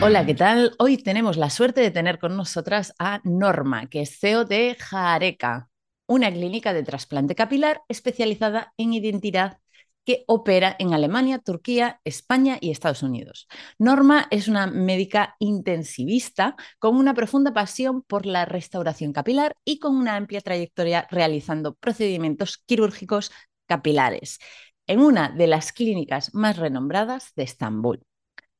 Hola, 0.00 0.24
¿qué 0.24 0.34
tal? 0.34 0.72
Hoy 0.78 0.98
tenemos 0.98 1.36
la 1.36 1.50
suerte 1.50 1.80
de 1.80 1.90
tener 1.90 2.18
con 2.18 2.36
nosotras 2.36 2.94
a 2.98 3.20
Norma, 3.24 3.88
que 3.88 4.02
es 4.02 4.18
CEO 4.20 4.44
de 4.44 4.76
Jareca, 4.78 5.68
una 6.06 6.30
clínica 6.30 6.72
de 6.72 6.82
trasplante 6.82 7.34
capilar 7.34 7.82
especializada 7.88 8.72
en 8.76 8.92
identidad 8.92 9.58
que 10.04 10.22
opera 10.28 10.76
en 10.78 10.94
Alemania, 10.94 11.40
Turquía, 11.40 12.00
España 12.04 12.58
y 12.60 12.70
Estados 12.70 13.02
Unidos. 13.02 13.48
Norma 13.78 14.28
es 14.30 14.46
una 14.46 14.68
médica 14.68 15.34
intensivista 15.40 16.54
con 16.78 16.96
una 16.96 17.12
profunda 17.12 17.52
pasión 17.52 18.02
por 18.02 18.26
la 18.26 18.44
restauración 18.44 19.12
capilar 19.12 19.56
y 19.64 19.80
con 19.80 19.96
una 19.96 20.14
amplia 20.14 20.40
trayectoria 20.40 21.08
realizando 21.10 21.74
procedimientos 21.74 22.58
quirúrgicos 22.58 23.32
capilares 23.66 24.38
en 24.86 25.00
una 25.00 25.30
de 25.30 25.46
las 25.46 25.72
clínicas 25.72 26.34
más 26.34 26.56
renombradas 26.56 27.32
de 27.34 27.42
Estambul. 27.42 28.02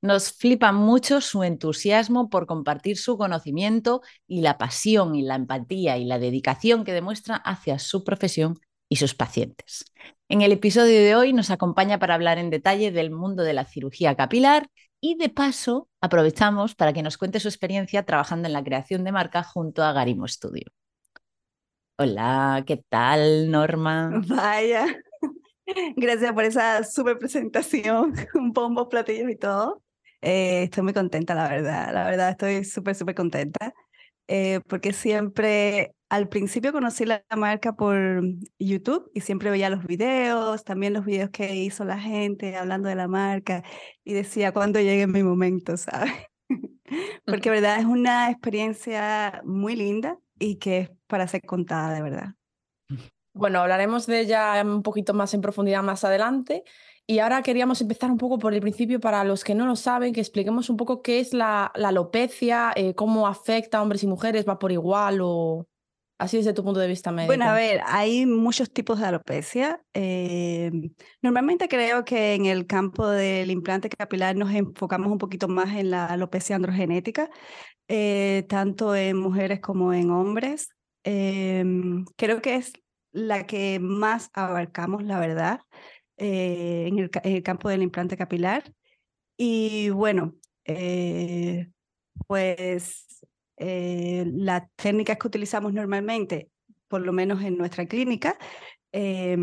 Nos 0.02 0.32
flipa 0.32 0.72
mucho 0.72 1.20
su 1.20 1.42
entusiasmo 1.42 2.28
por 2.28 2.46
compartir 2.46 2.96
su 2.96 3.16
conocimiento 3.16 4.02
y 4.26 4.42
la 4.42 4.58
pasión 4.58 5.14
y 5.14 5.22
la 5.22 5.36
empatía 5.36 5.96
y 5.96 6.04
la 6.04 6.18
dedicación 6.18 6.84
que 6.84 6.92
demuestra 6.92 7.36
hacia 7.36 7.78
su 7.78 8.04
profesión 8.04 8.58
y 8.88 8.96
sus 8.96 9.14
pacientes. 9.14 9.92
En 10.28 10.42
el 10.42 10.52
episodio 10.52 11.00
de 11.00 11.16
hoy 11.16 11.32
nos 11.32 11.50
acompaña 11.50 11.98
para 11.98 12.14
hablar 12.14 12.38
en 12.38 12.50
detalle 12.50 12.92
del 12.92 13.10
mundo 13.10 13.42
de 13.42 13.54
la 13.54 13.64
cirugía 13.64 14.14
capilar 14.14 14.68
y 15.00 15.16
de 15.16 15.28
paso 15.28 15.88
aprovechamos 16.00 16.74
para 16.74 16.92
que 16.92 17.02
nos 17.02 17.18
cuente 17.18 17.40
su 17.40 17.48
experiencia 17.48 18.04
trabajando 18.04 18.46
en 18.46 18.52
la 18.52 18.64
creación 18.64 19.04
de 19.04 19.12
marca 19.12 19.42
junto 19.42 19.82
a 19.82 19.92
Garimo 19.92 20.28
Studio. 20.28 20.66
Hola, 21.98 22.62
¿qué 22.66 22.84
tal, 22.88 23.50
Norma? 23.50 24.10
Vaya, 24.28 24.86
gracias 25.96 26.32
por 26.32 26.44
esa 26.44 26.82
super 26.84 27.18
presentación, 27.18 28.14
bombos, 28.34 28.88
platillos 28.88 29.30
y 29.30 29.36
todo. 29.36 29.82
Eh, 30.22 30.64
estoy 30.64 30.82
muy 30.82 30.92
contenta, 30.92 31.34
la 31.34 31.48
verdad, 31.48 31.92
la 31.92 32.04
verdad 32.04 32.30
estoy 32.30 32.64
súper, 32.64 32.94
súper 32.94 33.14
contenta, 33.14 33.74
eh, 34.28 34.60
porque 34.68 34.92
siempre 34.92 35.94
al 36.08 36.28
principio 36.28 36.72
conocí 36.72 37.04
la 37.04 37.24
marca 37.36 37.74
por 37.74 38.22
YouTube 38.58 39.10
y 39.14 39.20
siempre 39.20 39.50
veía 39.50 39.70
los 39.70 39.84
videos, 39.84 40.64
también 40.64 40.92
los 40.94 41.04
videos 41.04 41.30
que 41.30 41.54
hizo 41.56 41.84
la 41.84 41.98
gente 41.98 42.56
hablando 42.56 42.88
de 42.88 42.94
la 42.94 43.08
marca 43.08 43.62
y 44.04 44.14
decía 44.14 44.52
cuando 44.52 44.80
llegue 44.80 45.06
mi 45.06 45.22
momento, 45.22 45.76
¿sabes? 45.76 46.12
Porque 47.26 47.50
verdad 47.50 47.78
es 47.80 47.84
una 47.86 48.30
experiencia 48.30 49.42
muy 49.44 49.76
linda 49.76 50.18
y 50.38 50.56
que 50.56 50.78
es 50.78 50.90
para 51.06 51.28
ser 51.28 51.42
contada 51.42 51.94
de 51.94 52.02
verdad. 52.02 52.34
Bueno, 53.36 53.60
hablaremos 53.60 54.06
de 54.06 54.20
ella 54.20 54.62
un 54.64 54.82
poquito 54.82 55.14
más 55.14 55.34
en 55.34 55.40
profundidad 55.40 55.82
más 55.82 56.04
adelante. 56.04 56.64
Y 57.06 57.20
ahora 57.20 57.42
queríamos 57.42 57.80
empezar 57.80 58.10
un 58.10 58.18
poco 58.18 58.38
por 58.38 58.52
el 58.52 58.60
principio 58.60 58.98
para 58.98 59.22
los 59.22 59.44
que 59.44 59.54
no 59.54 59.66
lo 59.66 59.76
saben, 59.76 60.12
que 60.12 60.20
expliquemos 60.20 60.70
un 60.70 60.76
poco 60.76 61.02
qué 61.02 61.20
es 61.20 61.32
la, 61.32 61.70
la 61.76 61.88
alopecia, 61.88 62.72
eh, 62.74 62.94
cómo 62.94 63.28
afecta 63.28 63.78
a 63.78 63.82
hombres 63.82 64.02
y 64.02 64.08
mujeres, 64.08 64.48
va 64.48 64.58
por 64.58 64.72
igual 64.72 65.20
o, 65.22 65.68
Así 66.18 66.38
desde 66.38 66.54
tu 66.54 66.64
punto 66.64 66.80
de 66.80 66.88
vista 66.88 67.12
médico. 67.12 67.28
Bueno, 67.28 67.44
a 67.44 67.52
ver, 67.52 67.82
hay 67.84 68.24
muchos 68.24 68.72
tipos 68.72 68.98
de 68.98 69.06
alopecia. 69.06 69.82
Eh, 69.92 70.70
normalmente 71.20 71.68
creo 71.68 72.06
que 72.06 72.34
en 72.34 72.46
el 72.46 72.66
campo 72.66 73.06
del 73.06 73.50
implante 73.50 73.90
capilar 73.90 74.34
nos 74.34 74.50
enfocamos 74.54 75.12
un 75.12 75.18
poquito 75.18 75.46
más 75.46 75.74
en 75.76 75.90
la 75.90 76.06
alopecia 76.06 76.56
androgenética, 76.56 77.28
eh, 77.88 78.46
tanto 78.48 78.96
en 78.96 79.18
mujeres 79.18 79.60
como 79.60 79.92
en 79.92 80.10
hombres. 80.10 80.70
Eh, 81.04 81.64
creo 82.16 82.40
que 82.40 82.56
es 82.56 82.72
la 83.16 83.46
que 83.46 83.78
más 83.80 84.30
abarcamos, 84.34 85.02
la 85.02 85.18
verdad, 85.18 85.60
en 86.16 86.98
el, 86.98 87.10
en, 87.22 87.36
el, 87.36 87.42
campo 87.42 87.68
del 87.68 87.82
implante 87.82 88.16
capilar. 88.16 88.72
Y 89.36 89.90
bueno, 89.90 90.34
pues 92.26 93.06
eh, 93.56 94.24
las 94.26 94.64
técnicas 94.76 95.18
que 95.18 95.26
utilizamos 95.26 95.72
normalmente, 95.72 96.50
por 96.88 97.02
lo 97.02 97.12
menos 97.12 97.42
en 97.42 97.56
nuestra 97.56 97.86
clínica, 97.86 98.38
eh, 98.92 99.36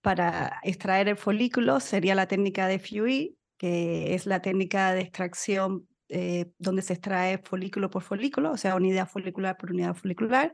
para 0.00 0.60
extraer 0.62 1.08
el 1.08 1.16
folículo 1.16 1.80
sería 1.80 2.14
la 2.14 2.26
técnica 2.26 2.66
de 2.66 2.78
FUE, 2.78 3.34
que 3.58 4.14
es 4.14 4.26
la 4.26 4.40
técnica 4.40 4.94
de 4.94 5.02
extracción 5.02 5.86
eh, 6.08 6.46
donde 6.58 6.82
se 6.82 6.94
extrae 6.94 7.38
folículo 7.38 7.90
por 7.90 8.02
folículo, 8.02 8.52
o 8.52 8.56
sea, 8.56 8.74
unidad 8.74 9.08
folicular 9.08 9.56
por 9.56 9.70
unidad 9.70 9.94
folicular. 9.94 10.52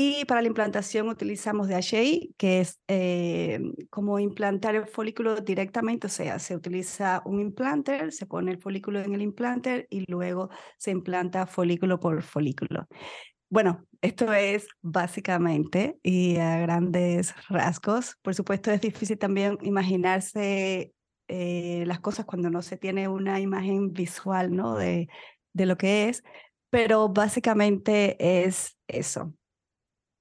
Y 0.00 0.24
para 0.26 0.42
la 0.42 0.46
implantación 0.46 1.08
utilizamos 1.08 1.66
DHI, 1.66 2.36
que 2.38 2.60
es 2.60 2.80
eh, 2.86 3.58
como 3.90 4.20
implantar 4.20 4.76
el 4.76 4.86
folículo 4.86 5.40
directamente, 5.40 6.06
o 6.06 6.10
sea, 6.10 6.38
se 6.38 6.54
utiliza 6.54 7.20
un 7.24 7.40
implanter, 7.40 8.12
se 8.12 8.24
pone 8.24 8.52
el 8.52 8.58
folículo 8.58 9.00
en 9.00 9.14
el 9.14 9.22
implanter 9.22 9.88
y 9.90 10.04
luego 10.08 10.50
se 10.76 10.92
implanta 10.92 11.48
folículo 11.48 11.98
por 11.98 12.22
folículo. 12.22 12.86
Bueno, 13.50 13.88
esto 14.00 14.32
es 14.32 14.68
básicamente 14.82 15.98
y 16.04 16.36
a 16.36 16.60
grandes 16.60 17.34
rasgos. 17.48 18.18
Por 18.22 18.36
supuesto, 18.36 18.70
es 18.70 18.80
difícil 18.80 19.18
también 19.18 19.58
imaginarse 19.62 20.92
eh, 21.26 21.82
las 21.88 21.98
cosas 21.98 22.24
cuando 22.24 22.50
no 22.50 22.62
se 22.62 22.76
tiene 22.76 23.08
una 23.08 23.40
imagen 23.40 23.92
visual 23.92 24.54
¿no? 24.54 24.76
de, 24.76 25.08
de 25.54 25.66
lo 25.66 25.76
que 25.76 26.08
es, 26.08 26.22
pero 26.70 27.08
básicamente 27.08 28.44
es 28.44 28.78
eso. 28.86 29.34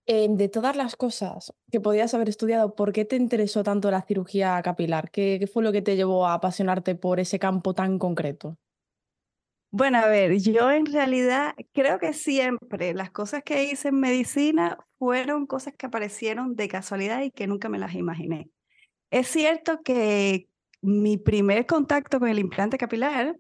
Em, 0.10 0.38
de 0.38 0.48
todas 0.48 0.78
las 0.78 0.96
cosas 0.96 1.54
que 1.70 1.82
podías 1.82 2.14
haber 2.14 2.30
estudiado, 2.30 2.76
¿por 2.76 2.94
qué 2.94 3.04
te 3.04 3.18
interesó 3.18 3.62
tanto 3.64 3.92
la 3.92 4.04
cirugía 4.04 4.62
capilar? 4.64 5.12
¿Qué, 5.12 5.36
¿Qué, 5.38 5.48
fue 5.48 5.64
lo 5.64 5.74
que 5.74 5.82
te 5.82 5.98
llevó 5.98 6.26
a 6.26 6.36
apasionarte 6.36 6.96
por 6.96 7.20
ese 7.20 7.40
campo 7.40 7.74
tan 7.74 8.00
concreto? 8.00 8.58
Bueno, 9.70 9.98
a 9.98 10.08
ver, 10.08 10.40
yo 10.40 10.72
en 10.72 10.86
realidad 10.86 11.54
creo 11.74 12.00
que 12.00 12.14
siempre 12.14 12.94
las 12.94 13.12
cosas 13.12 13.44
que 13.44 13.66
hice 13.66 13.90
en 13.90 14.00
medicina 14.00 14.78
fueron 14.98 15.46
cosas 15.46 15.74
que 15.78 15.88
aparecieron 15.88 16.56
de 16.56 16.70
casualidad 16.70 17.22
y 17.24 17.32
que 17.32 17.46
nunca 17.46 17.68
me 17.68 17.78
las 17.78 17.94
imaginé. 17.94 18.50
Es 19.12 19.28
cierto 19.28 19.82
que 19.84 20.48
mi 20.82 21.18
primer 21.18 21.66
contacto 21.66 22.20
con 22.20 22.30
el 22.30 22.40
implante 22.40 22.78
capilar 22.78 23.36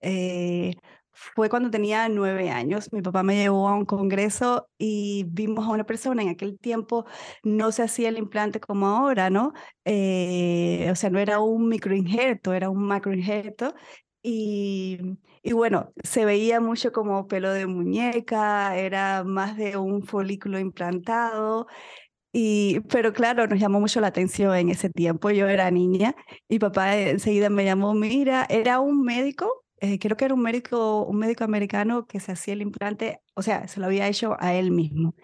eh, 0.00 0.74
fue 1.12 1.48
cuando 1.48 1.70
tenía 1.70 2.08
nueve 2.08 2.50
años. 2.50 2.92
Mi 2.92 3.02
papá 3.02 3.22
me 3.22 3.36
llevó 3.36 3.68
a 3.68 3.74
un 3.74 3.84
congreso 3.84 4.68
y 4.78 5.24
vimos 5.28 5.66
a 5.66 5.70
una 5.70 5.84
persona. 5.84 6.22
En 6.22 6.28
aquel 6.30 6.58
tiempo 6.58 7.04
no 7.42 7.72
se 7.72 7.82
hacía 7.82 8.08
el 8.08 8.18
implante 8.18 8.60
como 8.60 8.86
ahora, 8.86 9.30
¿no? 9.30 9.52
Eh, 9.84 10.88
o 10.90 10.96
sea, 10.96 11.10
no 11.10 11.18
era 11.18 11.40
un 11.40 11.68
microinjerto, 11.68 12.52
era 12.52 12.70
un 12.70 12.82
macroinjerto. 12.84 13.74
Y, 14.22 14.98
y 15.42 15.52
bueno, 15.52 15.92
se 16.02 16.24
veía 16.24 16.60
mucho 16.60 16.92
como 16.92 17.26
pelo 17.26 17.52
de 17.52 17.66
muñeca, 17.66 18.76
era 18.76 19.24
más 19.24 19.56
de 19.56 19.76
un 19.76 20.02
folículo 20.04 20.58
implantado. 20.58 21.66
Y, 22.32 22.80
pero 22.90 23.12
claro, 23.12 23.46
nos 23.46 23.58
llamó 23.60 23.80
mucho 23.80 24.00
la 24.00 24.06
atención 24.08 24.54
en 24.56 24.70
ese 24.70 24.88
tiempo. 24.90 25.30
Yo 25.30 25.48
era 25.48 25.70
niña 25.70 26.14
y 26.48 26.58
papá 26.58 26.96
enseguida 26.96 27.50
me 27.50 27.64
llamó, 27.64 27.94
mira, 27.94 28.46
era 28.48 28.80
un 28.80 29.02
médico 29.02 29.61
eh, 29.82 29.98
creo 29.98 30.16
que 30.16 30.24
era 30.24 30.34
un 30.34 30.42
médico, 30.42 31.02
un 31.02 31.18
médico 31.18 31.42
americano 31.42 32.06
que 32.06 32.20
se 32.20 32.30
hacía 32.30 32.54
el 32.54 32.62
implante, 32.62 33.20
o 33.34 33.42
sea, 33.42 33.66
se 33.66 33.80
lo 33.80 33.86
había 33.86 34.06
hecho 34.06 34.36
a 34.38 34.54
él 34.54 34.70
mismo. 34.70 35.16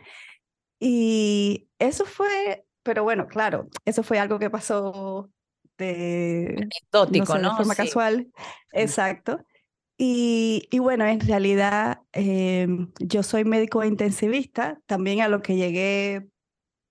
Y 0.80 1.68
eso 1.78 2.04
fue, 2.04 2.66
pero 2.82 3.04
bueno, 3.04 3.28
claro, 3.28 3.68
eso 3.84 4.02
fue 4.02 4.18
algo 4.18 4.40
que 4.40 4.50
pasó 4.50 5.30
de, 5.78 6.56
Anecdótico, 6.56 7.38
no, 7.38 7.50
de 7.50 7.56
forma 7.56 7.76
casual. 7.76 8.32
Exacto. 8.72 9.38
Y, 9.96 10.66
y, 10.72 10.80
bueno, 10.80 11.06
en 11.06 11.20
realidad 11.20 12.00
eh, 12.12 12.66
yo 12.98 13.22
soy 13.22 13.44
médico 13.44 13.84
intensivista, 13.84 14.80
también 14.86 15.20
a 15.20 15.28
lo 15.28 15.40
que 15.40 15.54
llegué 15.54 16.26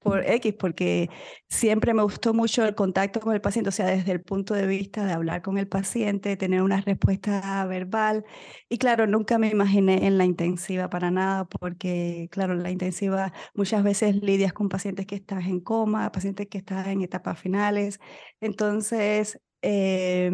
por 0.07 0.23
X, 0.25 0.53
porque 0.57 1.09
siempre 1.49 1.93
me 1.93 2.01
gustó 2.01 2.33
mucho 2.33 2.63
el 2.65 2.75
contacto 2.75 3.19
con 3.19 3.33
el 3.33 3.41
paciente, 3.41 3.69
o 3.69 3.71
sea, 3.71 3.87
desde 3.87 4.13
el 4.13 4.21
punto 4.21 4.53
de 4.53 4.65
vista 4.65 5.05
de 5.05 5.11
hablar 5.13 5.41
con 5.41 5.57
el 5.57 5.67
paciente, 5.67 6.37
tener 6.37 6.61
una 6.61 6.79
respuesta 6.81 7.65
verbal. 7.65 8.25
Y 8.69 8.77
claro, 8.77 9.05
nunca 9.07 9.37
me 9.37 9.49
imaginé 9.49 10.07
en 10.07 10.17
la 10.17 10.25
intensiva 10.25 10.89
para 10.89 11.11
nada, 11.11 11.45
porque 11.45 12.29
claro, 12.31 12.55
la 12.55 12.71
intensiva 12.71 13.33
muchas 13.53 13.83
veces 13.83 14.15
lidias 14.21 14.53
con 14.53 14.69
pacientes 14.69 15.05
que 15.05 15.15
están 15.15 15.41
en 15.41 15.59
coma, 15.59 16.11
pacientes 16.11 16.47
que 16.47 16.59
están 16.59 16.87
en 16.89 17.01
etapas 17.01 17.39
finales. 17.39 17.99
Entonces, 18.39 19.39
eh, 19.61 20.31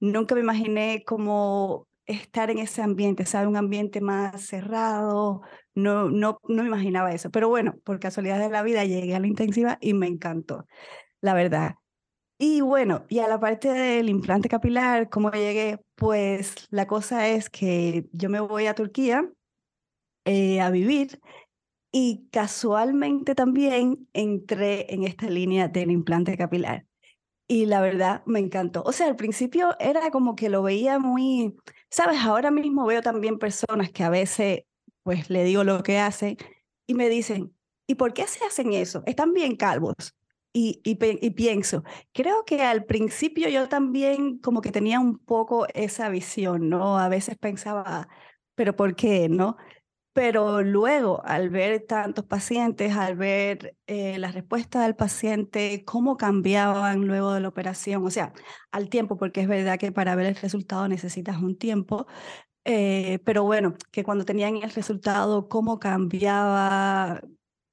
nunca 0.00 0.34
me 0.34 0.42
imaginé 0.42 1.04
como 1.06 1.86
estar 2.06 2.50
en 2.50 2.58
ese 2.58 2.82
ambiente, 2.82 3.26
¿sabe? 3.26 3.46
Un 3.46 3.56
ambiente 3.56 4.00
más 4.00 4.42
cerrado, 4.46 5.42
no, 5.76 6.10
no, 6.10 6.40
no 6.48 6.66
imaginaba 6.66 7.12
eso. 7.14 7.30
Pero 7.30 7.48
bueno, 7.48 7.76
por 7.84 8.00
casualidad 8.00 8.40
de 8.40 8.50
la 8.50 8.64
vida 8.64 8.84
llegué 8.84 9.14
a 9.14 9.20
la 9.20 9.28
intensiva 9.28 9.78
y 9.80 9.94
me 9.94 10.08
encantó, 10.08 10.66
la 11.22 11.34
verdad. 11.34 11.76
Y 12.38 12.60
bueno, 12.62 13.06
y 13.08 13.20
a 13.20 13.28
la 13.28 13.40
parte 13.40 13.68
del 13.70 14.08
implante 14.10 14.48
capilar, 14.48 15.08
¿cómo 15.10 15.30
llegué? 15.32 15.80
Pues 15.96 16.54
la 16.70 16.86
cosa 16.86 17.28
es 17.28 17.50
que 17.50 18.06
yo 18.12 18.30
me 18.30 18.40
voy 18.40 18.66
a 18.66 18.74
Turquía 18.74 19.30
eh, 20.24 20.60
a 20.60 20.70
vivir 20.70 21.20
y 21.92 22.28
casualmente 22.32 23.34
también 23.34 24.08
entré 24.12 24.92
en 24.94 25.04
esta 25.04 25.28
línea 25.30 25.68
del 25.68 25.90
implante 25.90 26.36
capilar. 26.36 26.86
y 27.48 27.66
la 27.66 27.80
verdad 27.80 28.22
me 28.26 28.40
encantó. 28.40 28.82
O 28.84 28.92
sea, 28.92 29.06
al 29.08 29.16
principio 29.16 29.76
era 29.80 30.10
como 30.10 30.36
que 30.36 30.48
lo 30.50 30.62
veía 30.62 30.98
muy, 30.98 31.56
sabes, 31.90 32.20
ahora 32.20 32.50
mismo 32.50 32.86
veo 32.86 33.02
también 33.02 33.38
personas 33.38 33.90
que 33.92 34.04
a 34.04 34.10
veces 34.10 34.62
pues 35.06 35.30
le 35.30 35.44
digo 35.44 35.62
lo 35.62 35.84
que 35.84 36.00
hacen 36.00 36.36
y 36.84 36.94
me 36.94 37.08
dicen, 37.08 37.54
¿y 37.86 37.94
por 37.94 38.12
qué 38.12 38.26
se 38.26 38.44
hacen 38.44 38.72
eso? 38.72 39.04
Están 39.06 39.32
bien 39.34 39.54
calvos. 39.54 40.16
Y, 40.52 40.80
y, 40.84 40.96
pienso, 41.30 41.84
creo 42.12 42.44
que 42.44 42.62
al 42.62 42.86
principio 42.86 43.48
yo 43.48 43.68
también 43.68 44.38
como 44.38 44.62
que 44.62 44.72
tenía 44.72 44.98
un 44.98 45.18
poco 45.18 45.68
esa 45.74 46.08
visión, 46.08 46.68
¿no? 46.68 46.98
A 46.98 47.08
veces 47.08 47.36
pensaba, 47.38 48.08
pero 48.56 48.74
¿por 48.74 48.96
qué, 48.96 49.28
no? 49.28 49.56
Pero 50.12 50.62
luego, 50.62 51.22
al 51.24 51.50
ver 51.50 51.84
tantos 51.86 52.24
pacientes, 52.24 52.96
al 52.96 53.16
ver 53.16 53.76
eh, 53.86 54.18
la 54.18 54.32
respuesta 54.32 54.82
del 54.82 54.96
paciente, 54.96 55.84
cómo 55.84 56.16
cambiaban 56.16 57.06
luego 57.06 57.32
de 57.34 57.40
la 57.40 57.48
operación, 57.48 58.04
o 58.04 58.10
sea, 58.10 58.32
al 58.72 58.88
tiempo, 58.88 59.18
porque 59.18 59.42
es 59.42 59.48
verdad 59.48 59.78
que 59.78 59.92
para 59.92 60.16
ver 60.16 60.26
el 60.26 60.36
resultado 60.36 60.88
necesitas 60.88 61.40
un 61.40 61.56
tiempo, 61.58 62.06
eh, 62.68 63.20
pero 63.24 63.44
bueno, 63.44 63.74
que 63.92 64.02
cuando 64.02 64.24
tenían 64.24 64.56
el 64.56 64.70
resultado, 64.72 65.48
cómo 65.48 65.78
cambiaba, 65.78 67.20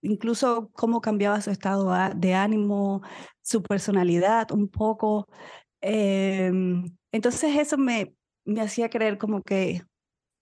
incluso 0.02 0.70
cómo 0.74 1.02
cambiaba 1.02 1.42
su 1.42 1.50
estado 1.50 1.92
de 2.16 2.34
ánimo, 2.36 3.02
su 3.42 3.64
personalidad 3.64 4.52
un 4.52 4.68
poco. 4.70 5.28
Em, 5.82 6.96
entonces 7.12 7.58
eso 7.58 7.78
me, 7.78 8.14
me 8.46 8.62
hacía 8.62 8.90
creer 8.90 9.18
como 9.18 9.42
que 9.42 9.82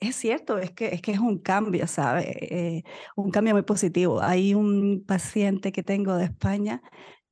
es 0.02 0.16
cierto, 0.18 0.58
es 0.58 0.72
que, 0.72 0.88
es 0.88 1.02
que 1.02 1.12
es 1.12 1.20
un 1.20 1.38
cambio, 1.40 1.88
¿sabes? 1.88 2.26
Eh, 2.28 2.84
un 3.16 3.32
cambio 3.32 3.54
muy 3.54 3.64
positivo. 3.64 4.22
Hay 4.22 4.54
un 4.56 5.04
paciente 5.08 5.72
que 5.72 5.84
tengo 5.84 6.18
de 6.18 6.26
España 6.26 6.82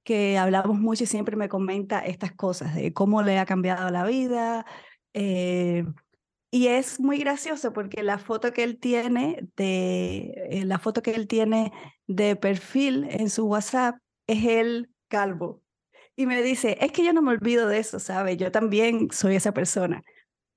que 0.04 0.38
hablamos 0.38 0.80
mucho 0.80 1.04
y 1.04 1.08
siempre 1.08 1.36
me 1.36 1.50
comenta 1.50 2.00
estas 2.00 2.32
cosas, 2.34 2.76
de 2.76 2.94
cómo 2.94 3.24
le 3.24 3.40
ha 3.40 3.46
cambiado 3.46 3.90
la 3.90 4.06
vida. 4.06 4.66
Eh, 5.14 5.86
y 6.52 6.68
es 6.68 7.00
muy 7.00 7.20
gracioso 7.20 7.74
porque 7.74 8.04
la 8.04 8.18
foto 8.18 8.54
que 8.54 8.64
él 8.64 8.80
tiene 8.80 9.48
de 9.56 10.34
eh, 10.50 10.66
la 10.66 10.80
foto 10.80 11.02
que 11.02 11.12
él 11.12 11.28
tiene 11.28 11.72
de 12.08 12.36
perfil 12.36 13.08
en 13.10 13.30
su 13.30 13.46
WhatsApp 13.46 13.98
es 14.28 14.46
él 14.46 14.90
calvo. 15.08 15.62
Y 16.16 16.26
me 16.26 16.42
dice, 16.42 16.78
es 16.82 16.92
que 16.92 17.06
yo 17.06 17.14
no 17.14 17.22
me 17.22 17.32
olvido 17.32 17.68
de 17.68 17.80
eso, 17.80 18.00
¿sabes? 18.00 18.38
Yo 18.38 18.52
también 18.52 19.10
soy 19.12 19.36
esa 19.36 19.54
persona. 19.54 20.04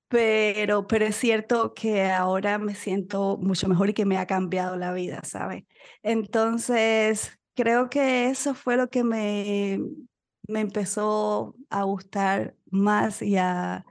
Pero, 0.09 0.87
pero 0.87 1.05
es 1.05 1.15
cierto 1.15 1.73
que 1.73 2.11
ahora 2.11 2.59
me 2.59 2.75
siento 2.75 3.37
mucho 3.37 3.67
mejor 3.67 3.89
y 3.89 3.93
que 3.93 4.05
me 4.05 4.17
ha 4.17 4.27
cambiado 4.27 4.75
la 4.77 4.93
vida, 4.93 5.21
¿sabes? 5.23 5.63
Entonces, 6.03 7.39
creo 7.55 7.89
que 7.89 8.29
eso 8.29 8.53
fue 8.55 8.77
lo 8.77 8.89
que 8.89 9.03
me, 9.03 9.79
me 10.47 10.59
empezó 10.59 11.55
a 11.69 11.83
gustar 11.83 12.55
más 12.69 13.21
y 13.21 13.37
a, 13.37 13.85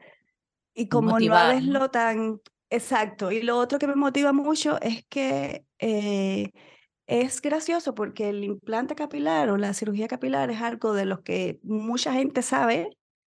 y 0.74 0.88
como 0.88 1.18
no 1.18 1.60
no 1.60 1.90
tan 1.90 2.40
exacto. 2.70 3.32
Y 3.32 3.42
lo 3.42 3.58
otro 3.58 3.78
que 3.78 3.86
me 3.86 3.94
motiva 3.94 4.32
mucho 4.32 4.80
es 4.80 5.04
que 5.08 5.64
eh, 5.78 6.50
es 7.06 7.42
gracioso 7.42 7.94
porque 7.94 8.30
el 8.30 8.44
implante 8.44 8.94
capilar 8.94 9.50
o 9.50 9.56
la 9.56 9.74
cirugía 9.74 10.08
capilar 10.08 10.50
es 10.50 10.62
algo 10.62 10.94
de 10.94 11.04
lo 11.04 11.22
que 11.22 11.60
mucha 11.62 12.12
gente 12.12 12.42
sabe, 12.42 12.88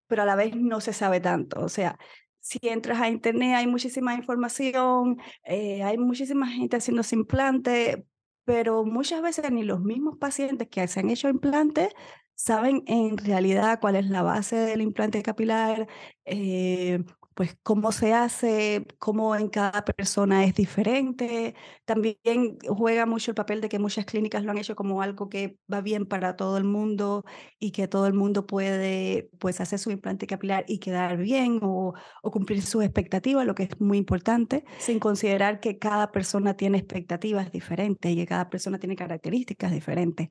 pero 0.06 0.22
a 0.22 0.26
la 0.26 0.36
vez 0.36 0.56
no 0.56 0.80
se 0.80 0.92
sabe 0.92 1.20
tanto. 1.20 1.60
O 1.60 1.68
sea, 1.68 1.98
si 2.40 2.58
entras 2.62 3.00
a 3.00 3.08
internet 3.08 3.56
hay 3.56 3.66
muchísima 3.66 4.14
información, 4.14 5.18
eh, 5.44 5.82
hay 5.82 5.98
muchísima 5.98 6.46
gente 6.48 6.76
haciendo 6.76 7.02
implante, 7.12 8.06
pero 8.44 8.84
muchas 8.84 9.20
veces 9.20 9.50
ni 9.50 9.64
los 9.64 9.80
mismos 9.80 10.16
pacientes 10.18 10.68
que 10.68 10.86
se 10.88 11.00
han 11.00 11.10
hecho 11.10 11.28
implantes 11.28 11.92
saben 12.36 12.84
en 12.86 13.16
realidad 13.18 13.80
cuál 13.80 13.96
es 13.96 14.06
la 14.08 14.22
base 14.22 14.56
del 14.56 14.82
implante 14.82 15.22
capilar, 15.22 15.88
eh, 16.24 17.02
pues 17.36 17.54
cómo 17.62 17.92
se 17.92 18.14
hace, 18.14 18.86
cómo 18.98 19.36
en 19.36 19.50
cada 19.50 19.84
persona 19.84 20.44
es 20.46 20.54
diferente. 20.54 21.54
También 21.84 22.56
juega 22.66 23.04
mucho 23.04 23.30
el 23.30 23.34
papel 23.34 23.60
de 23.60 23.68
que 23.68 23.78
muchas 23.78 24.06
clínicas 24.06 24.42
lo 24.42 24.52
han 24.52 24.58
hecho 24.58 24.74
como 24.74 25.02
algo 25.02 25.28
que 25.28 25.58
va 25.70 25.82
bien 25.82 26.06
para 26.06 26.36
todo 26.36 26.56
el 26.56 26.64
mundo 26.64 27.24
y 27.58 27.72
que 27.72 27.88
todo 27.88 28.06
el 28.06 28.14
mundo 28.14 28.46
puede 28.46 29.28
pues 29.38 29.60
hacer 29.60 29.78
su 29.78 29.90
implante 29.90 30.26
capilar 30.26 30.64
y 30.66 30.78
quedar 30.78 31.18
bien 31.18 31.60
o, 31.62 31.92
o 32.22 32.30
cumplir 32.30 32.62
sus 32.62 32.82
expectativas, 32.82 33.44
lo 33.44 33.54
que 33.54 33.64
es 33.64 33.80
muy 33.82 33.98
importante, 33.98 34.64
sin 34.78 34.98
considerar 34.98 35.60
que 35.60 35.78
cada 35.78 36.12
persona 36.12 36.54
tiene 36.56 36.78
expectativas 36.78 37.52
diferentes 37.52 38.10
y 38.10 38.16
que 38.16 38.26
cada 38.26 38.48
persona 38.48 38.78
tiene 38.78 38.96
características 38.96 39.72
diferentes. 39.72 40.30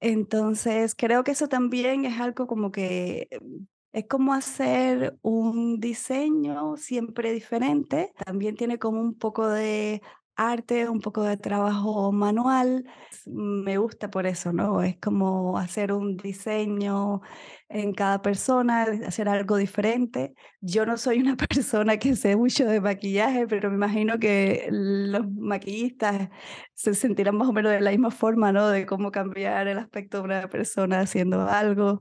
Entonces, 0.00 0.94
creo 0.94 1.24
que 1.24 1.32
eso 1.32 1.48
también 1.48 2.06
es 2.06 2.18
algo 2.18 2.46
como 2.46 2.72
que 2.72 3.28
es 3.92 4.06
como 4.08 4.34
hacer 4.34 5.18
un 5.22 5.80
diseño 5.80 6.76
siempre 6.76 7.32
diferente. 7.32 8.12
También 8.24 8.56
tiene 8.56 8.78
como 8.78 9.00
un 9.00 9.14
poco 9.18 9.48
de 9.48 10.02
arte, 10.36 10.88
un 10.88 11.00
poco 11.00 11.24
de 11.24 11.36
trabajo 11.36 12.12
manual. 12.12 12.84
Me 13.26 13.76
gusta 13.78 14.08
por 14.10 14.26
eso, 14.26 14.52
¿no? 14.52 14.82
Es 14.82 14.96
como 15.00 15.58
hacer 15.58 15.92
un 15.92 16.16
diseño 16.16 17.20
en 17.68 17.92
cada 17.92 18.22
persona, 18.22 18.84
hacer 19.06 19.28
algo 19.28 19.56
diferente. 19.56 20.34
Yo 20.60 20.86
no 20.86 20.96
soy 20.96 21.18
una 21.20 21.36
persona 21.36 21.98
que 21.98 22.14
sé 22.16 22.36
mucho 22.36 22.66
de 22.66 22.80
maquillaje, 22.80 23.46
pero 23.48 23.68
me 23.70 23.76
imagino 23.76 24.18
que 24.18 24.68
los 24.70 25.28
maquillistas 25.32 26.28
se 26.74 26.94
sentirán 26.94 27.36
más 27.36 27.48
o 27.48 27.52
menos 27.52 27.72
de 27.72 27.80
la 27.80 27.90
misma 27.90 28.10
forma, 28.12 28.52
¿no? 28.52 28.68
De 28.68 28.86
cómo 28.86 29.10
cambiar 29.10 29.66
el 29.68 29.78
aspecto 29.78 30.18
de 30.18 30.24
una 30.24 30.48
persona 30.48 31.00
haciendo 31.00 31.42
algo 31.48 32.00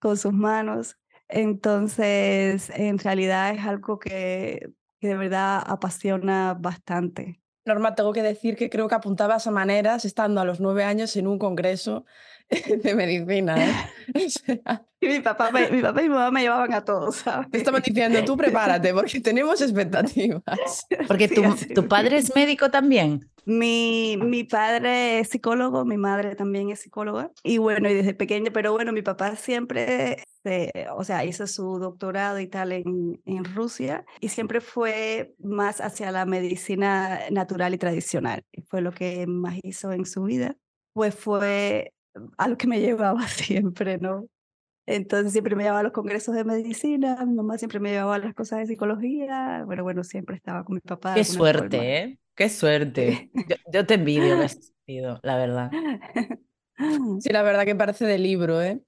con 0.00 0.16
sus 0.18 0.32
manos. 0.34 0.99
Entonces, 1.30 2.70
en 2.74 2.98
realidad 2.98 3.54
es 3.54 3.64
algo 3.64 3.98
que, 3.98 4.70
de 5.00 5.16
verdad 5.16 5.62
apasiona 5.64 6.54
bastante. 6.58 7.40
Norma, 7.64 7.94
tengo 7.94 8.12
que 8.12 8.22
decir 8.22 8.56
que 8.56 8.70
creo 8.70 8.88
que 8.88 8.94
apuntabas 8.94 9.46
a 9.46 9.50
maneras 9.50 10.04
estando 10.04 10.40
a 10.40 10.44
los 10.44 10.60
nueve 10.60 10.84
años 10.84 11.14
en 11.16 11.26
un 11.26 11.38
congreso 11.38 12.04
de 12.82 12.94
medicina. 12.94 13.56
¿eh? 13.58 13.72
y 15.00 15.06
mi 15.06 15.20
papá, 15.20 15.50
mi 15.52 15.80
papá 15.80 16.02
y 16.02 16.08
mi 16.08 16.14
mamá 16.14 16.30
me 16.30 16.42
llevaban 16.42 16.74
a 16.74 16.84
todos, 16.84 17.16
¿sabes? 17.16 17.48
Estamos 17.52 17.82
diciendo, 17.82 18.24
tú 18.24 18.36
prepárate 18.36 18.92
porque 18.92 19.20
tenemos 19.20 19.60
expectativas. 19.60 20.86
Porque 21.06 21.28
tu, 21.28 21.42
tu 21.74 21.88
padre 21.88 22.18
es 22.18 22.34
médico 22.34 22.70
también. 22.70 23.30
Mi, 23.44 24.16
mi 24.20 24.44
padre 24.44 25.20
es 25.20 25.28
psicólogo, 25.28 25.84
mi 25.84 25.96
madre 25.96 26.34
también 26.34 26.70
es 26.70 26.80
psicóloga. 26.80 27.30
Y 27.42 27.58
bueno, 27.58 27.88
y 27.88 27.94
desde 27.94 28.14
pequeña, 28.14 28.50
pero 28.52 28.72
bueno, 28.72 28.92
mi 28.92 29.02
papá 29.02 29.34
siempre, 29.36 30.22
o 30.94 31.04
sea, 31.04 31.24
hizo 31.24 31.46
su 31.46 31.78
doctorado 31.78 32.38
y 32.38 32.46
tal 32.48 32.72
en, 32.72 33.20
en 33.24 33.44
Rusia 33.44 34.04
y 34.20 34.28
siempre 34.28 34.60
fue 34.60 35.34
más 35.38 35.80
hacia 35.80 36.12
la 36.12 36.26
medicina 36.26 37.20
natural 37.30 37.74
y 37.74 37.78
tradicional. 37.78 38.44
Fue 38.68 38.82
lo 38.82 38.92
que 38.92 39.26
más 39.26 39.58
hizo 39.62 39.92
en 39.92 40.04
su 40.04 40.24
vida. 40.24 40.56
Pues 40.92 41.14
fue 41.14 41.92
a 42.36 42.48
lo 42.48 42.56
que 42.56 42.66
me 42.66 42.80
llevaba 42.80 43.26
siempre, 43.28 43.98
¿no? 43.98 44.26
Entonces 44.86 45.32
siempre 45.32 45.54
me 45.54 45.62
llevaba 45.62 45.80
a 45.80 45.84
los 45.84 45.92
congresos 45.92 46.34
de 46.34 46.44
medicina, 46.44 47.24
mi 47.24 47.34
mamá 47.34 47.58
siempre 47.58 47.78
me 47.78 47.90
llevaba 47.90 48.16
a 48.16 48.18
las 48.18 48.34
cosas 48.34 48.60
de 48.60 48.66
psicología, 48.66 49.64
pero 49.68 49.84
bueno, 49.84 50.02
siempre 50.02 50.36
estaba 50.36 50.64
con 50.64 50.74
mi 50.74 50.80
papá. 50.80 51.14
Qué 51.14 51.24
suerte, 51.24 51.98
¿eh? 51.98 52.18
Qué 52.34 52.48
suerte. 52.48 53.30
Yo, 53.72 53.86
te 53.86 53.94
envidio 53.94 54.34
en 54.34 54.42
ese 54.42 54.62
sentido, 54.86 55.20
la 55.22 55.36
verdad. 55.36 55.70
Sí, 57.20 57.28
la 57.28 57.42
verdad 57.42 57.66
que 57.66 57.74
parece 57.74 58.06
de 58.06 58.16
libro, 58.16 58.62
¿eh? 58.62 58.80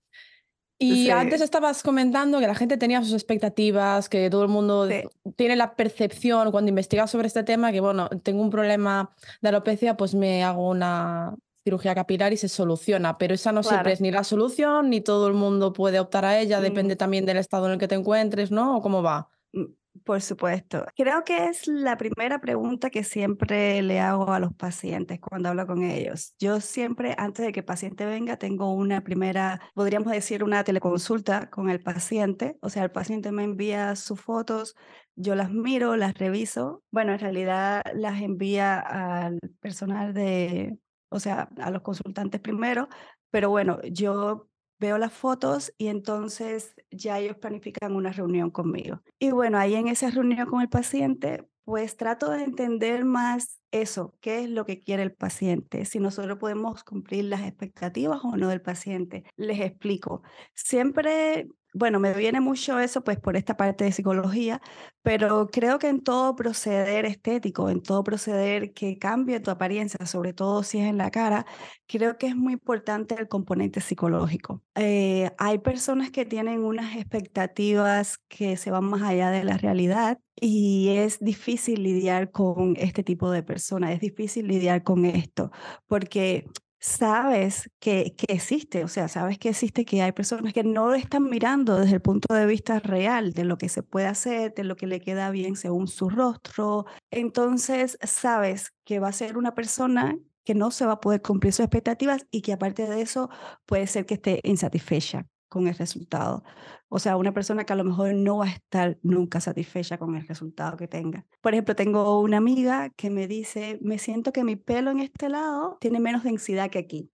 Y 0.79 1.11
antes 1.11 1.43
estabas 1.43 1.83
comentando 1.83 2.41
que 2.41 2.47
la 2.47 2.55
gente 2.55 2.79
tenía 2.79 3.03
sus 3.03 3.13
expectativas, 3.13 4.09
que 4.09 4.31
todo 4.31 4.43
el 4.43 4.49
mundo 4.49 4.89
tiene 5.37 5.57
la 5.57 5.77
percepción 5.77 6.51
cuando 6.51 6.71
investiga 6.71 7.07
sobre 7.07 7.27
este 7.27 7.45
tema 7.45 7.71
que, 7.71 7.81
bueno, 7.81 8.09
tengo 8.23 8.41
un 8.41 8.49
problema 8.49 9.15
de 9.43 9.51
alopecia, 9.51 9.97
pues 9.97 10.15
me 10.15 10.43
hago 10.43 10.71
una 10.71 11.37
cirugía 11.65 11.95
capilar 11.95 12.33
y 12.33 12.37
se 12.37 12.49
soluciona, 12.49 13.19
pero 13.19 13.35
esa 13.35 13.53
no 13.53 13.63
siempre 13.63 13.93
es 13.93 14.01
ni 14.01 14.11
la 14.11 14.25
solución, 14.25 14.91
ni 14.91 15.01
todo 15.01 15.29
el 15.29 15.35
mundo 15.35 15.73
puede 15.73 16.01
optar 16.01 16.25
a 16.25 16.39
ella, 16.39 16.61
depende 16.61 16.95
mm. 16.95 16.99
también 16.99 17.27
del 17.27 17.37
estado 17.37 17.67
en 17.67 17.73
el 17.73 17.79
que 17.79 17.89
te 17.89 17.95
encuentres, 17.95 18.51
¿no? 18.51 18.77
¿O 18.77 18.83
cómo 18.83 19.03
va? 19.03 19.29
Mm, 19.53 19.67
por 20.05 20.21
supuesto. 20.23 20.87
Creo 20.97 21.23
que 21.23 21.47
es 21.47 21.69
la 21.69 21.97
primera 21.97 22.41
pregunta 22.41 22.91
que 22.91 23.05
siempre 23.05 23.83
le 23.83 24.01
hago 24.01 24.33
a 24.33 24.41
los 24.41 24.55
pacientes 24.55 25.21
cuando 25.21 25.51
hablo 25.51 25.67
con 25.67 25.83
ellos. 25.83 26.35
Yo 26.39 26.61
siempre, 26.61 27.15
antes 27.19 27.45
de 27.45 27.53
que 27.53 27.61
el 27.61 27.67
paciente 27.67 28.07
venga, 28.07 28.37
tengo 28.37 28.73
una 28.73 29.03
primera, 29.03 29.61
podríamos 29.75 30.11
decir, 30.13 30.43
una 30.43 30.65
teleconsulta 30.65 31.51
con 31.51 31.71
el 31.71 31.81
paciente. 31.81 32.57
O 32.63 32.71
sea, 32.71 32.85
el 32.85 32.91
paciente 32.91 33.33
me 33.33 33.45
envía 33.45 33.95
sus 33.95 34.21
fotos, 34.21 34.75
yo 35.15 35.35
las 35.35 35.51
miro, 35.51 35.97
las 35.97 36.15
reviso. 36.15 36.83
Bueno, 36.91 37.13
en 37.13 37.19
realidad 37.19 37.83
las 37.95 38.21
envía 38.23 38.81
al 38.81 39.39
personal 39.61 40.15
de 40.15 40.79
o 41.13 41.21
sea, 41.21 41.49
a 41.59 41.71
los 41.71 41.83
consultantes 41.83 42.41
primero, 42.41 42.89
pero 43.31 43.51
bueno, 43.51 43.81
yo 43.83 44.49
veo 44.79 44.99
las 44.99 45.13
fotos 45.13 45.73
y 45.79 45.87
entonces 45.87 46.75
ya 46.91 47.19
ellos 47.21 47.37
planifican 47.37 47.95
una 47.95 48.11
reunión 48.11 48.51
conmigo. 48.51 49.01
Y 49.21 49.31
bueno, 49.31 49.59
ahí 49.59 49.77
en 49.77 49.87
esa 49.89 50.11
reunión 50.11 50.49
con 50.49 50.61
el 50.61 50.69
paciente, 50.69 51.49
pues 51.65 51.97
trato 51.97 52.31
de 52.31 52.45
entender 52.45 53.05
más 53.05 53.61
eso, 53.71 54.15
qué 54.21 54.41
es 54.41 54.51
lo 54.51 54.67
que 54.67 54.81
quiere 54.81 55.03
el 55.03 55.13
paciente, 55.13 55.85
si 55.85 55.99
nosotros 55.99 56.39
podemos 56.39 56.85
cumplir 56.85 57.25
las 57.27 57.43
expectativas 57.43 58.21
o 58.25 58.37
no 58.37 58.49
del 58.49 58.61
paciente. 58.61 59.25
Les 59.37 59.61
explico. 59.61 60.23
Siempre 60.55 61.49
bueno, 61.75 62.01
me 62.01 62.13
viene 62.13 62.41
mucho 62.41 62.79
eso 62.79 63.03
pues 63.03 63.19
por 63.19 63.37
esta 63.37 63.57
parte 63.57 63.85
de 63.85 63.93
psicología, 63.93 64.61
pero 65.03 65.49
creo 65.51 65.79
que 65.79 65.89
en 65.89 66.03
todo 66.03 66.37
proceder 66.37 67.07
estético, 67.07 67.71
en 67.71 67.83
todo 67.83 68.05
proceder 68.05 68.75
que 68.75 68.99
cambie 68.99 69.41
tu 69.41 69.51
apariencia, 69.51 70.05
sobre 70.07 70.35
todo 70.35 70.63
si 70.63 70.81
es 70.81 70.87
en 70.87 70.99
la 70.99 71.11
cara, 71.11 71.47
creo 71.87 72.19
que 72.19 72.27
es 72.27 72.37
muy 72.37 72.55
importante 72.55 73.15
el 73.19 73.29
componente 73.29 73.81
psicológico. 73.81 74.63
Eh, 74.75 75.31
hay 75.39 75.59
personas 75.59 76.11
que 76.11 76.27
tienen 76.27 76.63
unas 76.63 76.95
expectativas 76.97 78.19
que 78.29 78.57
se 78.57 78.71
van 78.71 78.85
más 78.85 79.03
allá 79.03 79.31
de 79.31 79.45
la 79.45 79.57
realidad 79.57 80.19
y 80.37 80.89
es 80.91 81.21
difícil 81.21 81.83
lidiar 81.83 82.31
con 82.31 82.77
este 82.79 83.03
tipo 83.05 83.31
de 83.31 83.43
personas, 83.43 83.93
es 83.93 84.01
difícil 84.01 84.49
lidiar 84.49 84.83
con 84.83 85.05
esto, 85.05 85.51
porque 85.87 86.47
sabes 86.83 87.71
que, 87.79 88.15
que, 88.17 88.33
existe, 88.33 88.83
o 88.85 88.89
sea, 88.89 89.09
sabes 89.09 89.39
que 89.39 89.51
existe, 89.51 89.85
que 89.85 90.03
hay 90.03 90.13
personas 90.13 90.53
que 90.53 90.65
no 90.65 90.95
están 90.95 91.31
mirando 91.31 91.77
desde 91.77 91.95
el 91.97 92.03
punto 92.03 92.35
de 92.35 92.45
vista 92.47 92.81
real 92.81 93.33
de 93.33 93.45
lo 93.45 93.57
que 93.57 93.69
se 93.69 93.85
puede 93.85 94.07
hacer, 94.07 94.53
de 94.55 94.65
lo 94.65 94.77
que 94.77 94.89
le 94.89 95.01
queda 95.01 95.31
bien 95.31 95.55
según 95.57 95.87
su 95.87 96.11
rostro. 96.11 96.87
Entonces, 97.13 97.99
sabes 98.03 98.73
que 98.85 98.99
va 98.99 99.09
a 99.09 99.13
ser 99.13 99.39
una 99.39 99.55
persona 99.55 100.19
que 100.45 100.55
no 100.55 100.73
se 100.73 100.87
va 100.87 100.95
a 100.95 101.01
poder 101.01 101.23
cumplir 101.23 101.53
sus 101.53 101.65
expectativas 101.65 102.27
y 102.33 102.43
que 102.43 102.53
aparte 102.53 102.89
de 102.89 103.01
eso 103.01 103.31
puede 103.67 103.87
ser 103.87 104.07
que 104.07 104.15
esté 104.15 104.41
insatisfecha 104.45 105.27
con 105.53 105.69
el 105.69 105.75
resultado. 105.75 106.43
O 106.89 106.99
sea, 106.99 107.17
una 107.17 107.33
persona 107.33 107.65
que 107.65 107.73
a 107.75 107.77
lo 107.77 107.85
mejor 107.85 108.15
no 108.15 108.39
va 108.39 108.47
a 108.47 108.51
estar 108.51 108.99
nunca 109.03 109.41
satisfecha 109.41 109.99
con 109.99 110.17
el 110.17 110.27
resultado 110.27 110.79
que 110.79 110.89
tenga. 110.89 111.27
Por 111.43 111.53
ejemplo, 111.53 111.77
tengo 111.77 112.21
una 112.21 112.39
amiga 112.39 112.89
que 112.91 113.11
me 113.11 113.29
dice, 113.29 113.79
me 113.83 113.99
siento 113.99 114.33
que 114.33 114.45
mi 114.45 114.57
pelo 114.57 114.91
en 114.91 115.01
este 115.01 115.29
lado 115.29 115.77
tiene 115.81 116.01
menos 116.01 116.25
densidad 116.25 116.71
que 116.71 116.79
aquí. 116.79 117.11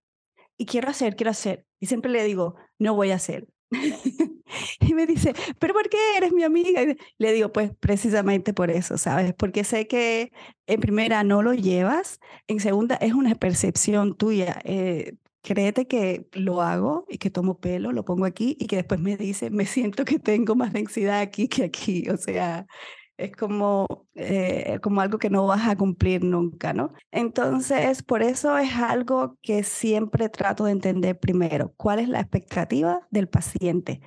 Y 0.57 0.65
quiero 0.65 0.89
hacer, 0.89 1.15
quiero 1.17 1.31
hacer. 1.31 1.65
Y 1.79 1.87
siempre 1.87 2.11
le 2.11 2.23
digo, 2.23 2.55
no 2.77 2.95
voy 2.95 3.11
a 3.11 3.15
hacer. 3.15 3.47
y 4.79 4.93
me 4.93 5.05
dice, 5.05 5.33
¿pero 5.59 5.73
por 5.73 5.89
qué 5.89 5.97
eres 6.17 6.31
mi 6.31 6.43
amiga? 6.43 6.81
Y 6.81 6.97
le 7.17 7.33
digo, 7.33 7.51
pues 7.51 7.71
precisamente 7.79 8.53
por 8.53 8.71
eso, 8.71 8.97
¿sabes? 8.97 9.33
Porque 9.33 9.65
sé 9.65 9.87
que 9.87 10.31
en 10.65 10.79
primera 10.79 11.23
no 11.23 11.43
lo 11.43 11.53
llevas, 11.53 12.19
en 12.47 12.59
segunda 12.61 12.95
es 12.95 13.13
una 13.13 13.35
percepción 13.35 14.15
tuya. 14.15 14.61
Eh, 14.63 15.15
créete 15.41 15.87
que 15.87 16.27
lo 16.33 16.61
hago 16.61 17.05
y 17.09 17.17
que 17.17 17.29
tomo 17.29 17.59
pelo, 17.59 17.91
lo 17.91 18.05
pongo 18.05 18.25
aquí 18.25 18.57
y 18.59 18.67
que 18.67 18.77
después 18.77 18.99
me 18.99 19.17
dice, 19.17 19.49
me 19.49 19.65
siento 19.65 20.05
que 20.05 20.19
tengo 20.19 20.55
más 20.55 20.73
densidad 20.73 21.19
aquí 21.21 21.47
que 21.47 21.63
aquí. 21.65 22.09
O 22.09 22.17
sea, 22.17 22.67
es 23.19 23.35
como, 23.35 23.85
eh, 24.15 24.79
como 24.81 25.01
algo 25.01 25.19
que 25.19 25.29
no 25.29 25.45
vas 25.45 25.67
a 25.67 25.75
cumplir 25.75 26.23
nunca, 26.23 26.73
¿no? 26.73 26.93
Entonces, 27.11 28.01
por 28.03 28.23
eso 28.23 28.57
es 28.57 28.73
algo 28.75 29.37
que 29.41 29.63
siempre 29.63 30.29
trato 30.29 30.65
de 30.65 30.71
entender 30.71 31.19
primero, 31.19 31.73
cuál 31.77 31.99
es 31.99 32.07
la 32.09 32.21
expectativa 32.21 33.07
del 33.11 33.27
paciente. 33.27 34.01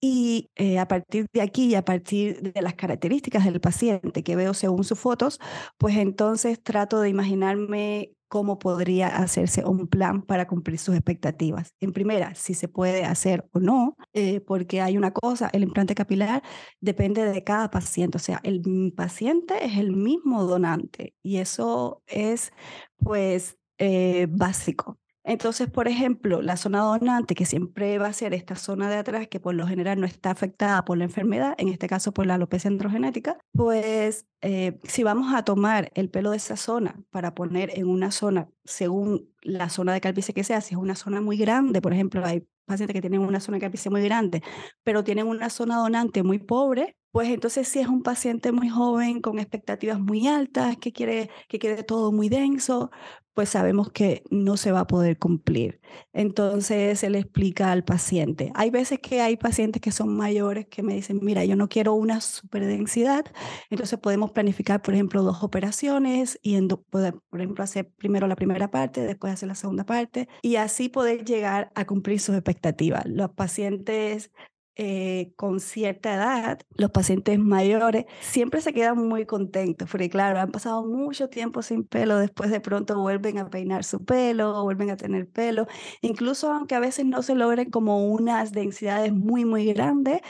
Y 0.00 0.50
eh, 0.56 0.78
a 0.78 0.88
partir 0.88 1.26
de 1.32 1.42
aquí 1.42 1.66
y 1.68 1.74
a 1.74 1.84
partir 1.84 2.52
de 2.52 2.62
las 2.62 2.74
características 2.74 3.44
del 3.44 3.60
paciente 3.60 4.22
que 4.22 4.36
veo 4.36 4.52
según 4.52 4.84
sus 4.84 4.98
fotos, 4.98 5.40
pues 5.78 5.96
entonces 5.96 6.62
trato 6.62 7.00
de 7.00 7.08
imaginarme 7.08 8.15
cómo 8.28 8.58
podría 8.58 9.08
hacerse 9.08 9.64
un 9.64 9.86
plan 9.88 10.22
para 10.22 10.46
cumplir 10.46 10.78
sus 10.78 10.94
expectativas. 10.94 11.74
En 11.80 11.92
primera, 11.92 12.34
si 12.34 12.54
se 12.54 12.68
puede 12.68 13.04
hacer 13.04 13.48
o 13.52 13.60
no, 13.60 13.96
eh, 14.12 14.40
porque 14.40 14.80
hay 14.80 14.96
una 14.96 15.12
cosa, 15.12 15.48
el 15.52 15.62
implante 15.62 15.94
capilar 15.94 16.42
depende 16.80 17.24
de 17.24 17.44
cada 17.44 17.70
paciente, 17.70 18.16
o 18.16 18.20
sea, 18.20 18.40
el 18.42 18.92
paciente 18.96 19.64
es 19.64 19.76
el 19.78 19.92
mismo 19.92 20.44
donante 20.44 21.14
y 21.22 21.38
eso 21.38 22.02
es 22.06 22.52
pues 22.98 23.56
eh, 23.78 24.26
básico. 24.30 24.98
Entonces, 25.28 25.68
por 25.68 25.88
ejemplo, 25.88 26.40
la 26.40 26.56
zona 26.56 26.82
donante, 26.82 27.34
que 27.34 27.46
siempre 27.46 27.98
va 27.98 28.06
a 28.06 28.12
ser 28.12 28.32
esta 28.32 28.54
zona 28.54 28.88
de 28.88 28.94
atrás, 28.94 29.26
que 29.26 29.40
por 29.40 29.54
lo 29.56 29.66
general 29.66 30.00
no 30.00 30.06
está 30.06 30.30
afectada 30.30 30.84
por 30.84 30.96
la 30.98 31.04
enfermedad, 31.04 31.56
en 31.58 31.66
este 31.68 31.88
caso 31.88 32.14
por 32.14 32.26
la 32.26 32.34
alopecia 32.34 32.68
androgenética, 32.70 33.36
pues 33.52 34.24
eh, 34.40 34.78
si 34.84 35.02
vamos 35.02 35.34
a 35.34 35.42
tomar 35.42 35.90
el 35.94 36.10
pelo 36.10 36.30
de 36.30 36.36
esa 36.36 36.56
zona 36.56 37.02
para 37.10 37.34
poner 37.34 37.72
en 37.74 37.88
una 37.88 38.12
zona, 38.12 38.48
según 38.64 39.28
la 39.42 39.68
zona 39.68 39.94
de 39.94 40.00
calvicie 40.00 40.32
que 40.32 40.44
sea, 40.44 40.60
si 40.60 40.74
es 40.74 40.80
una 40.80 40.94
zona 40.94 41.20
muy 41.20 41.36
grande, 41.36 41.82
por 41.82 41.92
ejemplo, 41.92 42.24
hay 42.24 42.46
pacientes 42.64 42.94
que 42.94 43.00
tienen 43.00 43.20
una 43.20 43.40
zona 43.40 43.56
de 43.56 43.62
calvicie 43.62 43.90
muy 43.90 44.02
grande, 44.02 44.44
pero 44.84 45.02
tienen 45.02 45.26
una 45.26 45.50
zona 45.50 45.76
donante 45.76 46.22
muy 46.22 46.38
pobre, 46.38 46.96
pues 47.16 47.30
entonces 47.30 47.66
si 47.66 47.78
es 47.78 47.88
un 47.88 48.02
paciente 48.02 48.52
muy 48.52 48.68
joven 48.68 49.22
con 49.22 49.38
expectativas 49.38 49.98
muy 49.98 50.28
altas, 50.28 50.76
que 50.76 50.92
quiere 50.92 51.30
que 51.48 51.58
quede 51.58 51.82
todo 51.82 52.12
muy 52.12 52.28
denso, 52.28 52.90
pues 53.32 53.48
sabemos 53.48 53.90
que 53.90 54.22
no 54.30 54.58
se 54.58 54.70
va 54.70 54.80
a 54.80 54.86
poder 54.86 55.18
cumplir. 55.18 55.80
Entonces 56.12 57.00
se 57.00 57.08
le 57.08 57.20
explica 57.20 57.72
al 57.72 57.84
paciente. 57.84 58.52
Hay 58.54 58.68
veces 58.68 58.98
que 58.98 59.22
hay 59.22 59.38
pacientes 59.38 59.80
que 59.80 59.92
son 59.92 60.14
mayores 60.14 60.66
que 60.66 60.82
me 60.82 60.92
dicen, 60.92 61.20
mira, 61.22 61.42
yo 61.46 61.56
no 61.56 61.70
quiero 61.70 61.94
una 61.94 62.20
superdensidad, 62.20 63.24
entonces 63.70 63.98
podemos 63.98 64.32
planificar, 64.32 64.82
por 64.82 64.92
ejemplo, 64.92 65.22
dos 65.22 65.42
operaciones 65.42 66.38
y 66.42 66.56
en 66.56 66.68
por 66.68 67.40
ejemplo, 67.40 67.64
hacer 67.64 67.90
primero 67.96 68.26
la 68.26 68.36
primera 68.36 68.70
parte, 68.70 69.06
después 69.06 69.32
hacer 69.32 69.48
la 69.48 69.54
segunda 69.54 69.86
parte 69.86 70.28
y 70.42 70.56
así 70.56 70.90
poder 70.90 71.24
llegar 71.24 71.72
a 71.74 71.86
cumplir 71.86 72.20
sus 72.20 72.34
expectativas. 72.34 73.06
Los 73.06 73.30
pacientes 73.30 74.32
eh, 74.76 75.32
con 75.36 75.60
cierta 75.60 76.14
edad, 76.14 76.60
los 76.76 76.90
pacientes 76.90 77.38
mayores, 77.38 78.04
siempre 78.20 78.60
se 78.60 78.74
quedan 78.74 78.98
muy 79.08 79.24
contentos, 79.24 79.88
porque 79.90 80.10
claro, 80.10 80.38
han 80.38 80.50
pasado 80.50 80.84
mucho 80.86 81.30
tiempo 81.30 81.62
sin 81.62 81.84
pelo, 81.84 82.18
después 82.18 82.50
de 82.50 82.60
pronto 82.60 83.00
vuelven 83.00 83.38
a 83.38 83.48
peinar 83.48 83.84
su 83.84 84.04
pelo, 84.04 84.62
vuelven 84.62 84.90
a 84.90 84.96
tener 84.96 85.28
pelo, 85.28 85.66
incluso 86.02 86.52
aunque 86.52 86.74
a 86.74 86.80
veces 86.80 87.06
no 87.06 87.22
se 87.22 87.34
logren 87.34 87.70
como 87.70 88.06
unas 88.06 88.52
densidades 88.52 89.12
muy, 89.14 89.46
muy 89.46 89.64
grandes, 89.72 90.20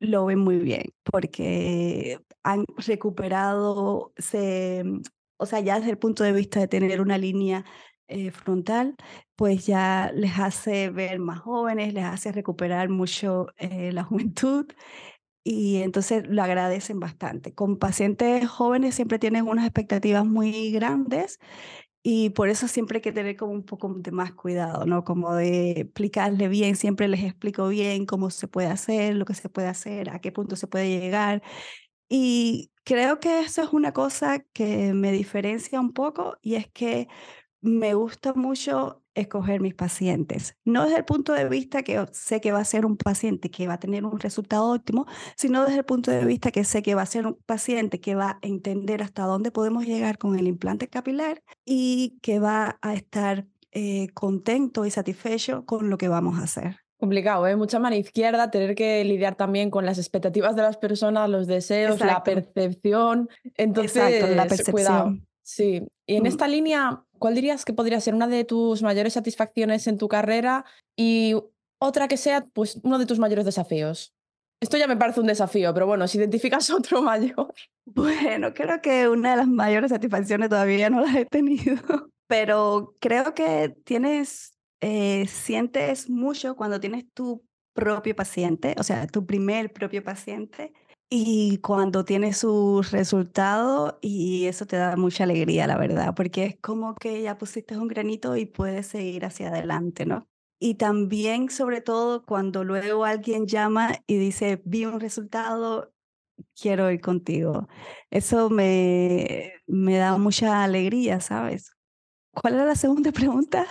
lo 0.00 0.26
ven 0.26 0.40
muy 0.40 0.58
bien, 0.58 0.92
porque 1.04 2.18
han 2.42 2.64
recuperado, 2.76 4.12
se, 4.16 4.82
o 5.36 5.46
sea, 5.46 5.60
ya 5.60 5.78
desde 5.78 5.92
el 5.92 5.98
punto 5.98 6.24
de 6.24 6.32
vista 6.32 6.58
de 6.60 6.68
tener 6.68 7.00
una 7.00 7.18
línea 7.18 7.64
eh, 8.12 8.30
frontal, 8.30 8.96
pues 9.36 9.66
ya 9.66 10.10
les 10.14 10.38
hace 10.38 10.90
ver 10.90 11.18
más 11.18 11.40
jóvenes, 11.40 11.94
les 11.94 12.04
hace 12.04 12.32
recuperar 12.32 12.88
mucho 12.88 13.48
eh, 13.58 13.92
la 13.92 14.04
juventud 14.04 14.66
y 15.44 15.78
entonces 15.82 16.24
lo 16.28 16.42
agradecen 16.42 17.00
bastante. 17.00 17.54
Con 17.54 17.78
pacientes 17.78 18.48
jóvenes 18.48 18.94
siempre 18.94 19.18
tienen 19.18 19.48
unas 19.48 19.66
expectativas 19.66 20.24
muy 20.26 20.70
grandes 20.72 21.38
y 22.02 22.30
por 22.30 22.48
eso 22.48 22.68
siempre 22.68 22.98
hay 22.98 23.02
que 23.02 23.12
tener 23.12 23.36
como 23.36 23.52
un 23.52 23.64
poco 23.64 23.94
de 23.96 24.10
más 24.12 24.32
cuidado, 24.32 24.86
¿no? 24.86 25.04
Como 25.04 25.34
de 25.34 25.72
explicarle 25.72 26.48
bien, 26.48 26.76
siempre 26.76 27.08
les 27.08 27.22
explico 27.24 27.68
bien 27.68 28.06
cómo 28.06 28.30
se 28.30 28.48
puede 28.48 28.68
hacer, 28.68 29.14
lo 29.16 29.24
que 29.24 29.34
se 29.34 29.48
puede 29.48 29.68
hacer, 29.68 30.10
a 30.10 30.20
qué 30.20 30.32
punto 30.32 30.56
se 30.56 30.66
puede 30.66 30.88
llegar. 31.00 31.42
Y 32.08 32.72
creo 32.84 33.20
que 33.20 33.40
eso 33.40 33.62
es 33.62 33.72
una 33.72 33.92
cosa 33.92 34.40
que 34.52 34.92
me 34.94 35.12
diferencia 35.12 35.80
un 35.80 35.92
poco 35.92 36.38
y 36.42 36.56
es 36.56 36.68
que 36.72 37.08
me 37.62 37.94
gusta 37.94 38.34
mucho 38.34 39.02
escoger 39.14 39.60
mis 39.60 39.74
pacientes. 39.74 40.56
No 40.64 40.84
desde 40.84 40.98
el 40.98 41.04
punto 41.04 41.32
de 41.32 41.48
vista 41.48 41.82
que 41.82 42.04
sé 42.12 42.40
que 42.40 42.52
va 42.52 42.60
a 42.60 42.64
ser 42.64 42.84
un 42.84 42.96
paciente 42.96 43.50
que 43.50 43.66
va 43.66 43.74
a 43.74 43.80
tener 43.80 44.04
un 44.04 44.18
resultado 44.18 44.72
óptimo, 44.72 45.06
sino 45.36 45.64
desde 45.64 45.78
el 45.78 45.84
punto 45.84 46.10
de 46.10 46.24
vista 46.24 46.50
que 46.50 46.64
sé 46.64 46.82
que 46.82 46.94
va 46.94 47.02
a 47.02 47.06
ser 47.06 47.26
un 47.26 47.38
paciente 47.46 48.00
que 48.00 48.14
va 48.14 48.30
a 48.30 48.38
entender 48.42 49.02
hasta 49.02 49.24
dónde 49.24 49.50
podemos 49.50 49.86
llegar 49.86 50.18
con 50.18 50.38
el 50.38 50.48
implante 50.48 50.88
capilar 50.88 51.42
y 51.64 52.18
que 52.22 52.38
va 52.38 52.78
a 52.82 52.94
estar 52.94 53.46
eh, 53.70 54.08
contento 54.14 54.84
y 54.84 54.90
satisfecho 54.90 55.64
con 55.64 55.88
lo 55.88 55.98
que 55.98 56.08
vamos 56.08 56.38
a 56.38 56.44
hacer. 56.44 56.76
Complicado, 56.98 57.46
¿eh? 57.48 57.56
Mucha 57.56 57.80
mano 57.80 57.96
izquierda, 57.96 58.50
tener 58.50 58.74
que 58.76 59.04
lidiar 59.04 59.34
también 59.34 59.70
con 59.70 59.84
las 59.84 59.98
expectativas 59.98 60.54
de 60.54 60.62
las 60.62 60.76
personas, 60.76 61.28
los 61.28 61.48
deseos, 61.48 61.98
la 61.98 62.22
percepción. 62.22 63.28
Entonces, 63.56 64.36
la 64.36 64.46
percepción. 64.46 64.72
Cuidado. 64.72 65.16
Sí, 65.42 65.82
y 66.06 66.16
en 66.16 66.22
mm. 66.22 66.26
esta 66.26 66.48
línea, 66.48 67.04
¿cuál 67.18 67.34
dirías 67.34 67.64
que 67.64 67.72
podría 67.72 68.00
ser 68.00 68.14
una 68.14 68.28
de 68.28 68.44
tus 68.44 68.82
mayores 68.82 69.14
satisfacciones 69.14 69.86
en 69.86 69.98
tu 69.98 70.08
carrera 70.08 70.64
y 70.96 71.34
otra 71.78 72.08
que 72.08 72.16
sea 72.16 72.46
pues 72.52 72.80
uno 72.82 72.98
de 72.98 73.06
tus 73.06 73.18
mayores 73.18 73.44
desafíos? 73.44 74.14
Esto 74.60 74.76
ya 74.76 74.86
me 74.86 74.96
parece 74.96 75.18
un 75.18 75.26
desafío, 75.26 75.74
pero 75.74 75.88
bueno, 75.88 76.06
si 76.06 76.18
identificas 76.18 76.70
otro 76.70 77.02
mayor. 77.02 77.52
Bueno, 77.84 78.54
creo 78.54 78.80
que 78.80 79.08
una 79.08 79.32
de 79.32 79.36
las 79.38 79.48
mayores 79.48 79.90
satisfacciones 79.90 80.48
todavía 80.48 80.88
no 80.88 81.00
las 81.00 81.16
he 81.16 81.24
tenido, 81.24 81.74
pero 82.28 82.94
creo 83.00 83.34
que 83.34 83.74
tienes, 83.84 84.56
eh, 84.80 85.26
sientes 85.26 86.08
mucho 86.08 86.54
cuando 86.54 86.78
tienes 86.78 87.04
tu 87.12 87.44
propio 87.74 88.14
paciente, 88.14 88.76
o 88.78 88.82
sea, 88.84 89.06
tu 89.06 89.26
primer 89.26 89.72
propio 89.72 90.04
paciente, 90.04 90.72
y 91.14 91.58
cuando 91.58 92.06
tiene 92.06 92.32
su 92.32 92.80
resultado 92.90 93.98
y 94.00 94.46
eso 94.46 94.64
te 94.64 94.76
da 94.76 94.96
mucha 94.96 95.24
alegría, 95.24 95.66
la 95.66 95.76
verdad, 95.76 96.14
porque 96.14 96.44
es 96.46 96.56
como 96.58 96.94
que 96.94 97.20
ya 97.20 97.36
pusiste 97.36 97.76
un 97.76 97.86
granito 97.86 98.34
y 98.34 98.46
puedes 98.46 98.86
seguir 98.86 99.26
hacia 99.26 99.48
adelante, 99.48 100.06
¿no? 100.06 100.26
Y 100.58 100.76
también, 100.76 101.50
sobre 101.50 101.82
todo, 101.82 102.24
cuando 102.24 102.64
luego 102.64 103.04
alguien 103.04 103.46
llama 103.46 103.92
y 104.06 104.16
dice, 104.16 104.62
vi 104.64 104.86
un 104.86 105.00
resultado, 105.00 105.92
quiero 106.58 106.90
ir 106.90 107.02
contigo. 107.02 107.68
Eso 108.10 108.48
me, 108.48 109.52
me 109.66 109.98
da 109.98 110.16
mucha 110.16 110.64
alegría, 110.64 111.20
¿sabes? 111.20 111.76
¿Cuál 112.32 112.54
era 112.54 112.64
la 112.64 112.74
segunda 112.74 113.12
pregunta? 113.12 113.66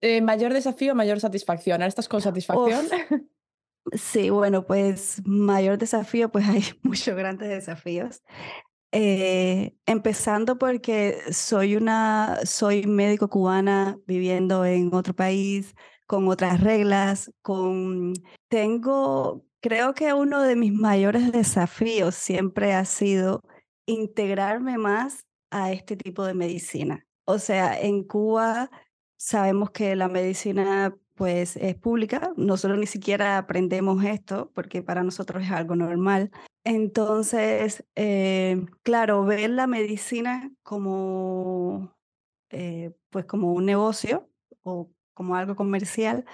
Eh, 0.00 0.20
mayor 0.20 0.52
desafío, 0.52 0.94
mayor 0.94 1.18
satisfacción. 1.18 1.80
¿Ahora 1.80 1.88
estás 1.88 2.08
con 2.08 2.20
satisfacción? 2.20 2.86
Sí, 3.92 4.30
bueno, 4.30 4.66
pues 4.66 5.22
mayor 5.24 5.78
desafío, 5.78 6.30
pues 6.30 6.48
hay 6.48 6.62
muchos 6.82 7.16
grandes 7.16 7.48
desafíos. 7.48 8.22
Eh, 8.92 9.76
empezando 9.86 10.58
porque 10.58 11.20
soy 11.32 11.76
una, 11.76 12.40
soy 12.44 12.86
médico 12.86 13.28
cubana 13.28 13.98
viviendo 14.06 14.64
en 14.64 14.92
otro 14.92 15.14
país, 15.14 15.74
con 16.06 16.26
otras 16.28 16.60
reglas, 16.60 17.30
con, 17.40 18.14
tengo, 18.48 19.44
creo 19.60 19.94
que 19.94 20.12
uno 20.12 20.42
de 20.42 20.56
mis 20.56 20.72
mayores 20.72 21.30
desafíos 21.30 22.16
siempre 22.16 22.72
ha 22.74 22.84
sido 22.84 23.42
integrarme 23.86 24.76
más 24.76 25.24
a 25.50 25.72
este 25.72 25.96
tipo 25.96 26.24
de 26.24 26.34
medicina. 26.34 27.06
O 27.26 27.38
sea, 27.38 27.80
en 27.80 28.02
Cuba 28.04 28.70
sabemos 29.16 29.70
que 29.70 29.94
la 29.94 30.08
medicina 30.08 30.96
pues 31.20 31.58
es 31.58 31.76
pública, 31.76 32.32
nosotros 32.38 32.78
ni 32.78 32.86
siquiera 32.86 33.36
aprendemos 33.36 34.02
esto 34.04 34.50
porque 34.54 34.82
para 34.82 35.02
nosotros 35.02 35.42
es 35.44 35.50
algo 35.50 35.76
normal. 35.76 36.30
Entonces, 36.64 37.84
eh, 37.94 38.64
claro, 38.82 39.22
ver 39.26 39.50
la 39.50 39.66
medicina 39.66 40.50
como, 40.62 41.94
eh, 42.48 42.92
pues 43.10 43.26
como 43.26 43.52
un 43.52 43.66
negocio 43.66 44.30
o 44.62 44.90
como 45.12 45.36
algo 45.36 45.56
comercial, 45.56 46.24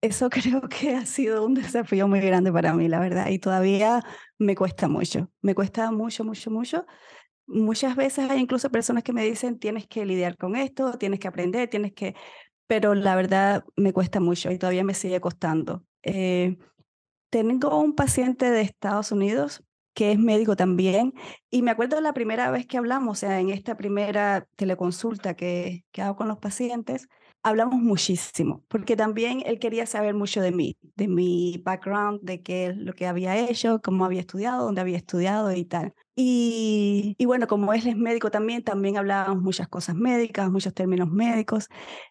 eso 0.00 0.30
creo 0.30 0.62
que 0.70 0.94
ha 0.94 1.04
sido 1.04 1.44
un 1.44 1.52
desafío 1.52 2.08
muy 2.08 2.20
grande 2.20 2.50
para 2.50 2.72
mí, 2.72 2.88
la 2.88 3.00
verdad, 3.00 3.28
y 3.28 3.38
todavía 3.38 4.02
me 4.38 4.54
cuesta 4.54 4.88
mucho, 4.88 5.30
me 5.42 5.54
cuesta 5.54 5.90
mucho, 5.92 6.24
mucho, 6.24 6.50
mucho. 6.50 6.86
Muchas 7.46 7.94
veces 7.94 8.30
hay 8.30 8.40
incluso 8.40 8.70
personas 8.70 9.02
que 9.02 9.12
me 9.12 9.24
dicen, 9.24 9.58
tienes 9.58 9.86
que 9.86 10.06
lidiar 10.06 10.38
con 10.38 10.56
esto, 10.56 10.96
tienes 10.98 11.20
que 11.20 11.28
aprender, 11.28 11.68
tienes 11.68 11.92
que 11.92 12.14
pero 12.68 12.94
la 12.94 13.16
verdad 13.16 13.64
me 13.76 13.92
cuesta 13.92 14.20
mucho 14.20 14.52
y 14.52 14.58
todavía 14.58 14.84
me 14.84 14.94
sigue 14.94 15.20
costando. 15.20 15.84
Eh, 16.04 16.58
tengo 17.30 17.80
un 17.80 17.94
paciente 17.94 18.50
de 18.50 18.60
Estados 18.60 19.10
Unidos 19.10 19.64
que 19.94 20.12
es 20.12 20.18
médico 20.20 20.54
también, 20.54 21.12
y 21.50 21.62
me 21.62 21.72
acuerdo 21.72 22.00
la 22.00 22.12
primera 22.12 22.52
vez 22.52 22.68
que 22.68 22.78
hablamos, 22.78 23.18
o 23.18 23.20
sea, 23.20 23.40
en 23.40 23.50
esta 23.50 23.76
primera 23.76 24.46
teleconsulta 24.54 25.34
que, 25.34 25.84
que 25.90 26.02
hago 26.02 26.14
con 26.14 26.28
los 26.28 26.38
pacientes, 26.38 27.08
hablamos 27.48 27.80
muchísimo, 27.80 28.64
porque 28.68 28.96
también 28.96 29.42
él 29.46 29.58
quería 29.58 29.86
saber 29.86 30.14
mucho 30.14 30.40
de 30.40 30.52
mí, 30.52 30.76
de 30.96 31.08
mi 31.08 31.60
background, 31.64 32.20
de 32.22 32.42
qué 32.42 32.66
es 32.66 32.76
lo 32.76 32.92
que 32.92 33.06
había 33.06 33.36
hecho, 33.36 33.80
cómo 33.82 34.04
había 34.04 34.20
estudiado, 34.20 34.64
dónde 34.64 34.80
había 34.80 34.96
estudiado 34.96 35.52
y 35.52 35.64
tal. 35.64 35.94
Y, 36.14 37.14
y 37.18 37.24
bueno, 37.26 37.46
como 37.46 37.72
él 37.72 37.86
es 37.86 37.96
médico 37.96 38.30
también, 38.30 38.62
también 38.64 38.96
hablábamos 38.96 39.42
muchas 39.42 39.68
cosas 39.68 39.94
médicas, 39.96 40.50
muchos 40.50 40.74
términos 40.74 41.10
médicos. 41.10 41.68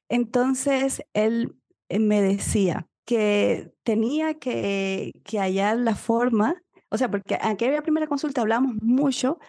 Entonces, 0.09 1.03
él 1.13 1.55
eh, 1.89 1.99
me 1.99 2.21
decía 2.21 2.87
que 3.05 3.71
tenía 3.83 4.35
que, 4.35 5.13
que 5.23 5.39
hallar 5.39 5.77
la 5.77 5.95
forma, 5.95 6.61
o 6.89 6.97
sea, 6.97 7.09
porque 7.09 7.37
aquella 7.41 7.81
primera 7.81 8.07
consulta 8.07 8.41
hablamos 8.41 8.75
mucho 8.81 9.39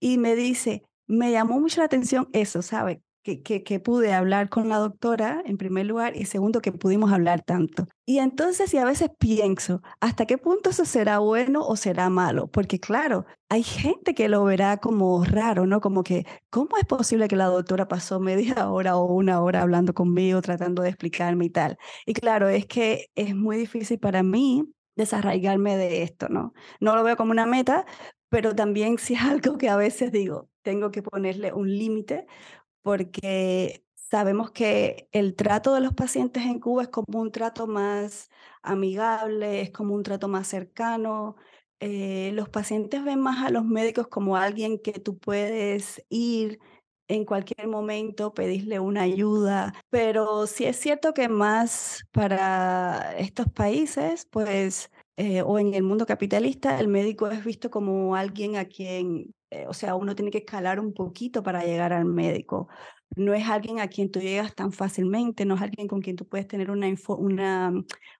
y 0.00 0.18
me 0.18 0.34
dice, 0.36 0.84
me 1.06 1.30
llamó 1.32 1.60
mucho 1.60 1.80
la 1.80 1.86
atención 1.86 2.28
eso, 2.32 2.62
¿sabe? 2.62 3.02
Que, 3.22 3.42
que, 3.42 3.80
pude 3.80 4.12
hablar 4.12 4.48
con 4.48 4.68
la 4.68 4.78
doctora, 4.78 5.42
en 5.46 5.56
primer 5.56 5.86
lugar, 5.86 6.16
y 6.16 6.24
segundo, 6.24 6.60
que 6.60 6.72
pudimos 6.72 7.12
hablar 7.12 7.42
tanto. 7.42 7.86
Y 8.04 8.18
entonces, 8.18 8.74
y 8.74 8.78
a 8.78 8.84
veces 8.84 9.10
pienso, 9.18 9.80
¿hasta 10.00 10.26
qué 10.26 10.38
punto 10.38 10.70
eso 10.70 10.84
será 10.84 11.18
bueno 11.18 11.64
o 11.64 11.76
será 11.76 12.10
malo? 12.10 12.48
Porque 12.48 12.80
claro, 12.80 13.24
hay 13.48 13.62
gente 13.62 14.14
que 14.14 14.28
lo 14.28 14.44
verá 14.44 14.78
como 14.78 15.24
raro, 15.24 15.66
¿no? 15.66 15.80
Como 15.80 16.02
que, 16.02 16.26
¿cómo 16.50 16.76
es 16.80 16.84
posible 16.86 17.28
que 17.28 17.36
la 17.36 17.46
doctora 17.46 17.86
pasó 17.86 18.18
media 18.18 18.54
hora 18.70 18.96
o 18.96 19.04
una 19.04 19.40
hora 19.40 19.62
hablando 19.62 19.94
conmigo, 19.94 20.42
tratando 20.42 20.82
de 20.82 20.88
explicarme 20.88 21.46
y 21.46 21.50
tal? 21.50 21.78
Y 22.06 22.14
claro, 22.14 22.48
es 22.48 22.66
que 22.66 23.06
es 23.14 23.36
muy 23.36 23.56
difícil 23.56 23.98
para 23.98 24.22
mí 24.22 24.64
desarraigarme 24.96 25.76
de 25.76 26.02
esto, 26.02 26.28
¿no? 26.28 26.52
No 26.80 26.96
lo 26.96 27.04
veo 27.04 27.16
como 27.16 27.30
una 27.30 27.46
meta, 27.46 27.86
pero 28.28 28.54
también 28.54 28.98
si 28.98 29.14
es 29.14 29.22
algo 29.22 29.58
que 29.58 29.68
a 29.68 29.76
veces 29.76 30.10
digo, 30.12 30.48
tengo 30.62 30.90
que 30.90 31.02
ponerle 31.02 31.52
un 31.52 31.68
límite 31.68 32.26
porque 32.82 33.84
sabemos 33.94 34.50
que 34.50 35.08
el 35.12 35.34
trato 35.36 35.74
de 35.74 35.80
los 35.80 35.94
pacientes 35.94 36.44
en 36.44 36.60
Cuba 36.60 36.82
es 36.82 36.88
como 36.88 37.20
un 37.20 37.32
trato 37.32 37.66
más 37.66 38.30
amigable, 38.62 39.60
es 39.62 39.70
como 39.70 39.94
un 39.94 40.02
trato 40.02 40.28
más 40.28 40.48
cercano. 40.48 41.36
Eh, 41.80 42.30
los 42.34 42.48
pacientes 42.48 43.04
ven 43.04 43.20
más 43.20 43.44
a 43.44 43.50
los 43.50 43.64
médicos 43.64 44.06
como 44.08 44.36
alguien 44.36 44.78
que 44.78 44.92
tú 44.92 45.18
puedes 45.18 46.04
ir 46.10 46.60
en 47.08 47.24
cualquier 47.24 47.68
momento, 47.68 48.32
pedirle 48.34 48.78
una 48.80 49.02
ayuda, 49.02 49.74
pero 49.90 50.46
sí 50.46 50.64
es 50.64 50.76
cierto 50.78 51.12
que 51.14 51.28
más 51.28 52.04
para 52.12 53.14
estos 53.18 53.46
países, 53.52 54.26
pues, 54.30 54.90
eh, 55.16 55.42
o 55.42 55.58
en 55.58 55.74
el 55.74 55.82
mundo 55.82 56.06
capitalista, 56.06 56.78
el 56.80 56.88
médico 56.88 57.28
es 57.28 57.44
visto 57.44 57.70
como 57.70 58.16
alguien 58.16 58.56
a 58.56 58.64
quien 58.66 59.34
eh, 59.52 59.66
o 59.68 59.74
sea, 59.74 59.94
uno 59.96 60.14
tiene 60.14 60.30
que 60.30 60.38
escalar 60.38 60.80
un 60.80 60.94
poquito 60.94 61.42
para 61.42 61.64
llegar 61.64 61.92
al 61.92 62.06
médico. 62.06 62.68
No 63.16 63.34
es 63.34 63.46
alguien 63.48 63.80
a 63.80 63.88
quien 63.88 64.10
tú 64.10 64.20
llegas 64.20 64.54
tan 64.54 64.72
fácilmente, 64.72 65.44
no 65.44 65.56
es 65.56 65.62
alguien 65.62 65.88
con 65.88 66.00
quien 66.00 66.16
tú 66.16 66.26
puedes 66.26 66.48
tener 66.48 66.70
una, 66.70 66.86
una, 67.18 67.72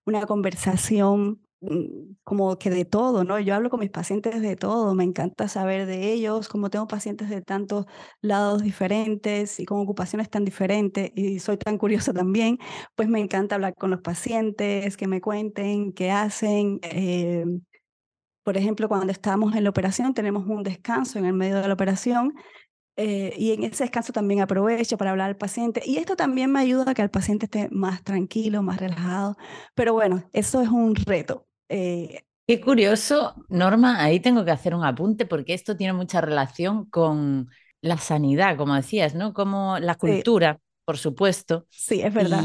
una 0.04 0.26
conversación 0.26 1.40
mm, 1.60 2.16
como 2.22 2.58
que 2.58 2.68
de 2.70 2.84
todo, 2.84 3.24
¿no? 3.24 3.40
Yo 3.40 3.54
hablo 3.54 3.70
con 3.70 3.80
mis 3.80 3.90
pacientes 3.90 4.42
de 4.42 4.56
todo, 4.56 4.94
me 4.94 5.04
encanta 5.04 5.48
saber 5.48 5.86
de 5.86 6.12
ellos, 6.12 6.48
como 6.50 6.68
tengo 6.68 6.86
pacientes 6.86 7.30
de 7.30 7.40
tantos 7.40 7.86
lados 8.20 8.62
diferentes 8.62 9.58
y 9.58 9.64
con 9.64 9.80
ocupaciones 9.80 10.28
tan 10.28 10.44
diferentes 10.44 11.10
y 11.14 11.38
soy 11.38 11.56
tan 11.56 11.78
curiosa 11.78 12.12
también, 12.12 12.58
pues 12.94 13.08
me 13.08 13.20
encanta 13.20 13.54
hablar 13.54 13.74
con 13.74 13.90
los 13.90 14.02
pacientes, 14.02 14.96
que 14.98 15.06
me 15.08 15.22
cuenten 15.22 15.92
qué 15.94 16.10
hacen. 16.10 16.78
Eh, 16.82 17.44
por 18.42 18.56
ejemplo, 18.56 18.88
cuando 18.88 19.12
estamos 19.12 19.54
en 19.56 19.64
la 19.64 19.70
operación, 19.70 20.14
tenemos 20.14 20.46
un 20.46 20.62
descanso 20.62 21.18
en 21.18 21.26
el 21.26 21.32
medio 21.32 21.60
de 21.60 21.68
la 21.68 21.74
operación 21.74 22.34
eh, 22.96 23.34
y 23.38 23.52
en 23.52 23.64
ese 23.64 23.84
descanso 23.84 24.12
también 24.12 24.40
aprovecho 24.40 24.98
para 24.98 25.12
hablar 25.12 25.28
al 25.28 25.36
paciente. 25.36 25.82
Y 25.84 25.98
esto 25.98 26.16
también 26.16 26.52
me 26.52 26.60
ayuda 26.60 26.90
a 26.92 26.94
que 26.94 27.02
el 27.02 27.10
paciente 27.10 27.46
esté 27.46 27.68
más 27.70 28.02
tranquilo, 28.04 28.62
más 28.62 28.78
relajado. 28.80 29.36
Pero 29.74 29.94
bueno, 29.94 30.24
eso 30.32 30.60
es 30.62 30.68
un 30.68 30.94
reto. 30.94 31.46
Eh, 31.68 32.24
Qué 32.46 32.60
curioso, 32.60 33.34
Norma, 33.48 34.02
ahí 34.02 34.20
tengo 34.20 34.44
que 34.44 34.50
hacer 34.50 34.74
un 34.74 34.84
apunte 34.84 35.26
porque 35.26 35.54
esto 35.54 35.76
tiene 35.76 35.92
mucha 35.92 36.20
relación 36.20 36.86
con 36.86 37.48
la 37.80 37.98
sanidad, 37.98 38.56
como 38.56 38.74
decías, 38.74 39.14
¿no? 39.14 39.32
Como 39.32 39.78
la 39.78 39.94
cultura, 39.94 40.58
por 40.84 40.98
supuesto. 40.98 41.66
Sí, 41.70 42.02
es 42.02 42.12
verdad 42.12 42.44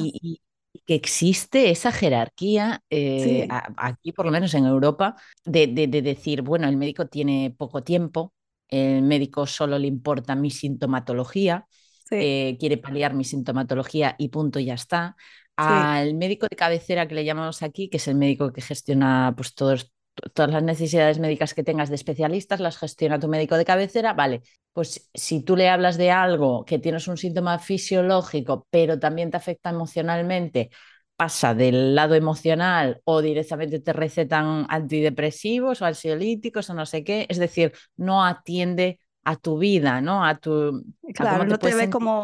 que 0.85 0.95
existe 0.95 1.69
esa 1.69 1.91
jerarquía 1.91 2.83
eh, 2.89 3.47
aquí, 3.77 4.11
por 4.11 4.25
lo 4.25 4.31
menos 4.31 4.53
en 4.53 4.65
Europa, 4.65 5.15
de, 5.45 5.67
decir, 5.87 6.41
bueno, 6.41 6.67
el 6.67 6.77
médico 6.77 7.07
tiene 7.07 7.53
poco 7.57 7.83
tiempo, 7.83 8.33
el 8.67 9.01
médico 9.01 9.45
solo 9.47 9.79
le 9.79 9.87
importa 9.87 10.35
mi 10.35 10.51
sintomatología, 10.51 11.67
eh, 12.11 12.57
quiere 12.59 12.77
paliar 12.77 13.13
mi 13.13 13.23
sintomatología 13.23 14.15
y 14.17 14.29
punto, 14.29 14.59
ya 14.59 14.75
está. 14.75 15.15
Al 15.55 16.13
médico 16.13 16.45
de 16.49 16.55
cabecera 16.55 17.07
que 17.07 17.15
le 17.15 17.25
llamamos 17.25 17.63
aquí, 17.63 17.89
que 17.89 17.97
es 17.97 18.07
el 18.07 18.15
médico 18.15 18.53
que 18.53 18.61
gestiona 18.61 19.33
pues, 19.35 19.55
todos, 19.55 19.91
todas 20.33 20.51
las 20.51 20.63
necesidades 20.63 21.19
médicas 21.19 21.53
que 21.53 21.63
tengas 21.63 21.89
de 21.89 21.95
especialistas, 21.95 22.59
las 22.59 22.77
gestiona 22.77 23.19
tu 23.19 23.27
médico 23.27 23.57
de 23.57 23.65
cabecera, 23.65 24.13
vale, 24.13 24.41
pues 24.73 25.09
si 25.13 25.43
tú 25.43 25.55
le 25.55 25.69
hablas 25.69 25.97
de 25.97 26.11
algo 26.11 26.65
que 26.65 26.79
tienes 26.79 27.07
un 27.07 27.17
síntoma 27.17 27.59
fisiológico, 27.59 28.67
pero 28.69 28.99
también 28.99 29.31
te 29.31 29.37
afecta 29.37 29.69
emocionalmente, 29.69 30.69
pasa 31.15 31.55
del 31.55 31.95
lado 31.95 32.13
emocional 32.13 33.01
o 33.03 33.21
directamente 33.21 33.79
te 33.79 33.91
recetan 33.91 34.67
antidepresivos 34.69 35.81
o 35.81 35.85
ansiolíticos 35.85 36.69
o 36.69 36.73
no 36.73 36.85
sé 36.85 37.03
qué, 37.03 37.25
es 37.27 37.37
decir, 37.37 37.73
no 37.95 38.23
atiende 38.23 38.99
a 39.23 39.35
tu 39.35 39.57
vida, 39.57 39.99
¿no? 39.99 40.23
A 40.23 40.37
tu... 40.37 40.83
Claro, 41.13 41.43
no 41.45 41.57
te 41.57 41.73
ve 41.73 41.89
como... 41.89 42.23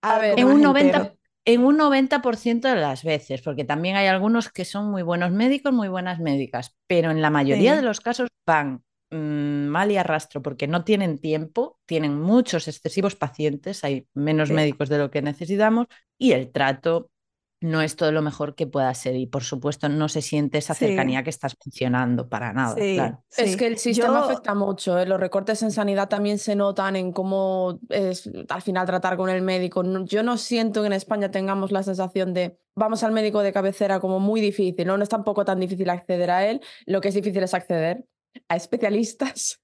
A 0.00 0.18
ver, 0.18 0.38
en 0.38 0.46
un 0.46 0.62
90, 0.62 1.12
en 1.48 1.64
un 1.64 1.78
90% 1.78 2.68
de 2.68 2.76
las 2.76 3.04
veces, 3.04 3.40
porque 3.40 3.64
también 3.64 3.96
hay 3.96 4.06
algunos 4.06 4.50
que 4.50 4.66
son 4.66 4.90
muy 4.90 5.02
buenos 5.02 5.30
médicos, 5.30 5.72
muy 5.72 5.88
buenas 5.88 6.20
médicas, 6.20 6.76
pero 6.86 7.10
en 7.10 7.22
la 7.22 7.30
mayoría 7.30 7.74
de 7.74 7.80
los 7.80 8.02
casos 8.02 8.28
van 8.44 8.82
mm, 9.10 9.66
mal 9.66 9.90
y 9.90 9.96
arrastro 9.96 10.42
porque 10.42 10.68
no 10.68 10.84
tienen 10.84 11.18
tiempo, 11.18 11.80
tienen 11.86 12.20
muchos 12.20 12.68
excesivos 12.68 13.16
pacientes, 13.16 13.82
hay 13.82 14.06
menos 14.12 14.50
médicos 14.50 14.90
de 14.90 14.98
lo 14.98 15.10
que 15.10 15.22
necesitamos 15.22 15.86
y 16.18 16.32
el 16.32 16.52
trato 16.52 17.10
no 17.60 17.82
es 17.82 17.96
todo 17.96 18.12
lo 18.12 18.22
mejor 18.22 18.54
que 18.54 18.66
pueda 18.66 18.92
ser 18.94 19.16
y 19.16 19.26
por 19.26 19.42
supuesto 19.42 19.88
no 19.88 20.08
se 20.08 20.22
siente 20.22 20.58
esa 20.58 20.74
cercanía 20.74 21.24
que 21.24 21.30
estás 21.30 21.56
mencionando 21.64 22.28
para 22.28 22.52
nada. 22.52 23.22
Es 23.36 23.56
que 23.56 23.66
el 23.66 23.78
sistema 23.78 24.20
afecta 24.20 24.54
mucho, 24.54 24.98
¿eh? 24.98 25.06
los 25.06 25.18
recortes 25.18 25.62
en 25.62 25.72
sanidad 25.72 26.08
también 26.08 26.38
se 26.38 26.54
notan 26.54 26.96
en 26.96 27.12
cómo 27.12 27.80
es 27.88 28.30
al 28.48 28.62
final 28.62 28.86
tratar 28.86 29.16
con 29.16 29.28
el 29.28 29.42
médico. 29.42 29.82
Yo 30.04 30.22
no 30.22 30.36
siento 30.36 30.82
que 30.82 30.86
en 30.86 30.92
España 30.92 31.30
tengamos 31.30 31.72
la 31.72 31.82
sensación 31.82 32.32
de 32.32 32.58
vamos 32.76 33.02
al 33.02 33.12
médico 33.12 33.40
de 33.40 33.52
cabecera 33.52 33.98
como 33.98 34.20
muy 34.20 34.40
difícil, 34.40 34.86
¿no? 34.86 34.96
No 34.96 35.02
es 35.02 35.08
tampoco 35.08 35.44
tan 35.44 35.58
difícil 35.58 35.90
acceder 35.90 36.30
a 36.30 36.46
él, 36.46 36.60
lo 36.86 37.00
que 37.00 37.08
es 37.08 37.14
difícil 37.14 37.42
es 37.42 37.54
acceder 37.54 38.04
a 38.48 38.56
especialistas 38.56 39.60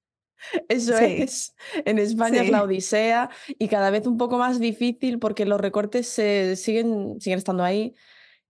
eso 0.68 0.96
es. 0.98 1.54
En 1.85 1.98
España 1.98 2.42
es 2.42 2.50
la 2.50 2.62
odisea 2.62 3.30
y 3.59 3.68
cada 3.68 3.90
vez 3.90 4.07
un 4.07 4.16
poco 4.16 4.38
más 4.38 4.61
difícil 4.61 5.18
porque 5.18 5.46
los 5.46 5.61
recortes 5.61 6.09
se 6.09 6.57
siguen, 6.57 7.20
siguen 7.20 7.38
estando 7.38 7.64
ahí. 7.64 7.94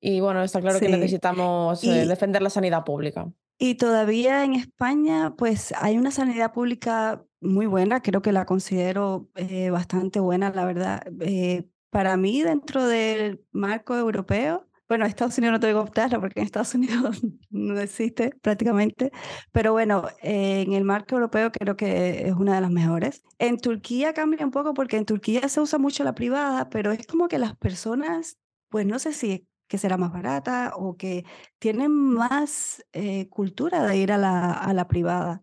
Y 0.00 0.20
bueno, 0.20 0.42
está 0.42 0.60
claro 0.60 0.80
que 0.80 0.88
necesitamos 0.88 1.82
eh, 1.84 2.06
defender 2.06 2.42
la 2.42 2.50
sanidad 2.50 2.84
pública. 2.84 3.26
Y 3.58 3.76
todavía 3.76 4.44
en 4.44 4.54
España, 4.54 5.34
pues 5.36 5.72
hay 5.78 5.96
una 5.96 6.10
sanidad 6.10 6.52
pública 6.52 7.24
muy 7.40 7.66
buena, 7.66 8.02
creo 8.02 8.20
que 8.20 8.32
la 8.32 8.46
considero 8.46 9.28
eh, 9.36 9.70
bastante 9.70 10.20
buena, 10.20 10.50
la 10.50 10.64
verdad. 10.64 11.02
Eh, 11.20 11.64
para 11.90 12.16
mí, 12.16 12.42
dentro 12.42 12.86
del 12.86 13.44
marco 13.52 13.96
europeo, 13.96 14.66
bueno, 14.88 15.06
Estados 15.06 15.38
Unidos 15.38 15.54
no 15.54 15.60
te 15.60 15.66
digo 15.68 15.80
optar 15.80 16.18
porque 16.20 16.40
en 16.40 16.46
Estados 16.46 16.74
Unidos 16.74 17.22
no 17.50 17.78
existe 17.80 18.30
prácticamente, 18.42 19.10
pero 19.52 19.72
bueno, 19.72 20.04
en 20.22 20.72
el 20.72 20.84
marco 20.84 21.14
europeo 21.14 21.50
creo 21.52 21.76
que 21.76 22.28
es 22.28 22.34
una 22.34 22.54
de 22.56 22.60
las 22.60 22.70
mejores. 22.70 23.22
En 23.38 23.58
Turquía 23.58 24.12
cambia 24.12 24.44
un 24.44 24.50
poco 24.50 24.74
porque 24.74 24.96
en 24.96 25.06
Turquía 25.06 25.48
se 25.48 25.60
usa 25.60 25.78
mucho 25.78 26.04
la 26.04 26.14
privada, 26.14 26.68
pero 26.70 26.92
es 26.92 27.06
como 27.06 27.28
que 27.28 27.38
las 27.38 27.56
personas, 27.56 28.38
pues 28.68 28.86
no 28.86 28.98
sé 28.98 29.12
si 29.12 29.46
que 29.68 29.78
será 29.78 29.96
más 29.96 30.12
barata 30.12 30.72
o 30.76 30.96
que 30.96 31.24
tienen 31.58 31.90
más 31.90 32.84
eh, 32.92 33.28
cultura 33.28 33.82
de 33.86 33.96
ir 33.96 34.12
a 34.12 34.18
la, 34.18 34.52
a 34.52 34.74
la 34.74 34.86
privada. 34.88 35.42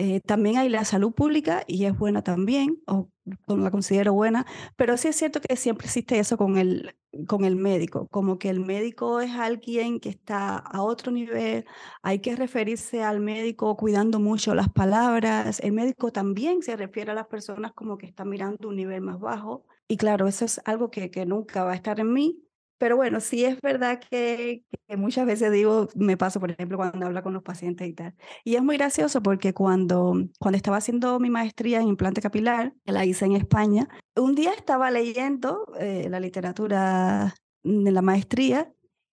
Eh, 0.00 0.20
también 0.20 0.58
hay 0.58 0.68
la 0.68 0.84
salud 0.84 1.12
pública 1.12 1.64
y 1.66 1.84
es 1.84 1.98
buena 1.98 2.22
también, 2.22 2.80
o 2.86 3.10
la 3.48 3.72
considero 3.72 4.12
buena, 4.12 4.46
pero 4.76 4.96
sí 4.96 5.08
es 5.08 5.16
cierto 5.16 5.40
que 5.40 5.56
siempre 5.56 5.86
existe 5.86 6.20
eso 6.20 6.36
con 6.36 6.56
el, 6.56 6.94
con 7.26 7.44
el 7.44 7.56
médico, 7.56 8.06
como 8.12 8.38
que 8.38 8.48
el 8.48 8.60
médico 8.60 9.20
es 9.20 9.32
alguien 9.32 9.98
que 9.98 10.08
está 10.08 10.56
a 10.56 10.82
otro 10.82 11.10
nivel, 11.10 11.64
hay 12.00 12.20
que 12.20 12.36
referirse 12.36 13.02
al 13.02 13.18
médico 13.18 13.76
cuidando 13.76 14.20
mucho 14.20 14.54
las 14.54 14.68
palabras, 14.68 15.58
el 15.64 15.72
médico 15.72 16.12
también 16.12 16.62
se 16.62 16.76
refiere 16.76 17.10
a 17.10 17.14
las 17.14 17.26
personas 17.26 17.72
como 17.72 17.98
que 17.98 18.06
están 18.06 18.28
mirando 18.28 18.68
un 18.68 18.76
nivel 18.76 19.00
más 19.00 19.18
bajo, 19.18 19.64
y 19.88 19.96
claro, 19.96 20.28
eso 20.28 20.44
es 20.44 20.60
algo 20.64 20.92
que, 20.92 21.10
que 21.10 21.26
nunca 21.26 21.64
va 21.64 21.72
a 21.72 21.74
estar 21.74 21.98
en 21.98 22.12
mí, 22.12 22.44
pero 22.78 22.96
bueno, 22.96 23.20
sí 23.20 23.44
es 23.44 23.60
verdad 23.60 24.00
que, 24.00 24.64
muchas 24.96 25.26
veces 25.26 25.52
digo, 25.52 25.88
me 25.94 26.16
paso, 26.16 26.40
por 26.40 26.50
ejemplo, 26.50 26.76
cuando 26.78 27.06
hablo 27.06 27.22
con 27.22 27.34
los 27.34 27.42
pacientes 27.42 27.88
y 27.88 27.92
tal. 27.92 28.14
Y 28.44 28.54
es 28.56 28.62
muy 28.62 28.76
gracioso 28.76 29.22
porque 29.22 29.52
cuando, 29.52 30.14
cuando 30.38 30.56
estaba 30.56 30.78
haciendo 30.78 31.18
mi 31.18 31.30
maestría 31.30 31.80
en 31.80 31.88
implante 31.88 32.22
capilar, 32.22 32.74
que 32.84 32.92
la 32.92 33.04
hice 33.04 33.26
en 33.26 33.32
España, 33.32 33.88
un 34.16 34.34
día 34.34 34.52
estaba 34.52 34.90
leyendo 34.90 35.66
eh, 35.78 36.06
la 36.08 36.20
literatura 36.20 37.34
de 37.64 37.92
la 37.92 38.02
maestría 38.02 38.72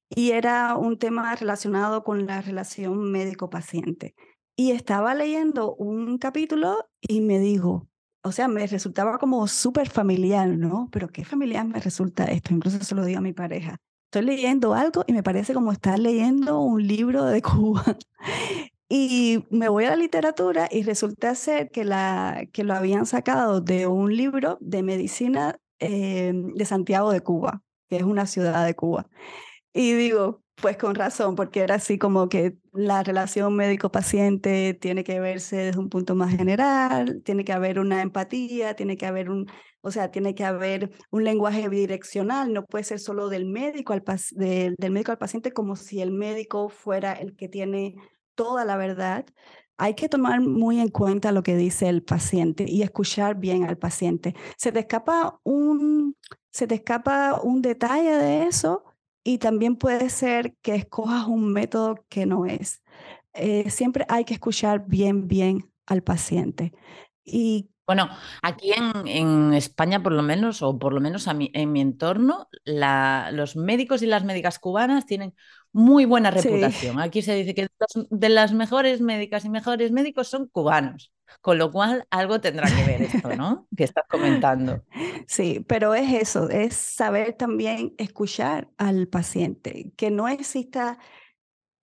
y 0.09 0.31
era 0.31 0.77
un 0.77 0.97
tema 0.99 1.35
relacionado 1.35 2.03
con 2.03 2.25
la 2.27 2.41
relación 2.41 3.11
médico-paciente. 3.11 4.15
Y 4.55 4.71
estaba 4.71 5.13
leyendo 5.15 5.75
un 5.75 6.17
capítulo 6.17 6.87
y 7.01 7.21
me 7.21 7.39
digo, 7.39 7.89
o 8.25 8.31
sea, 8.31 8.47
me 8.47 8.65
resultaba 8.65 9.19
como 9.19 9.47
súper 9.47 9.87
familiar, 9.87 10.49
¿no? 10.49 10.89
Pero 10.91 11.09
qué 11.09 11.23
familiar 11.23 11.63
me 11.63 11.79
resulta 11.79 12.25
esto, 12.25 12.55
incluso 12.55 12.83
se 12.83 12.95
lo 12.95 13.05
digo 13.05 13.19
a 13.19 13.21
mi 13.21 13.33
pareja. 13.33 13.77
Estoy 14.05 14.23
leyendo 14.23 14.73
algo 14.73 15.03
y 15.05 15.13
me 15.13 15.21
parece 15.21 15.53
como 15.53 15.71
estar 15.71 15.99
leyendo 15.99 16.59
un 16.59 16.85
libro 16.85 17.25
de 17.25 17.41
Cuba. 17.43 17.83
Y 18.89 19.45
me 19.51 19.69
voy 19.69 19.85
a 19.85 19.91
la 19.91 19.95
literatura 19.95 20.67
y 20.71 20.81
resulta 20.81 21.35
ser 21.35 21.69
que, 21.69 21.83
la, 21.83 22.47
que 22.51 22.63
lo 22.63 22.73
habían 22.73 23.05
sacado 23.05 23.61
de 23.61 23.85
un 23.85 24.15
libro 24.15 24.57
de 24.59 24.81
medicina 24.81 25.59
eh, 25.79 26.33
de 26.33 26.65
Santiago 26.65 27.11
de 27.11 27.21
Cuba, 27.21 27.61
que 27.89 27.97
es 27.97 28.03
una 28.03 28.25
ciudad 28.25 28.65
de 28.65 28.75
Cuba. 28.75 29.07
Y 29.71 29.93
digo, 29.93 30.41
pues 30.61 30.77
con 30.77 30.95
razón, 30.95 31.35
porque 31.35 31.61
era 31.61 31.75
así 31.75 31.97
como 31.97 32.29
que 32.29 32.57
la 32.71 33.03
relación 33.03 33.55
médico-paciente 33.55 34.73
tiene 34.73 35.03
que 35.03 35.19
verse 35.19 35.57
desde 35.57 35.79
un 35.79 35.89
punto 35.89 36.15
más 36.15 36.35
general, 36.35 37.21
tiene 37.23 37.43
que 37.43 37.53
haber 37.53 37.79
una 37.79 38.01
empatía, 38.01 38.75
tiene 38.75 38.95
que 38.97 39.05
haber 39.05 39.29
un, 39.29 39.47
o 39.81 39.91
sea, 39.91 40.11
tiene 40.11 40.33
que 40.33 40.45
haber 40.45 40.91
un 41.11 41.23
lenguaje 41.25 41.67
bidireccional, 41.67 42.53
no 42.53 42.65
puede 42.65 42.85
ser 42.85 42.99
solo 42.99 43.29
del 43.29 43.45
médico 43.45 43.93
al, 43.93 44.03
del, 44.31 44.75
del 44.77 44.91
médico 44.91 45.11
al 45.11 45.17
paciente 45.17 45.51
como 45.51 45.75
si 45.75 46.01
el 46.01 46.11
médico 46.11 46.69
fuera 46.69 47.13
el 47.13 47.35
que 47.35 47.49
tiene 47.49 47.95
toda 48.35 48.65
la 48.65 48.77
verdad. 48.77 49.25
Hay 49.77 49.93
que 49.95 50.07
tomar 50.07 50.39
muy 50.39 50.79
en 50.79 50.87
cuenta 50.89 51.33
lo 51.33 51.43
que 51.43 51.57
dice 51.57 51.89
el 51.89 52.01
paciente 52.01 52.65
y 52.67 52.81
escuchar 52.81 53.35
bien 53.35 53.65
al 53.65 53.77
paciente. 53.77 54.33
Se 54.57 54.71
te 54.71 54.79
escapa 54.79 55.39
un, 55.43 56.15
se 56.51 56.65
te 56.65 56.75
escapa 56.75 57.41
un 57.43 57.61
detalle 57.61 58.15
de 58.17 58.43
eso 58.45 58.85
y 59.27 59.39
también 59.39 59.75
puede 59.75 60.09
ser 60.11 60.55
que 60.61 60.75
escojas 60.75 61.25
un 61.27 61.51
método 61.51 62.05
que 62.09 62.27
no 62.27 62.45
es. 62.45 62.83
Eh, 63.33 63.69
siempre 63.71 64.05
hay 64.07 64.23
que 64.23 64.35
escuchar 64.35 64.85
bien, 64.87 65.27
bien 65.27 65.71
al 65.87 66.03
paciente. 66.03 66.71
Y 67.25 67.71
bueno, 67.87 68.07
aquí 68.43 68.71
en, 68.71 69.07
en, 69.07 69.53
España, 69.55 70.01
por 70.03 70.11
lo 70.11 70.21
menos, 70.21 70.61
o 70.61 70.77
por 70.77 70.93
lo 70.93 71.01
menos 71.01 71.27
a 71.27 71.35
en 71.39 71.71
mi 71.71 71.81
entorno, 71.81 72.47
la, 72.65 73.31
los 73.33 73.55
médicos 73.55 74.03
y 74.03 74.05
las 74.05 74.23
médicas 74.23 74.59
cubanas 74.59 75.07
tienen 75.07 75.33
muy 75.71 76.05
buena 76.05 76.29
reputación. 76.29 76.99
Aquí 76.99 77.23
se 77.23 77.33
dice 77.33 77.55
que 77.55 77.67
de 78.11 78.29
las 78.29 78.53
mejores 78.53 79.01
médicas 79.01 79.43
y 79.43 79.49
mejores 79.49 79.91
médicos 79.91 80.27
son 80.27 80.47
cubanos. 80.47 81.11
Con 81.41 81.57
lo 81.57 81.71
cual, 81.71 82.07
algo 82.09 82.41
tendrá 82.41 82.67
que 82.67 82.83
ver 82.83 83.01
esto, 83.03 83.35
¿no? 83.35 83.67
que 83.75 83.83
estás 83.83 84.05
comentando. 84.09 84.83
Sí, 85.27 85.65
pero 85.67 85.95
es 85.95 86.13
eso, 86.13 86.49
es 86.49 86.75
saber 86.75 87.33
también 87.33 87.95
escuchar 87.97 88.69
al 88.77 89.07
paciente, 89.07 89.91
que 89.97 90.11
no 90.11 90.27
exista 90.27 90.99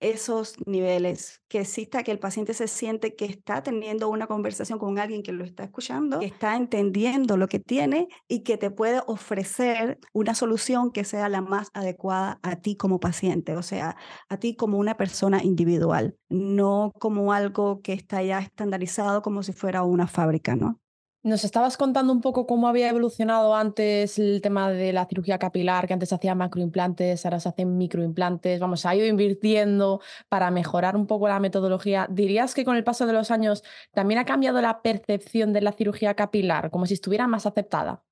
esos 0.03 0.55
niveles, 0.65 1.41
que 1.47 1.61
exista 1.61 2.03
que 2.03 2.11
el 2.11 2.19
paciente 2.19 2.53
se 2.53 2.67
siente 2.67 3.15
que 3.15 3.25
está 3.25 3.63
teniendo 3.63 4.09
una 4.09 4.27
conversación 4.27 4.79
con 4.79 4.99
alguien 4.99 5.23
que 5.23 5.31
lo 5.31 5.43
está 5.43 5.63
escuchando, 5.63 6.19
que 6.19 6.25
está 6.25 6.55
entendiendo 6.55 7.37
lo 7.37 7.47
que 7.47 7.59
tiene 7.59 8.07
y 8.27 8.43
que 8.43 8.57
te 8.57 8.69
puede 8.69 9.01
ofrecer 9.07 9.99
una 10.13 10.35
solución 10.35 10.91
que 10.91 11.03
sea 11.03 11.29
la 11.29 11.41
más 11.41 11.69
adecuada 11.73 12.39
a 12.43 12.57
ti 12.57 12.75
como 12.75 12.99
paciente, 12.99 13.55
o 13.55 13.63
sea, 13.63 13.95
a 14.29 14.37
ti 14.37 14.55
como 14.55 14.77
una 14.77 14.97
persona 14.97 15.43
individual, 15.43 16.17
no 16.29 16.91
como 16.99 17.33
algo 17.33 17.81
que 17.81 17.93
está 17.93 18.21
ya 18.23 18.39
estandarizado 18.39 19.21
como 19.21 19.43
si 19.43 19.53
fuera 19.53 19.83
una 19.83 20.07
fábrica, 20.07 20.55
¿no? 20.55 20.82
Nos 21.25 21.45
estabas 21.45 21.77
contando 21.77 22.11
un 22.11 22.19
poco 22.19 22.45
cómo 22.45 22.67
había 22.67 22.89
evolucionado 22.89 23.55
antes 23.55 24.19
el 24.19 24.41
tema 24.41 24.69
de 24.69 24.91
la 24.91 25.05
cirugía 25.05 25.39
capilar, 25.39 25.87
que 25.87 25.93
antes 25.93 26.09
se 26.09 26.15
hacían 26.15 26.37
macroimplantes, 26.37 27.25
ahora 27.25 27.39
se 27.39 27.47
hacen 27.47 27.77
microimplantes. 27.77 28.59
Vamos, 28.59 28.85
ha 28.85 28.93
ido 28.93 29.05
invirtiendo 29.07 30.01
para 30.27 30.51
mejorar 30.51 30.97
un 30.97 31.07
poco 31.07 31.29
la 31.29 31.39
metodología. 31.39 32.07
¿Dirías 32.11 32.53
que 32.53 32.65
con 32.65 32.75
el 32.75 32.83
paso 32.83 33.05
de 33.05 33.13
los 33.13 33.31
años 33.31 33.63
también 33.93 34.19
ha 34.19 34.25
cambiado 34.25 34.59
la 34.59 34.81
percepción 34.81 35.53
de 35.53 35.61
la 35.61 35.71
cirugía 35.71 36.13
capilar, 36.13 36.69
como 36.71 36.85
si 36.87 36.95
estuviera 36.95 37.25
más 37.25 37.45
aceptada? 37.45 38.03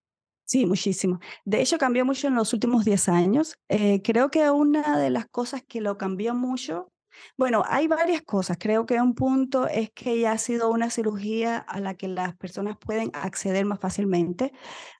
Sí, 0.45 0.65
muchísimo. 0.65 1.19
De 1.43 1.61
hecho, 1.61 1.77
cambió 1.77 2.05
mucho 2.05 2.27
en 2.29 2.35
los 2.35 2.53
últimos 2.53 2.85
10 2.85 3.09
años. 3.09 3.55
Eh, 3.67 4.01
creo 4.03 4.31
que 4.31 4.49
una 4.51 4.97
de 4.97 5.09
las 5.09 5.25
cosas 5.27 5.63
que 5.67 5.81
lo 5.81 5.97
cambió 5.97 6.33
mucho 6.33 6.91
bueno, 7.37 7.63
hay 7.67 7.87
varias 7.87 8.21
cosas. 8.21 8.57
Creo 8.59 8.85
que 8.85 8.99
un 9.01 9.15
punto 9.15 9.67
es 9.67 9.91
que 9.91 10.19
ya 10.19 10.33
ha 10.33 10.37
sido 10.37 10.69
una 10.69 10.89
cirugía 10.89 11.57
a 11.57 11.79
la 11.79 11.95
que 11.95 12.07
las 12.07 12.35
personas 12.35 12.77
pueden 12.77 13.11
acceder 13.13 13.65
más 13.65 13.79
fácilmente. 13.79 14.51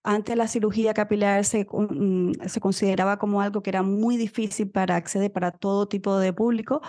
Antes 0.04 0.36
la 0.36 0.48
cirugía 0.48 0.94
capilar 0.94 1.46
se, 1.46 1.66
mm, 1.72 2.34
se 2.48 2.60
consideraba 2.60 3.18
como 3.18 3.42
algo 3.42 3.62
que 3.62 3.70
era 3.70 3.84
muy 3.84 4.18
difícil 4.18 4.70
para 4.72 4.96
acceder 4.96 5.32
para 5.32 5.52
todo 5.52 5.88
tipo 5.88 6.18
de 6.20 6.34
público, 6.34 6.82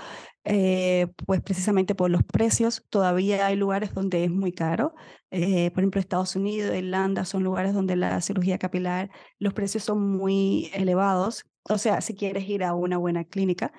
eh, 0.45 1.09
pues 1.27 1.41
precisamente 1.43 1.95
por 1.95 2.11
los 2.11 2.23
precios. 2.25 2.85
Todavía 2.91 3.47
hay 3.47 3.57
lugares 3.57 3.95
donde 3.95 4.25
es 4.25 4.31
muy 4.31 4.53
caro. 4.53 4.95
Eh, 5.31 5.71
por 5.73 5.83
ejemplo, 5.83 6.01
Estados 6.01 6.37
Unidos, 6.37 6.75
Irlanda 6.77 7.25
son 7.25 7.43
lugares 7.43 7.75
donde 7.75 7.97
la 7.97 8.21
cirugía 8.21 8.59
capilar, 8.59 9.11
los 9.39 9.55
precios 9.55 9.85
son 9.85 10.01
muy 10.17 10.71
elevados. 10.75 11.45
O 11.69 11.79
sea, 11.79 12.01
si 12.01 12.15
quieres 12.15 12.49
ir 12.49 12.65
a 12.65 12.75
una 12.75 12.99
buena 12.99 13.25
clínica. 13.25 13.73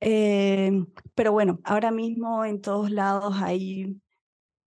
Em, 0.00 0.86
pero 1.14 1.32
bueno, 1.32 1.60
ahora 1.64 1.90
mismo 1.90 2.44
en 2.44 2.60
todos 2.62 2.90
lados 2.90 3.36
hay 3.42 4.00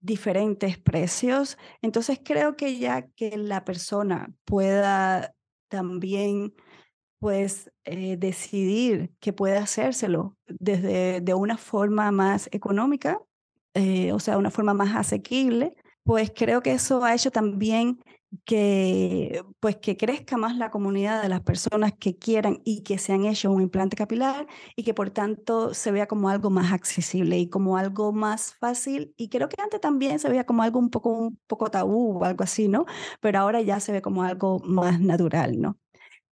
diferentes 0.02 0.78
precios, 0.78 1.58
entonces 1.82 2.20
creo 2.24 2.56
que 2.56 2.78
ya 2.80 3.08
que 3.16 3.38
la 3.38 3.66
persona 3.66 4.34
pueda 4.46 5.34
también 5.70 6.54
pues 7.20 7.72
eh, 7.86 8.18
decidir 8.18 9.14
que 9.22 9.34
puede 9.34 9.58
hacérselo 9.58 10.38
desde 10.48 11.22
de 11.22 11.34
una 11.34 11.58
forma 11.58 12.12
más 12.12 12.50
económica, 12.52 13.20
eh, 13.74 14.12
o 14.12 14.20
sea, 14.20 14.38
una 14.38 14.52
forma 14.52 14.74
más 14.74 14.96
asequible, 14.96 15.74
pues 16.04 16.32
creo 16.36 16.62
que 16.62 16.74
eso 16.74 17.04
ha 17.04 17.16
hecho 17.16 17.32
también 17.32 18.02
que 18.46 19.44
pues 19.60 19.78
que 19.78 19.98
crezca 19.98 20.38
más 20.38 20.58
la 20.58 20.72
comunidad 20.72 21.22
de 21.22 21.30
las 21.30 21.42
personas 21.42 21.94
que 22.00 22.18
quieran 22.18 22.62
y 22.66 22.84
que 22.84 22.98
se 22.98 23.14
han 23.14 23.26
hecho 23.26 23.52
un 23.52 23.62
implante 23.62 23.96
capilar 23.96 24.48
y 24.76 24.84
que 24.84 24.94
por 24.94 25.12
tanto 25.12 25.74
se 25.74 25.92
vea 25.92 26.08
como 26.08 26.30
algo 26.30 26.50
más 26.50 26.72
accesible 26.74 27.38
y 27.40 27.50
como 27.50 27.78
algo 27.78 28.12
más 28.14 28.56
fácil 28.56 29.14
y 29.18 29.30
creo 29.30 29.50
que 29.50 29.62
antes 29.62 29.82
también 29.82 30.20
se 30.20 30.30
veía 30.30 30.46
como 30.46 30.64
algo 30.64 30.80
un 30.80 30.90
poco 30.90 31.10
un 31.12 31.40
poco 31.48 31.70
tabú 31.72 32.20
o 32.20 32.26
algo 32.26 32.44
así, 32.44 32.68
¿no? 32.68 32.86
Pero 33.22 33.40
ahora 33.40 33.62
ya 33.62 33.80
se 33.80 33.92
ve 33.92 34.02
como 34.02 34.24
algo 34.24 34.60
más 34.66 35.00
natural, 35.00 35.60
¿no? 35.62 35.78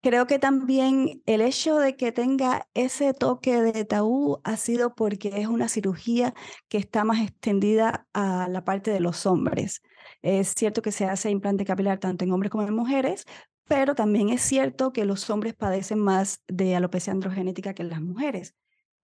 Creo 0.04 0.26
que 0.28 0.40
también 0.40 1.22
el 1.28 1.42
hecho 1.42 1.78
de 1.78 1.96
que 1.96 2.12
tenga 2.12 2.68
ese 2.74 3.14
toque 3.14 3.62
de 3.62 3.86
tabú 3.86 4.40
ha 4.44 4.58
sido 4.58 4.96
porque 4.96 5.30
es 5.42 5.48
una 5.48 5.70
cirugía 5.70 6.34
que 6.70 6.78
está 6.80 7.04
más 7.04 7.22
extendida 7.22 8.08
a 8.14 8.48
la 8.50 8.64
parte 8.66 8.90
de 8.92 9.00
los 9.00 9.26
hombres. 9.28 9.82
Es 10.22 10.54
cierto 10.56 10.82
que 10.82 10.92
se 10.92 11.06
hace 11.06 11.30
implante 11.30 11.66
capilar 11.66 12.00
tanto 12.00 12.26
en 12.26 12.32
hombres 12.32 12.52
como 12.52 12.68
en 12.68 12.74
mujeres, 12.74 13.26
pero 13.68 13.96
también 13.96 14.30
es 14.30 14.42
cierto 14.42 14.92
que 14.94 15.06
los 15.06 15.30
hombres 15.30 15.54
padecen 15.54 16.00
más 16.00 16.44
de 16.48 16.76
alopecia 16.76 17.14
androgenética 17.14 17.74
que 17.74 17.84
las 17.84 18.02
mujeres 18.02 18.56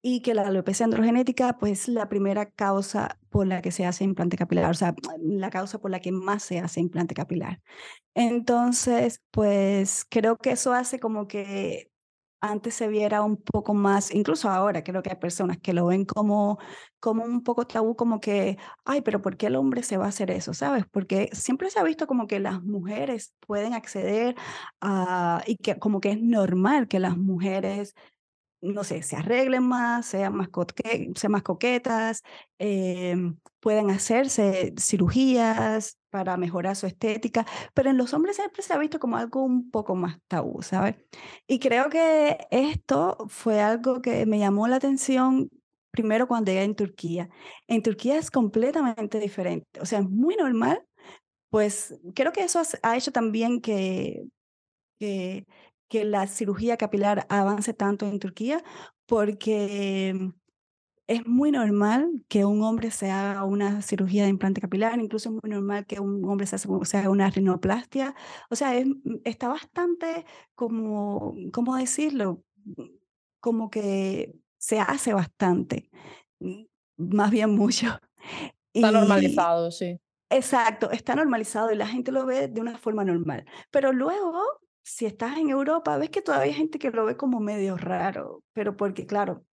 y 0.01 0.21
que 0.21 0.33
la 0.33 0.43
alopecia 0.43 0.85
androgenética 0.85 1.57
pues 1.57 1.83
es 1.83 1.87
la 1.89 2.09
primera 2.09 2.49
causa 2.49 3.19
por 3.29 3.47
la 3.47 3.61
que 3.61 3.71
se 3.71 3.85
hace 3.85 4.03
implante 4.03 4.37
capilar, 4.37 4.69
o 4.71 4.73
sea, 4.73 4.95
la 5.21 5.49
causa 5.49 5.79
por 5.79 5.91
la 5.91 5.99
que 5.99 6.11
más 6.11 6.43
se 6.43 6.59
hace 6.59 6.79
implante 6.79 7.15
capilar. 7.15 7.61
Entonces, 8.15 9.21
pues 9.31 10.05
creo 10.09 10.37
que 10.37 10.51
eso 10.51 10.73
hace 10.73 10.99
como 10.99 11.27
que 11.27 11.86
antes 12.41 12.75
se 12.75 12.87
viera 12.87 13.23
un 13.23 13.37
poco 13.37 13.73
más, 13.73 14.13
incluso 14.13 14.49
ahora 14.49 14.83
creo 14.83 15.01
que 15.03 15.09
hay 15.11 15.15
personas 15.17 15.57
que 15.59 15.73
lo 15.73 15.87
ven 15.87 16.05
como, 16.05 16.59
como 16.99 17.23
un 17.25 17.43
poco 17.43 17.65
tabú, 17.67 17.95
como 17.95 18.19
que, 18.19 18.57
ay, 18.85 19.01
pero 19.01 19.21
¿por 19.21 19.37
qué 19.37 19.47
el 19.47 19.55
hombre 19.55 19.83
se 19.83 19.97
va 19.97 20.05
a 20.05 20.09
hacer 20.09 20.31
eso? 20.31 20.53
¿Sabes? 20.53 20.85
Porque 20.91 21.29
siempre 21.33 21.69
se 21.69 21.79
ha 21.79 21.83
visto 21.83 22.07
como 22.07 22.27
que 22.27 22.39
las 22.39 22.61
mujeres 22.63 23.33
pueden 23.45 23.73
acceder 23.73 24.35
a, 24.81 25.43
y 25.47 25.57
que 25.57 25.77
como 25.79 25.99
que 26.01 26.11
es 26.11 26.21
normal 26.21 26.87
que 26.87 26.99
las 26.99 27.17
mujeres 27.17 27.93
no 28.61 28.83
sé, 28.83 29.03
se 29.03 29.15
arreglen 29.15 29.63
más, 29.63 30.05
sean 30.07 30.35
más, 30.35 30.49
sean 31.15 31.31
más 31.31 31.43
coquetas, 31.43 32.23
em, 32.57 33.37
pueden 33.59 33.91
hacerse 33.91 34.73
cirugías 34.79 35.96
para 36.09 36.37
mejorar 36.37 36.75
su 36.75 36.87
estética, 36.87 37.45
pero 37.73 37.89
en 37.89 37.97
los 37.97 38.13
hombres 38.13 38.37
siempre 38.37 38.63
se 38.63 38.73
ha 38.73 38.77
visto 38.77 38.99
como 38.99 39.17
algo 39.17 39.43
un 39.43 39.69
poco 39.71 39.95
más 39.95 40.19
tabú, 40.27 40.61
¿sabes? 40.61 40.95
Y 41.47 41.59
creo 41.59 41.89
que 41.89 42.37
esto 42.51 43.17
fue 43.29 43.61
algo 43.61 44.01
que 44.01 44.25
me 44.25 44.39
llamó 44.39 44.67
la 44.67 44.77
atención 44.77 45.49
primero 45.91 46.27
cuando 46.27 46.51
llegué 46.51 46.63
en 46.63 46.75
Turquía. 46.75 47.29
En 47.67 47.81
Turquía 47.81 48.17
es 48.17 48.31
completamente 48.31 49.19
diferente, 49.19 49.79
o 49.81 49.85
sea, 49.85 49.99
es 49.99 50.09
muy 50.09 50.35
normal, 50.35 50.83
pues 51.49 51.99
creo 52.15 52.31
que 52.33 52.43
eso 52.43 52.61
ha 52.83 52.97
hecho 52.97 53.11
también 53.11 53.61
que, 53.61 54.23
que 54.99 55.45
que 55.89 56.03
la 56.05 56.27
cirugía 56.27 56.77
capilar 56.77 57.25
avance 57.29 57.73
tanto 57.73 58.07
en 58.07 58.19
Turquía 58.19 58.63
porque 59.05 60.31
es 61.07 61.25
muy 61.25 61.51
normal 61.51 62.23
que 62.27 62.43
un 62.43 62.61
hombre 62.63 62.91
se 62.91 63.09
haga 63.09 63.45
una 63.45 63.81
cirugía 63.81 64.23
de 64.23 64.29
implante 64.29 64.59
capilar, 64.59 64.99
incluso 64.99 65.29
es 65.29 65.35
muy 65.41 65.51
normal 65.51 65.85
que 65.85 65.99
un 65.99 66.23
hombre 66.29 66.45
se, 66.45 66.57
haga 66.97 67.09
una 67.09 67.29
rinoplastia. 67.29 68.13
O 68.49 68.55
sea, 68.55 68.73
está 69.23 69.47
bastante 69.47 70.25
como, 70.53 71.33
¿cómo 71.53 71.77
decirlo? 71.77 72.43
Como 73.39 73.69
que 73.69 74.35
se 74.57 74.79
hace 74.79 75.13
bastante, 75.13 75.89
más 76.97 77.31
bien 77.31 77.51
mucho. 77.51 77.87
Está 78.73 78.91
normalizado, 78.91 79.71
sí. 79.71 79.99
Exacto, 80.29 80.91
está 80.91 81.15
normalizado 81.15 81.71
y 81.71 81.77
la 81.77 81.87
gente 81.87 82.11
lo 82.11 82.27
ve 82.27 82.47
de 82.47 82.61
una 82.61 82.77
forma 82.77 83.03
normal. 83.03 83.45
Pero 83.71 83.91
luego 83.91 84.43
si 84.83 85.05
estás 85.05 85.37
en 85.37 85.49
Europa, 85.49 85.97
ves 85.97 86.09
que 86.09 86.21
todavía 86.21 86.45
hay 86.45 86.53
gente 86.53 86.79
que 86.79 86.91
lo 86.91 87.05
ve 87.05 87.17
como 87.17 87.41
medio 87.41 87.75
raro, 87.75 88.43
pero 88.53 88.77
porque, 88.77 89.05
claro, 89.05 89.43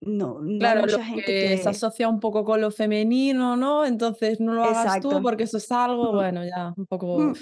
no, 0.00 0.40
no 0.40 0.58
claro, 0.58 0.80
hay 0.80 0.86
mucha 0.86 1.04
gente 1.04 1.24
que... 1.24 1.58
se 1.58 1.68
asocia 1.68 2.08
un 2.08 2.20
poco 2.20 2.44
con 2.44 2.60
lo 2.60 2.70
femenino, 2.70 3.56
¿no? 3.56 3.84
Entonces 3.84 4.40
no 4.40 4.52
lo 4.54 4.64
hagas 4.64 5.00
tú 5.00 5.20
porque 5.22 5.44
eso 5.44 5.56
es 5.56 5.70
algo, 5.72 6.12
bueno, 6.12 6.44
ya, 6.44 6.74
un 6.76 6.86
poco... 6.86 7.32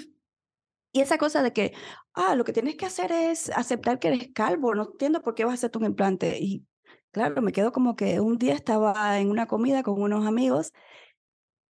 Y 0.91 1.01
esa 1.01 1.17
cosa 1.17 1.43
de 1.43 1.51
que, 1.51 1.73
ah, 2.13 2.35
lo 2.35 2.45
que 2.45 2.53
tienes 2.53 2.77
que 2.77 2.85
hacer 2.85 3.11
es 3.11 3.49
aceptar 3.49 3.99
que 3.99 4.07
eres 4.07 4.29
calvo, 4.33 4.73
no 4.73 4.83
entiendo 4.83 5.21
por 5.21 5.35
qué 5.35 5.43
vas 5.43 5.51
a 5.51 5.67
hacer 5.67 5.71
un 5.77 5.85
implante. 5.85 6.37
Y 6.39 6.65
claro, 7.11 7.41
me 7.41 7.51
quedo 7.51 7.73
como 7.73 7.97
que 7.97 8.21
un 8.21 8.37
día 8.37 8.53
estaba 8.53 9.19
en 9.19 9.29
una 9.29 9.45
comida 9.45 9.83
con 9.83 10.01
unos 10.01 10.25
amigos 10.25 10.71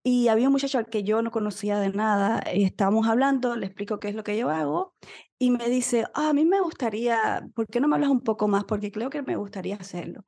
y 0.03 0.27
había 0.27 0.45
un 0.47 0.51
muchacho 0.51 0.77
al 0.77 0.85
que 0.85 1.01
yo 1.01 1.23
no 1.23 1.31
conocía 1.31 1.79
de 1.79 1.89
nada, 1.89 2.43
y 2.53 2.63
estábamos 2.63 3.07
hablando, 3.07 3.55
le 3.55 3.65
explico 3.65 3.99
qué 3.99 4.09
es 4.09 4.15
lo 4.15 4.23
que 4.23 4.37
yo 4.37 4.51
hago, 4.51 4.93
y 5.39 5.49
me 5.49 5.67
dice, 5.67 6.05
ah, 6.13 6.29
a 6.29 6.33
mí 6.33 6.45
me 6.45 6.61
gustaría, 6.61 7.41
¿por 7.55 7.65
qué 7.65 7.79
no 7.79 7.87
me 7.87 7.95
hablas 7.95 8.11
un 8.11 8.21
poco 8.21 8.47
más? 8.47 8.65
Porque 8.65 8.91
creo 8.91 9.09
que 9.09 9.23
me 9.23 9.35
gustaría 9.35 9.75
hacerlo. 9.77 10.23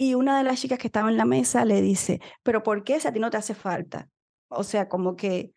Y 0.00 0.14
una 0.14 0.38
de 0.38 0.44
las 0.44 0.60
chicas 0.60 0.78
que 0.78 0.86
estaba 0.86 1.10
en 1.10 1.16
la 1.16 1.24
mesa 1.24 1.64
le 1.64 1.82
dice, 1.82 2.20
pero 2.44 2.62
¿por 2.62 2.84
qué 2.84 3.00
si 3.00 3.08
a 3.08 3.12
ti 3.12 3.18
no 3.18 3.30
te 3.30 3.36
hace 3.36 3.54
falta? 3.54 4.08
O 4.48 4.62
sea, 4.62 4.88
como 4.88 5.16
que 5.16 5.52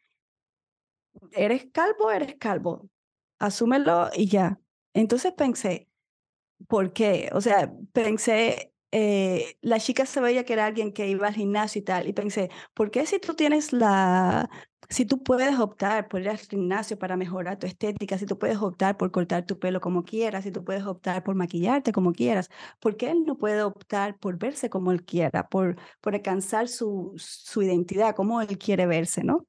eres 1.32 1.68
calvo, 1.72 2.12
eres 2.12 2.36
calvo, 2.38 2.90
asúmelo 3.40 4.10
y 4.16 4.28
ya. 4.28 4.60
Entonces 4.94 5.34
pensé, 5.34 5.88
¿por 6.68 6.92
qué? 6.92 7.30
O 7.34 7.42
sea, 7.42 7.72
pensé, 7.94 8.74
eh, 8.92 9.58
la 9.62 9.80
chica 9.80 10.06
se 10.08 10.22
veía 10.22 10.44
que 10.44 10.54
era 10.54 10.66
alguien 10.66 10.92
que 10.92 11.08
iba 11.08 11.28
al 11.28 11.36
gimnasio 11.36 11.80
y 11.80 11.84
tal, 11.84 12.08
y 12.08 12.14
pensé, 12.14 12.50
¿por 12.74 12.92
qué 12.92 13.06
si 13.06 13.20
tú 13.20 13.36
tienes 13.36 13.74
la, 13.74 14.50
si 14.92 15.06
tú 15.06 15.24
puedes 15.24 15.58
optar 15.60 16.08
por 16.10 16.22
ir 16.22 16.30
al 16.30 16.38
gimnasio 16.38 17.00
para 17.00 17.18
mejorar 17.18 17.58
tu 17.58 17.66
estética, 17.66 18.18
si 18.18 18.26
tú 18.26 18.38
puedes 18.38 18.58
optar 18.58 18.98
por 18.98 19.12
cortar 19.12 19.46
tu 19.46 19.58
pelo 19.58 19.80
como 19.82 20.04
quieras, 20.04 20.44
si 20.44 20.52
tú 20.52 20.64
puedes 20.64 20.84
optar 20.86 21.24
por 21.24 21.36
maquillarte 21.36 21.94
como 21.94 22.14
quieras, 22.14 22.50
¿por 22.80 22.98
qué 22.98 23.12
él 23.12 23.24
no 23.26 23.38
puede 23.38 23.64
optar 23.64 24.18
por 24.20 24.38
verse 24.38 24.70
como 24.70 24.92
él 24.92 25.04
quiera, 25.04 25.48
por, 25.48 25.78
por 26.02 26.14
alcanzar 26.14 26.68
su, 26.68 27.14
su 27.18 27.62
identidad, 27.64 28.16
como 28.16 28.42
él 28.42 28.58
quiere 28.58 28.86
verse, 28.86 29.24
¿no? 29.24 29.48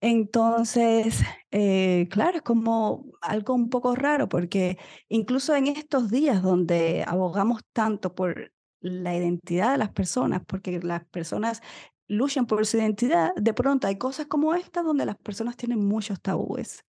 Entonces, 0.00 1.22
eh, 1.50 2.08
claro, 2.10 2.36
es 2.38 2.42
como 2.42 3.06
algo 3.22 3.54
un 3.54 3.70
poco 3.70 3.94
raro 3.94 4.28
porque 4.28 4.78
incluso 5.08 5.56
en 5.56 5.66
estos 5.66 6.10
días 6.10 6.42
donde 6.42 7.04
abogamos 7.06 7.62
tanto 7.72 8.14
por 8.14 8.52
la 8.80 9.16
identidad 9.16 9.72
de 9.72 9.78
las 9.78 9.90
personas, 9.92 10.42
porque 10.46 10.78
las 10.80 11.04
personas 11.06 11.62
luchan 12.08 12.46
por 12.46 12.66
su 12.66 12.78
identidad, 12.78 13.34
de 13.36 13.54
pronto 13.54 13.86
hay 13.86 13.96
cosas 13.96 14.26
como 14.26 14.54
esta 14.54 14.82
donde 14.82 15.06
las 15.06 15.16
personas 15.16 15.56
tienen 15.56 15.84
muchos 15.84 16.20
tabúes. 16.20 16.84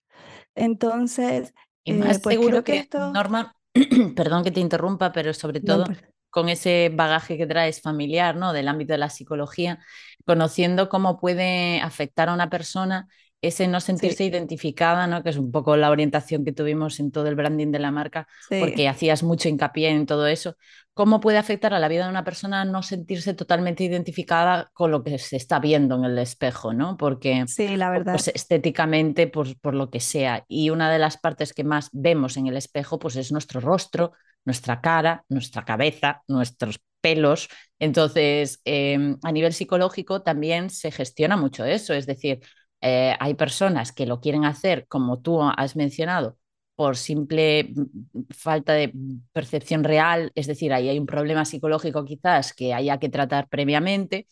Entonces, 0.55 1.53
y 1.83 1.93
más 1.93 2.17
eh, 2.17 2.19
pues 2.23 2.35
seguro 2.35 2.63
que, 2.63 2.77
esto... 2.77 3.11
Norma, 3.11 3.55
perdón 4.15 4.43
que 4.43 4.51
te 4.51 4.59
interrumpa, 4.59 5.11
pero 5.11 5.33
sobre 5.33 5.61
todo 5.61 5.85
pues 5.85 6.03
con 6.35 6.49
ese 6.49 6.91
bagaje 6.93 7.37
que 7.37 7.47
traes 7.47 7.81
familiar, 7.81 8.35
¿no? 8.35 8.51
Del 8.51 8.67
ámbito 8.67 8.91
de 8.91 8.97
la 8.97 9.09
psicología, 9.09 9.79
conociendo 10.25 10.89
cómo 10.89 11.17
puede 11.17 11.79
afectar 11.79 12.27
a 12.27 12.33
una 12.33 12.49
persona 12.49 13.07
ese 13.47 13.67
no 13.67 13.79
sentirse 13.79 14.23
identificada, 14.23 15.07
¿no? 15.07 15.23
que 15.23 15.29
es 15.29 15.37
un 15.37 15.51
poco 15.51 15.77
la 15.77 15.89
orientación 15.89 16.43
que 16.43 16.51
tuvimos 16.51 16.99
en 16.99 17.11
todo 17.11 17.27
el 17.27 17.35
branding 17.35 17.71
de 17.71 17.79
la 17.79 17.91
marca, 17.91 18.27
porque 18.49 18.87
hacías 18.87 19.23
mucho 19.23 19.49
hincapié 19.49 19.89
en 19.89 20.05
todo 20.05 20.27
eso. 20.27 20.55
¿Cómo 20.93 21.19
puede 21.19 21.37
afectar 21.37 21.73
a 21.73 21.79
la 21.79 21.89
vida 21.89 22.05
de 22.05 22.09
una 22.09 22.23
persona 22.23 22.63
no 22.63 22.81
sentirse 22.81 23.33
totalmente 23.33 23.83
identificada 23.83 24.71
con 24.73 24.91
lo 24.91 25.03
que 25.03 25.19
se 25.19 25.35
está 25.35 25.59
viendo 25.59 25.95
en 25.95 26.05
el 26.05 26.17
espejo? 26.17 26.73
¿no? 26.73 26.95
Porque 26.95 27.43
sí, 27.47 27.75
la 27.75 27.89
verdad. 27.89 28.13
Pues, 28.13 28.29
estéticamente, 28.29 29.27
por, 29.27 29.59
por 29.59 29.73
lo 29.73 29.89
que 29.89 29.99
sea. 29.99 30.45
Y 30.47 30.69
una 30.69 30.89
de 30.89 30.99
las 30.99 31.17
partes 31.17 31.53
que 31.53 31.65
más 31.65 31.89
vemos 31.91 32.37
en 32.37 32.47
el 32.47 32.55
espejo 32.55 32.97
pues, 32.97 33.17
es 33.17 33.31
nuestro 33.33 33.59
rostro, 33.59 34.13
nuestra 34.45 34.79
cara, 34.79 35.25
nuestra 35.27 35.65
cabeza, 35.65 36.23
nuestros 36.27 36.79
pelos. 37.01 37.49
Entonces, 37.77 38.61
em, 38.65 39.17
a 39.21 39.31
nivel 39.31 39.53
psicológico 39.53 40.21
también 40.21 40.69
se 40.69 40.91
gestiona 40.91 41.37
mucho 41.37 41.65
eso, 41.65 41.93
es 41.93 42.05
decir, 42.05 42.39
eh, 42.81 43.15
hay 43.19 43.33
personas 43.35 43.91
que 43.91 44.05
lo 44.05 44.19
quieren 44.21 44.45
hacer, 44.45 44.87
como 44.87 45.19
tú 45.21 45.41
has 45.41 45.75
mencionado, 45.75 46.37
por 46.75 46.97
simple 46.97 47.71
mm, 47.75 48.21
falta 48.31 48.73
de 48.73 48.93
percepción 49.33 49.83
real, 49.83 50.31
es 50.35 50.47
decir, 50.47 50.73
ahí 50.73 50.89
hay 50.89 50.99
un 50.99 51.05
problema 51.05 51.45
psicológico 51.45 52.05
quizás 52.05 52.53
que 52.53 52.73
haya 52.73 52.99
que 52.99 53.09
tratar 53.09 53.47
previamente, 53.49 54.27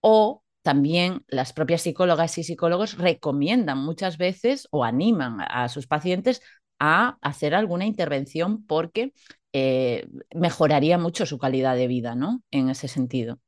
o 0.00 0.42
también 0.62 1.24
las 1.28 1.52
propias 1.52 1.82
psicólogas 1.82 2.38
y 2.38 2.44
psicólogos 2.44 2.98
recomiendan 2.98 3.78
muchas 3.78 4.18
veces 4.18 4.66
o 4.70 4.84
animan 4.84 5.38
a 5.40 5.68
sus 5.68 5.86
pacientes 5.86 6.42
a 6.78 7.18
hacer 7.22 7.54
alguna 7.54 7.86
intervención 7.86 8.66
porque 8.66 9.12
eh, 9.52 10.06
mejoraría 10.34 10.98
mucho 10.98 11.24
su 11.24 11.38
calidad 11.38 11.76
de 11.76 11.86
vida, 11.86 12.14
¿no? 12.14 12.42
En 12.50 12.68
ese 12.68 12.88
sentido. 12.88 13.38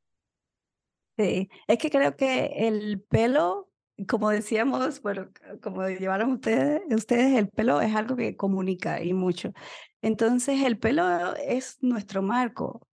Sí, 1.18 1.50
es 1.66 1.78
que 1.78 1.90
creo 1.90 2.16
que 2.16 2.46
el 2.68 3.02
pelo 3.02 3.67
como 4.06 4.30
decíamos, 4.30 5.02
bueno, 5.02 5.28
como 5.62 5.88
llevaron 5.88 6.32
ustedes, 6.32 6.82
ustedes, 6.94 7.36
el 7.38 7.48
pelo 7.48 7.80
es 7.80 7.94
algo 7.94 8.16
que 8.16 8.36
comunica 8.36 9.02
y 9.02 9.12
mucho. 9.12 9.52
Entonces, 10.02 10.62
el 10.62 10.78
pelo 10.78 11.34
es 11.36 11.78
nuestro 11.80 12.22
marco 12.22 12.86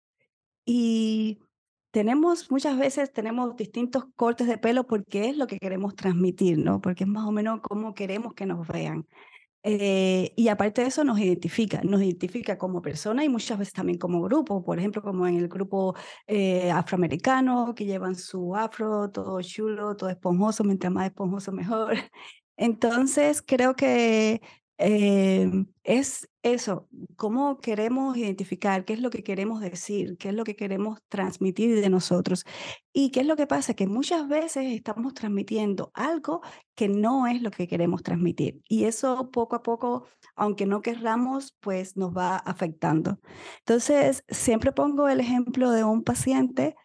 y 0.65 1.39
tenemos, 1.91 2.51
muchas 2.51 2.77
veces 2.77 3.13
tenemos 3.13 3.55
distintos 3.55 4.05
cortes 4.15 4.47
de 4.47 4.57
pelo 4.57 4.85
porque 4.85 5.29
es 5.29 5.37
lo 5.37 5.47
que 5.47 5.59
queremos 5.59 5.95
transmitir, 5.95 6.57
¿no? 6.57 6.81
Porque 6.81 7.03
es 7.03 7.09
más 7.09 7.25
o 7.25 7.31
menos 7.31 7.61
como 7.61 7.93
queremos 7.93 8.33
que 8.33 8.45
nos 8.45 8.67
vean. 8.67 9.07
Eh, 9.67 10.31
y 10.35 10.49
aparte 10.49 10.81
de 10.83 10.89
eso 10.89 11.03
nos 11.03 11.19
identifica, 11.19 11.81
nos 11.83 11.99
identifica 12.03 12.55
como 12.55 12.83
persona 12.83 13.25
y 13.25 13.29
muchas 13.29 13.57
veces 13.57 13.73
también 13.73 13.97
como 13.97 14.21
grupo, 14.21 14.63
por 14.63 14.77
ejemplo, 14.77 15.01
como 15.01 15.25
en 15.25 15.37
el 15.37 15.47
grupo 15.47 15.95
eh, 16.27 16.69
afroamericano, 16.69 17.73
que 17.73 17.85
llevan 17.85 18.13
su 18.15 18.55
afro, 18.55 19.09
todo 19.09 19.41
chulo, 19.41 19.95
todo 19.95 20.09
esponjoso, 20.11 20.63
mientras 20.63 20.93
más 20.93 21.07
esponjoso 21.07 21.51
mejor. 21.51 21.95
Entonces, 22.57 23.41
creo 23.41 23.75
que 23.75 24.39
Em, 24.77 25.67
es 25.83 26.27
eso, 26.43 26.89
cómo 27.15 27.59
queremos 27.59 28.17
identificar, 28.17 28.83
qué 28.83 28.93
es 28.93 28.99
lo 28.99 29.09
que 29.09 29.23
queremos 29.23 29.61
decir, 29.61 30.17
qué 30.17 30.29
es 30.29 30.35
lo 30.35 30.43
que 30.43 30.55
queremos 30.55 30.99
transmitir 31.07 31.79
de 31.79 31.89
nosotros. 31.89 32.45
Y 32.93 33.11
qué 33.11 33.21
es 33.21 33.25
lo 33.25 33.35
que 33.37 33.47
pasa, 33.47 33.73
que 33.73 33.87
muchas 33.87 34.27
veces 34.27 34.65
estamos 34.73 35.13
transmitiendo 35.13 35.91
algo 35.93 36.41
que 36.75 36.89
no 36.89 37.27
es 37.27 37.41
lo 37.41 37.51
que 37.51 37.67
queremos 37.67 38.03
transmitir. 38.03 38.61
Y 38.67 38.83
eso 38.85 39.31
poco 39.31 39.55
a 39.55 39.63
poco, 39.63 40.07
aunque 40.35 40.65
no 40.65 40.81
querramos, 40.81 41.55
pues 41.61 41.95
nos 41.97 42.15
va 42.15 42.37
afectando. 42.37 43.19
Entonces, 43.59 44.23
siempre 44.27 44.71
pongo 44.73 45.07
el 45.07 45.19
ejemplo 45.21 45.71
de 45.71 45.83
un 45.83 46.03
paciente 46.03 46.75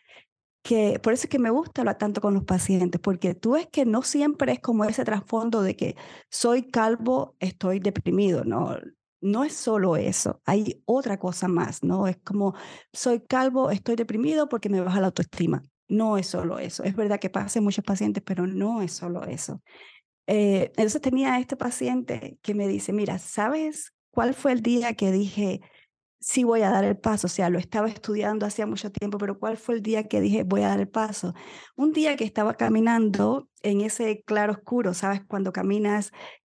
que 0.62 0.98
por 1.02 1.12
eso 1.12 1.24
es 1.24 1.30
que 1.30 1.38
me 1.38 1.50
gusta 1.50 1.82
hablar 1.82 1.98
tanto 1.98 2.20
con 2.20 2.34
los 2.34 2.44
pacientes, 2.44 3.00
porque 3.00 3.34
tú 3.34 3.52
ves 3.52 3.68
que 3.70 3.84
no 3.86 4.02
siempre 4.02 4.52
es 4.52 4.60
como 4.60 4.84
ese 4.84 5.04
trasfondo 5.04 5.62
de 5.62 5.76
que 5.76 5.96
soy 6.30 6.64
calvo, 6.64 7.36
estoy 7.40 7.80
deprimido, 7.80 8.44
no, 8.44 8.76
no 9.20 9.44
es 9.44 9.54
solo 9.54 9.96
eso, 9.96 10.40
hay 10.44 10.82
otra 10.84 11.18
cosa 11.18 11.48
más, 11.48 11.82
¿no? 11.82 12.06
Es 12.06 12.18
como 12.18 12.54
soy 12.92 13.20
calvo, 13.20 13.70
estoy 13.70 13.96
deprimido 13.96 14.48
porque 14.48 14.68
me 14.68 14.80
baja 14.80 15.00
la 15.00 15.06
autoestima. 15.08 15.62
No 15.88 16.18
es 16.18 16.28
solo 16.28 16.58
eso, 16.58 16.84
es 16.84 16.94
verdad 16.94 17.18
que 17.18 17.30
pasa 17.30 17.58
en 17.58 17.64
muchos 17.64 17.84
pacientes, 17.84 18.22
pero 18.24 18.46
no 18.46 18.80
es 18.80 18.92
solo 18.92 19.24
eso. 19.24 19.60
Eh, 20.26 20.72
entonces 20.76 21.00
tenía 21.00 21.38
este 21.40 21.56
paciente 21.56 22.38
que 22.42 22.54
me 22.54 22.68
dice, 22.68 22.92
mira, 22.92 23.18
¿sabes 23.18 23.92
cuál 24.10 24.34
fue 24.34 24.52
el 24.52 24.62
día 24.62 24.94
que 24.94 25.10
dije, 25.10 25.60
sí 26.20 26.44
voy 26.44 26.62
a 26.62 26.70
dar 26.70 26.84
el 26.84 26.96
paso. 26.98 27.26
O 27.26 27.30
sea, 27.30 27.50
lo 27.50 27.58
estaba 27.58 27.88
estudiando 27.88 28.46
hacía 28.46 28.66
mucho 28.66 28.90
tiempo, 28.92 29.18
pero 29.18 29.38
¿cuál 29.38 29.56
fue 29.56 29.76
el 29.76 29.82
día 29.82 30.08
que 30.08 30.20
dije 30.20 30.44
voy 30.44 30.62
a 30.62 30.68
dar 30.68 30.80
el 30.80 30.88
paso? 30.88 31.34
Un 31.76 31.92
día 31.92 32.16
que 32.16 32.24
estaba 32.24 32.54
caminando 32.54 33.48
en 33.62 33.80
ese 33.80 34.22
claro 34.24 34.52
oscuro, 34.52 34.94
¿sabes? 34.94 35.22
Cuando 35.26 35.52
caminas 35.52 36.12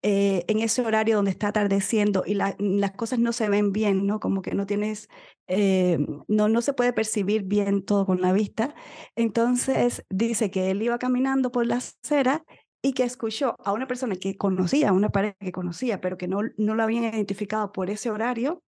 eh, 0.08 0.46
en 0.48 0.60
ese 0.60 0.84
horario 0.84 1.16
donde 1.16 1.32
está 1.32 1.48
atardeciendo 1.48 2.24
y 2.28 2.36
las 2.36 2.92
cosas 2.96 3.18
no 3.18 3.34
se 3.34 3.50
ven 3.50 3.72
bien, 3.72 4.06
¿no? 4.06 4.20
Como 4.20 4.44
que 4.44 4.54
no 4.54 4.68
tienes, 4.68 5.10
eh, 5.48 5.98
no, 6.28 6.48
no 6.48 6.62
se 6.62 6.74
puede 6.74 6.94
percibir 6.94 7.44
bien 7.44 7.84
todo 7.84 8.06
con 8.06 8.22
la 8.22 8.32
vista. 8.32 8.76
Entonces 9.16 10.06
dice 10.12 10.52
que 10.52 10.70
él 10.70 10.84
iba 10.84 11.00
caminando 11.00 11.52
por 11.52 11.66
la 11.66 11.78
acera 11.78 12.44
y 12.84 12.94
que 12.94 13.02
escuchó 13.04 13.56
a 13.66 13.74
una 13.74 13.88
persona 13.88 14.16
que 14.16 14.38
conocía, 14.38 14.90
a 14.90 14.94
una 14.94 15.10
pareja 15.10 15.36
que 15.40 15.52
conocía, 15.52 16.02
pero 16.02 16.18
que 16.18 16.28
no, 16.28 16.42
no 16.58 16.76
lo 16.76 16.84
habían 16.84 17.06
identificado 17.06 17.72
por 17.72 17.90
ese 17.90 18.12
horario, 18.12 18.62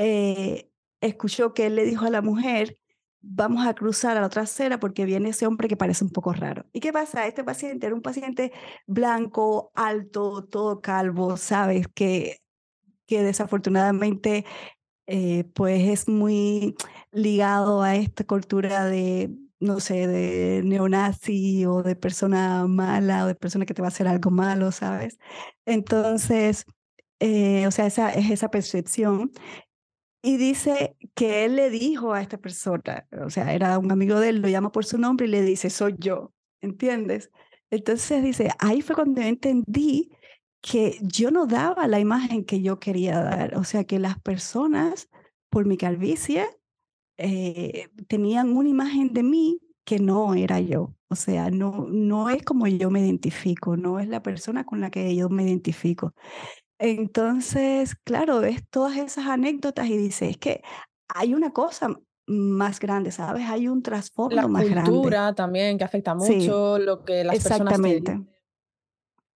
eh, 0.00 0.70
escuchó 1.00 1.54
que 1.54 1.66
él 1.66 1.74
le 1.74 1.84
dijo 1.84 2.04
a 2.06 2.10
la 2.10 2.22
mujer, 2.22 2.78
vamos 3.20 3.66
a 3.66 3.74
cruzar 3.74 4.16
a 4.16 4.20
la 4.20 4.28
otra 4.28 4.42
acera 4.42 4.78
porque 4.78 5.04
viene 5.04 5.30
ese 5.30 5.44
hombre 5.46 5.66
que 5.66 5.76
parece 5.76 6.04
un 6.04 6.10
poco 6.10 6.32
raro. 6.32 6.66
¿Y 6.72 6.78
qué 6.78 6.92
pasa? 6.92 7.26
Este 7.26 7.42
paciente 7.42 7.86
era 7.86 7.96
un 7.96 8.02
paciente 8.02 8.52
blanco, 8.86 9.72
alto, 9.74 10.44
todo 10.44 10.80
calvo, 10.80 11.36
¿sabes? 11.36 11.88
Que, 11.88 12.38
que 13.06 13.24
desafortunadamente 13.24 14.44
eh, 15.08 15.44
pues 15.54 15.88
es 15.88 16.08
muy 16.08 16.76
ligado 17.10 17.82
a 17.82 17.96
esta 17.96 18.22
cultura 18.24 18.84
de, 18.84 19.30
no 19.58 19.80
sé, 19.80 20.06
de 20.06 20.62
neonazi 20.64 21.66
o 21.66 21.82
de 21.82 21.96
persona 21.96 22.66
mala 22.68 23.24
o 23.24 23.26
de 23.26 23.34
persona 23.34 23.66
que 23.66 23.74
te 23.74 23.82
va 23.82 23.88
a 23.88 23.90
hacer 23.90 24.06
algo 24.06 24.30
malo, 24.30 24.70
¿sabes? 24.70 25.18
Entonces, 25.66 26.66
eh, 27.20 27.66
o 27.66 27.70
sea, 27.70 27.86
esa 27.86 28.12
es 28.12 28.30
esa 28.30 28.50
percepción. 28.50 29.32
Y 30.22 30.36
dice 30.36 30.96
que 31.14 31.44
él 31.44 31.56
le 31.56 31.70
dijo 31.70 32.12
a 32.12 32.20
esta 32.20 32.38
persona, 32.38 33.06
o 33.24 33.30
sea, 33.30 33.52
era 33.54 33.78
un 33.78 33.92
amigo 33.92 34.18
de 34.18 34.30
él, 34.30 34.42
lo 34.42 34.48
llama 34.48 34.72
por 34.72 34.84
su 34.84 34.98
nombre 34.98 35.26
y 35.26 35.30
le 35.30 35.42
dice, 35.42 35.70
soy 35.70 35.94
yo, 35.98 36.32
¿entiendes? 36.60 37.30
Entonces 37.70 38.22
dice, 38.22 38.50
ahí 38.58 38.82
fue 38.82 38.96
cuando 38.96 39.20
entendí 39.20 40.10
que 40.60 40.98
yo 41.02 41.30
no 41.30 41.46
daba 41.46 41.86
la 41.86 42.00
imagen 42.00 42.44
que 42.44 42.62
yo 42.62 42.80
quería 42.80 43.20
dar, 43.20 43.56
o 43.56 43.64
sea, 43.64 43.84
que 43.84 43.98
las 43.98 44.20
personas, 44.20 45.08
por 45.50 45.66
mi 45.66 45.76
calvicie, 45.76 46.46
eh, 47.16 47.88
tenían 48.08 48.56
una 48.56 48.68
imagen 48.68 49.12
de 49.12 49.22
mí 49.22 49.60
que 49.84 49.98
no 49.98 50.34
era 50.34 50.60
yo. 50.60 50.94
O 51.08 51.16
sea, 51.16 51.50
no, 51.50 51.86
no 51.88 52.28
es 52.28 52.42
como 52.42 52.66
yo 52.66 52.90
me 52.90 53.00
identifico, 53.00 53.76
no 53.76 53.98
es 53.98 54.08
la 54.08 54.22
persona 54.22 54.64
con 54.64 54.80
la 54.80 54.90
que 54.90 55.14
yo 55.16 55.28
me 55.30 55.44
identifico. 55.44 56.14
Entonces, 56.78 57.96
claro, 58.04 58.40
ves 58.40 58.62
todas 58.70 58.96
esas 58.96 59.26
anécdotas 59.26 59.88
y 59.88 59.96
dices, 59.96 60.30
es 60.30 60.38
que 60.38 60.62
hay 61.08 61.34
una 61.34 61.52
cosa 61.52 61.98
más 62.26 62.78
grande, 62.78 63.10
¿sabes? 63.10 63.48
Hay 63.48 63.68
un 63.68 63.82
trasfondo 63.82 64.48
más 64.48 64.64
grande. 64.64 64.90
La 64.90 64.96
cultura 64.96 65.34
también 65.34 65.78
que 65.78 65.84
afecta 65.84 66.14
mucho, 66.14 66.78
lo 66.78 67.04
que 67.04 67.24
las 67.24 67.36
exactamente. 67.36 68.12
personas 68.12 68.38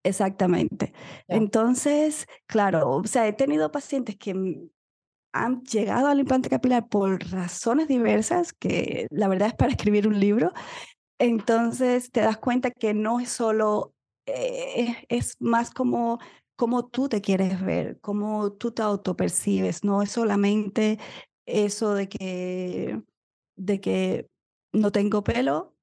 Exactamente. 0.05 0.92
Entonces, 1.28 2.26
claro, 2.46 2.90
o 2.90 3.05
sea, 3.05 3.26
he 3.28 3.33
tenido 3.33 3.70
pacientes 3.70 4.16
que 4.16 4.35
han 5.33 5.62
llegado 5.62 6.09
al 6.09 6.18
implante 6.18 6.50
capilar 6.50 6.88
por 6.88 7.22
razones 7.31 7.88
diversas, 7.88 8.52
que 8.52 9.07
la 9.11 9.28
verdad 9.28 9.48
es 9.48 9.55
para 9.55 9.70
escribir 9.70 10.09
un 10.09 10.18
libro. 10.18 10.52
Entonces, 11.18 12.11
te 12.11 12.20
das 12.20 12.37
cuenta 12.38 12.72
que 12.72 12.94
no 12.94 13.20
es 13.20 13.31
solo, 13.31 13.94
eh, 14.26 14.96
es 15.09 15.37
más 15.40 15.70
como 15.70 16.18
cómo 16.57 16.87
tú 16.87 17.09
te 17.09 17.21
quieres 17.21 17.61
ver, 17.61 17.99
cómo 18.01 18.53
tú 18.53 18.71
te 18.73 18.83
autopercibes, 18.83 19.85
no 19.85 20.03
es 20.03 20.11
solamente 20.11 20.99
eso 21.47 21.95
de 21.95 22.09
que, 22.09 23.03
de 23.57 23.81
que 23.81 24.29
no 24.73 24.93
tengo 24.93 25.25
pelo, 25.25 25.75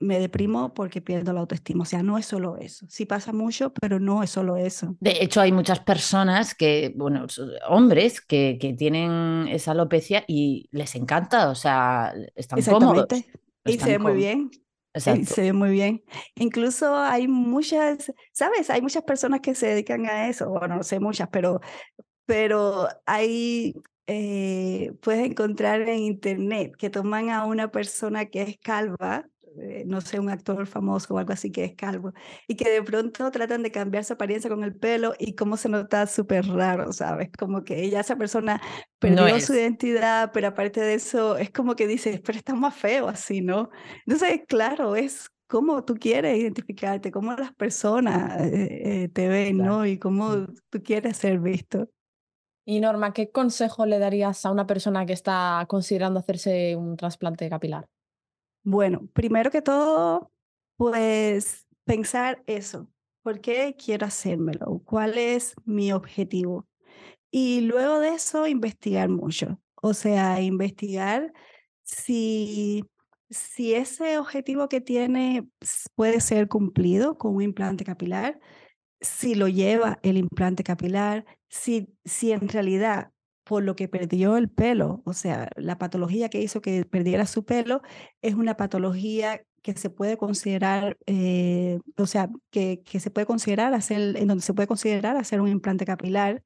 me 0.00 0.20
deprimo 0.20 0.74
porque 0.74 1.00
pierdo 1.00 1.32
la 1.32 1.40
autoestima. 1.40 1.82
O 1.82 1.86
sea, 1.86 2.02
no 2.02 2.18
es 2.18 2.26
solo 2.26 2.56
eso. 2.56 2.86
Sí 2.88 3.04
pasa 3.04 3.32
mucho, 3.32 3.72
pero 3.80 3.98
no 3.98 4.22
es 4.22 4.30
solo 4.30 4.56
eso. 4.56 4.96
De 5.00 5.22
hecho, 5.22 5.40
hay 5.40 5.52
muchas 5.52 5.80
personas 5.80 6.54
que, 6.54 6.92
bueno, 6.96 7.26
hombres 7.68 8.20
que, 8.20 8.58
que 8.60 8.74
tienen 8.74 9.48
esa 9.48 9.72
alopecia 9.72 10.24
y 10.28 10.68
les 10.70 10.94
encanta, 10.94 11.50
o 11.50 11.54
sea, 11.54 12.14
están 12.36 12.62
cómodos. 12.62 13.06
Y 13.64 13.78
se 13.78 13.90
ve 13.90 13.98
muy 13.98 14.14
bien. 14.14 14.50
Se 15.00 15.42
ve 15.42 15.52
muy 15.52 15.70
bien. 15.70 16.04
Incluso 16.36 16.94
hay 16.96 17.28
muchas, 17.28 18.12
¿sabes? 18.32 18.70
Hay 18.70 18.82
muchas 18.82 19.02
personas 19.04 19.40
que 19.40 19.54
se 19.54 19.68
dedican 19.68 20.06
a 20.06 20.28
eso. 20.28 20.48
Bueno, 20.50 20.76
no 20.76 20.82
sé 20.82 21.00
muchas, 21.00 21.28
pero, 21.30 21.60
pero 22.26 22.88
hay, 23.06 23.74
eh, 24.06 24.92
puedes 25.02 25.26
encontrar 25.26 25.82
en 25.82 26.00
internet 26.00 26.72
que 26.78 26.90
toman 26.90 27.30
a 27.30 27.44
una 27.46 27.70
persona 27.70 28.26
que 28.26 28.42
es 28.42 28.58
calva 28.58 29.28
no 29.86 30.00
sé, 30.00 30.18
un 30.18 30.30
actor 30.30 30.66
famoso 30.66 31.14
o 31.14 31.18
algo 31.18 31.32
así 31.32 31.50
que 31.50 31.64
es 31.64 31.74
calvo, 31.74 32.12
y 32.46 32.56
que 32.56 32.68
de 32.70 32.82
pronto 32.82 33.30
tratan 33.30 33.62
de 33.62 33.70
cambiar 33.70 34.04
su 34.04 34.12
apariencia 34.12 34.50
con 34.50 34.64
el 34.64 34.74
pelo 34.74 35.14
y 35.18 35.34
cómo 35.34 35.56
se 35.56 35.68
nota 35.68 36.06
súper 36.06 36.46
raro, 36.46 36.92
¿sabes? 36.92 37.30
Como 37.38 37.64
que 37.64 37.82
ella, 37.82 38.00
esa 38.00 38.16
persona 38.16 38.60
perdió 38.98 39.40
su 39.40 39.54
identidad, 39.54 40.30
pero 40.32 40.48
aparte 40.48 40.80
de 40.80 40.94
eso, 40.94 41.36
es 41.36 41.50
como 41.50 41.74
que 41.74 41.86
dice, 41.86 42.20
pero 42.24 42.38
está 42.38 42.54
más 42.54 42.74
feo 42.74 43.08
así, 43.08 43.40
¿no? 43.40 43.70
Entonces, 44.06 44.40
claro, 44.46 44.96
es 44.96 45.30
cómo 45.48 45.84
tú 45.84 45.94
quieres 45.94 46.38
identificarte, 46.38 47.10
cómo 47.10 47.32
las 47.32 47.54
personas 47.54 48.40
eh, 48.42 49.04
eh, 49.04 49.08
te 49.08 49.28
ven, 49.28 49.58
¿no? 49.58 49.86
Y 49.86 49.98
cómo 49.98 50.46
tú 50.70 50.82
quieres 50.82 51.16
ser 51.16 51.38
visto. 51.40 51.88
Y 52.64 52.80
Norma, 52.80 53.14
¿qué 53.14 53.30
consejo 53.30 53.86
le 53.86 53.98
darías 53.98 54.44
a 54.44 54.50
una 54.50 54.66
persona 54.66 55.06
que 55.06 55.14
está 55.14 55.64
considerando 55.68 56.20
hacerse 56.20 56.76
un 56.76 56.98
trasplante 56.98 57.48
capilar? 57.48 57.88
Bueno, 58.70 59.08
primero 59.14 59.50
que 59.50 59.62
todo, 59.62 60.30
pues 60.76 61.66
pensar 61.84 62.42
eso. 62.46 62.86
¿Por 63.22 63.40
qué 63.40 63.74
quiero 63.82 64.04
hacérmelo? 64.06 64.82
¿Cuál 64.84 65.16
es 65.16 65.54
mi 65.64 65.90
objetivo? 65.90 66.66
Y 67.30 67.62
luego 67.62 68.00
de 68.00 68.10
eso, 68.10 68.46
investigar 68.46 69.08
mucho. 69.08 69.60
O 69.82 69.94
sea, 69.94 70.42
investigar 70.42 71.32
si, 71.84 72.84
si 73.30 73.74
ese 73.74 74.18
objetivo 74.18 74.68
que 74.68 74.82
tiene 74.82 75.48
puede 75.94 76.20
ser 76.20 76.48
cumplido 76.48 77.18
con 77.18 77.36
un 77.36 77.42
implante 77.42 77.84
capilar, 77.84 78.40
si 79.00 79.34
lo 79.34 79.48
lleva 79.48 79.98
el 80.02 80.18
implante 80.18 80.64
capilar, 80.64 81.24
si, 81.48 81.88
si 82.04 82.32
en 82.32 82.48
realidad 82.48 83.12
por 83.48 83.62
lo 83.62 83.76
que 83.76 83.88
perdió 83.88 84.36
el 84.36 84.50
pelo, 84.50 85.00
o 85.06 85.14
sea, 85.14 85.48
la 85.56 85.78
patología 85.78 86.28
que 86.28 86.42
hizo 86.42 86.60
que 86.60 86.84
perdiera 86.84 87.24
su 87.26 87.46
pelo 87.46 87.80
es 88.20 88.34
una 88.34 88.58
patología 88.58 89.42
que 89.62 89.74
se 89.74 89.88
puede 89.88 90.18
considerar, 90.18 90.98
eh, 91.06 91.80
o 91.96 92.06
sea, 92.06 92.28
que, 92.50 92.82
que, 92.84 93.00
se 93.00 93.10
puede 93.10 93.26
considerar 93.26 93.72
hacer, 93.72 94.18
en 94.18 94.28
donde 94.28 94.42
se 94.44 94.52
puede 94.52 94.66
considerar 94.68 95.16
hacer 95.16 95.40
un 95.40 95.48
implante 95.48 95.86
capilar 95.86 96.42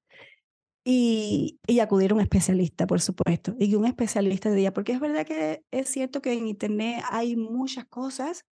y, 0.84 1.58
y, 1.66 1.80
acudir 1.80 2.12
a 2.12 2.14
un 2.14 2.20
especialista, 2.20 2.86
por 2.86 3.00
supuesto, 3.00 3.56
y 3.58 3.70
que 3.70 3.76
un 3.76 3.86
especialista 3.86 4.52
diga, 4.52 4.72
porque 4.72 4.92
es 4.92 5.00
verdad 5.00 5.26
que 5.26 5.64
es 5.72 5.88
cierto 5.88 6.22
que 6.22 6.32
en 6.34 6.46
Internet 6.46 7.02
hay 7.10 7.34
muchas 7.34 7.84
cosas 7.86 8.44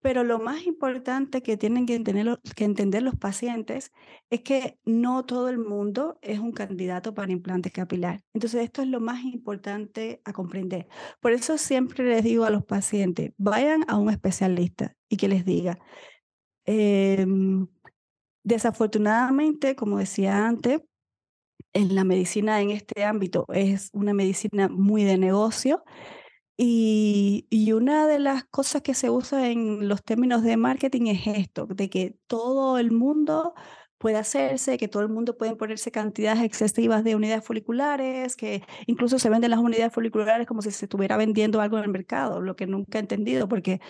pero 0.00 0.24
lo 0.24 0.38
más 0.38 0.66
importante 0.66 1.42
que 1.42 1.56
tienen 1.56 1.86
que 1.86 1.94
entender, 1.94 2.38
que 2.56 2.64
entender 2.64 3.02
los 3.02 3.16
pacientes 3.16 3.92
es 4.30 4.42
que 4.42 4.78
no 4.84 5.24
todo 5.24 5.48
el 5.48 5.58
mundo 5.58 6.18
es 6.22 6.38
un 6.38 6.52
candidato 6.52 7.14
para 7.14 7.32
implante 7.32 7.70
capilar. 7.70 8.22
Entonces, 8.34 8.62
esto 8.62 8.82
es 8.82 8.88
lo 8.88 9.00
más 9.00 9.24
importante 9.24 10.20
a 10.24 10.32
comprender. 10.32 10.88
Por 11.20 11.32
eso 11.32 11.58
siempre 11.58 12.04
les 12.04 12.24
digo 12.24 12.44
a 12.44 12.50
los 12.50 12.64
pacientes, 12.64 13.32
vayan 13.38 13.84
a 13.88 13.96
un 13.98 14.10
especialista 14.10 14.94
y 15.08 15.16
que 15.16 15.28
les 15.28 15.44
diga, 15.44 15.78
em, 16.64 17.68
Desafortunadamente, 18.48 19.76
como 19.76 19.98
decía 19.98 20.46
antes, 20.46 20.80
en 21.74 21.94
la 21.94 22.04
medicina 22.04 22.62
en 22.62 22.70
este 22.70 23.04
ámbito 23.04 23.44
es 23.52 23.90
una 23.92 24.14
medicina 24.14 24.68
muy 24.68 25.04
de 25.04 25.18
negocio 25.18 25.84
y, 26.60 27.72
una 27.72 28.06
de 28.08 28.18
las 28.18 28.44
cosas 28.44 28.82
que 28.82 28.94
se 28.94 29.10
usa 29.10 29.48
en 29.50 29.88
los 29.88 30.02
términos 30.02 30.42
de 30.42 30.56
marketing 30.56 31.06
es 31.06 31.26
esto, 31.28 31.66
de 31.66 31.88
que 31.88 32.16
todo 32.26 32.78
el 32.78 32.90
mundo 32.90 33.54
puede 33.98 34.16
hacerse, 34.16 34.78
que 34.78 34.88
todo 34.88 35.02
el 35.02 35.08
mundo 35.08 35.36
puede 35.36 35.54
ponerse 35.56 35.92
cantidades 35.92 36.42
excesivas 36.42 37.04
de 37.04 37.14
unidades 37.16 37.44
foliculares, 37.44 38.36
que 38.36 38.62
incluso 38.86 39.18
se 39.20 39.30
venden 39.30 39.50
las 39.52 39.60
unidades 39.60 39.92
foliculares 39.92 40.46
como 40.48 40.62
si 40.62 40.70
se 40.72 40.86
estuviera 40.86 41.16
vendiendo 41.16 41.60
algo 41.60 41.78
en 41.78 41.84
el 41.84 41.90
mercado, 41.90 42.40
lo 42.40 42.56
que 42.56 42.66
nunca 42.66 42.98
he 42.98 43.02
entendido, 43.02 43.48
porque, 43.48 43.80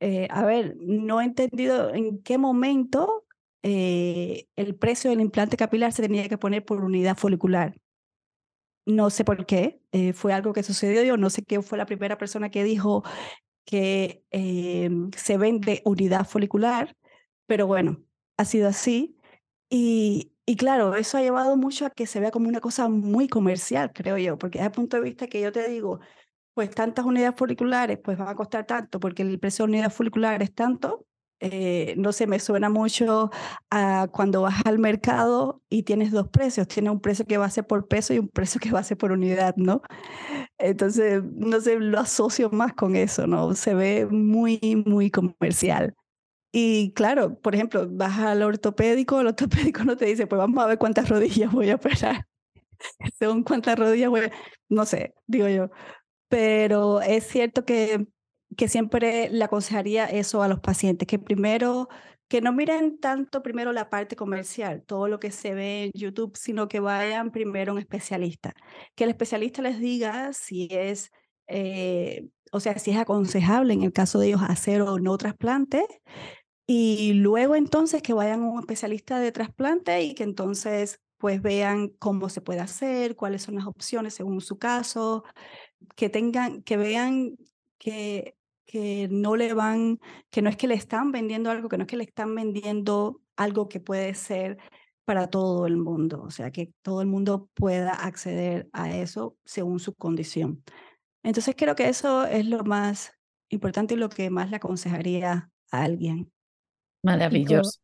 eh, 0.00 0.28
a 0.30 0.44
ver, 0.44 0.76
no 0.80 1.20
he 1.20 1.24
entendido 1.24 1.94
en 1.94 2.22
qué 2.22 2.38
momento 2.38 3.26
eh, 3.62 4.46
el 4.56 4.76
precio 4.76 5.10
del 5.10 5.20
implante 5.20 5.56
capilar 5.56 5.92
se 5.92 6.02
tenía 6.02 6.28
que 6.28 6.38
poner 6.38 6.64
por 6.64 6.84
unidad 6.84 7.16
folicular. 7.18 7.74
No 8.88 9.10
sé 9.10 9.22
por 9.24 9.44
qué, 9.46 9.82
eh, 9.92 10.14
fue 10.14 10.32
algo 10.32 10.54
que 10.54 10.62
sucedió, 10.62 11.02
yo 11.02 11.18
no 11.18 11.28
sé 11.30 11.44
quién 11.44 11.62
fue 11.62 11.76
la 11.76 11.84
primera 11.86 12.16
persona 12.16 12.50
que 12.50 12.64
dijo 12.64 13.04
que 13.66 14.24
se 15.16 15.38
vende 15.38 15.82
unidad 15.84 16.26
folicular, 16.26 16.96
pero 17.46 17.66
bueno, 17.66 18.02
ha 18.38 18.44
sido 18.46 18.68
así. 18.68 19.16
Y, 19.70 20.32
y 20.46 20.56
claro, 20.56 20.94
eso 20.96 21.18
ha 21.18 21.22
llevado 21.22 21.56
mucho 21.58 21.86
a 21.86 21.90
que 21.90 22.06
se 22.06 22.20
vea 22.20 22.30
como 22.30 22.48
una 22.48 22.60
cosa 22.60 22.88
muy 22.88 23.28
comercial, 23.28 23.92
creo 23.94 24.16
yo, 24.18 24.38
porque 24.38 24.58
desde 24.58 24.68
el 24.68 24.72
punto 24.72 24.96
de 24.96 25.02
vista 25.04 25.26
que 25.28 25.42
yo 25.42 25.52
te 25.52 25.68
digo, 25.68 26.00
pues 26.54 26.70
tantas 26.70 27.04
unidades 27.06 27.36
foliculares, 27.38 27.98
pues 28.02 28.18
va 28.20 28.30
a 28.30 28.36
costar 28.36 28.66
tanto, 28.66 29.00
porque 29.00 29.22
el 29.22 29.38
precio 29.40 29.64
de 29.66 29.72
unidad 29.72 29.92
folicular 29.92 30.42
es 30.42 30.54
tanto, 30.54 31.06
eh, 31.40 31.94
no 31.96 32.12
sé, 32.12 32.26
me 32.26 32.40
suena 32.40 32.68
mucho 32.68 33.30
a 33.70 34.08
cuando 34.12 34.42
vas 34.42 34.56
al 34.64 34.78
mercado 34.78 35.62
y 35.68 35.84
tienes 35.84 36.10
dos 36.10 36.28
precios, 36.28 36.68
tienes 36.68 36.92
un 36.92 37.00
precio 37.00 37.26
que 37.26 37.38
va 37.38 37.46
a 37.46 37.50
ser 37.50 37.66
por 37.66 37.86
peso 37.88 38.14
y 38.14 38.18
un 38.18 38.28
precio 38.28 38.60
que 38.60 38.72
va 38.72 38.80
a 38.80 38.84
ser 38.84 38.96
por 38.98 39.12
unidad, 39.12 39.54
¿no? 39.56 39.82
Entonces, 40.58 41.22
no 41.24 41.60
sé, 41.60 41.78
lo 41.78 42.00
asocio 42.00 42.50
más 42.50 42.74
con 42.74 42.96
eso, 42.96 43.26
¿no? 43.26 43.54
Se 43.54 43.74
ve 43.74 44.06
muy, 44.06 44.82
muy 44.86 45.10
comercial. 45.10 45.94
Y 46.52 46.92
claro, 46.94 47.38
por 47.40 47.54
ejemplo, 47.54 47.86
vas 47.90 48.18
al 48.18 48.42
ortopédico, 48.42 49.20
el 49.20 49.28
ortopédico 49.28 49.84
no 49.84 49.96
te 49.96 50.06
dice, 50.06 50.26
pues 50.26 50.38
vamos 50.38 50.62
a 50.64 50.66
ver 50.66 50.78
cuántas 50.78 51.08
rodillas 51.08 51.52
voy 51.52 51.70
a 51.70 51.76
operar. 51.76 52.26
Según 53.18 53.42
cuántas 53.44 53.78
rodillas 53.78 54.10
voy 54.10 54.20
a... 54.22 54.32
No 54.68 54.86
sé, 54.86 55.14
digo 55.26 55.48
yo. 55.48 55.70
Pero 56.28 57.00
es 57.02 57.26
cierto 57.26 57.64
que, 57.64 58.06
que 58.56 58.68
siempre 58.68 59.28
le 59.30 59.44
aconsejaría 59.44 60.06
eso 60.06 60.42
a 60.42 60.48
los 60.48 60.60
pacientes, 60.60 61.06
que 61.06 61.18
primero, 61.18 61.88
que 62.28 62.40
no 62.40 62.52
miren 62.52 62.98
tanto 62.98 63.42
primero 63.42 63.72
la 63.72 63.90
parte 63.90 64.16
comercial, 64.16 64.82
todo 64.84 65.08
lo 65.08 65.20
que 65.20 65.30
se 65.30 65.54
ve 65.54 65.84
en 65.84 65.90
YouTube, 65.94 66.36
sino 66.36 66.68
que 66.68 66.80
vayan 66.80 67.30
primero 67.30 67.72
a 67.72 67.74
un 67.74 67.80
especialista. 67.80 68.54
Que 68.94 69.04
el 69.04 69.10
especialista 69.10 69.62
les 69.62 69.78
diga 69.78 70.32
si 70.32 70.68
es... 70.70 71.10
Eh, 71.48 72.28
o 72.52 72.60
sea, 72.60 72.78
si 72.78 72.90
es 72.90 72.96
aconsejable 72.96 73.74
en 73.74 73.82
el 73.82 73.92
caso 73.92 74.18
de 74.18 74.28
ellos 74.28 74.40
hacer 74.46 74.80
o 74.82 74.98
no 74.98 75.16
trasplante, 75.18 75.86
y 76.66 77.14
luego 77.14 77.56
entonces 77.56 78.02
que 78.02 78.12
vayan 78.12 78.42
a 78.42 78.48
un 78.50 78.60
especialista 78.60 79.18
de 79.18 79.32
trasplante 79.32 80.02
y 80.02 80.14
que 80.14 80.22
entonces 80.22 81.00
pues 81.16 81.42
vean 81.42 81.88
cómo 81.98 82.28
se 82.28 82.40
puede 82.40 82.60
hacer, 82.60 83.16
cuáles 83.16 83.42
son 83.42 83.56
las 83.56 83.66
opciones 83.66 84.14
según 84.14 84.40
su 84.40 84.58
caso, 84.58 85.24
que 85.96 86.08
tengan, 86.10 86.62
que 86.62 86.76
vean 86.76 87.36
que, 87.78 88.37
que 88.68 89.08
no 89.10 89.34
le 89.34 89.54
van, 89.54 89.98
que 90.30 90.42
no 90.42 90.50
es 90.50 90.56
que 90.56 90.68
le 90.68 90.74
están 90.74 91.10
vendiendo 91.10 91.50
algo, 91.50 91.70
que 91.70 91.78
no 91.78 91.84
es 91.84 91.88
que 91.88 91.96
le 91.96 92.04
están 92.04 92.34
vendiendo 92.34 93.22
algo 93.34 93.66
que 93.68 93.80
puede 93.80 94.14
ser 94.14 94.58
para 95.06 95.30
todo 95.30 95.66
el 95.66 95.78
mundo, 95.78 96.22
o 96.22 96.30
sea, 96.30 96.50
que 96.50 96.70
todo 96.82 97.00
el 97.00 97.08
mundo 97.08 97.48
pueda 97.54 97.94
acceder 97.94 98.68
a 98.74 98.94
eso 98.94 99.38
según 99.46 99.80
su 99.80 99.94
condición. 99.94 100.62
Entonces 101.22 101.54
creo 101.56 101.74
que 101.74 101.88
eso 101.88 102.26
es 102.26 102.44
lo 102.44 102.62
más 102.62 103.12
importante 103.48 103.94
y 103.94 103.96
lo 103.96 104.10
que 104.10 104.28
más 104.28 104.50
le 104.50 104.56
aconsejaría 104.56 105.50
a 105.72 105.82
alguien. 105.82 106.30
Maravilloso. 107.02 107.80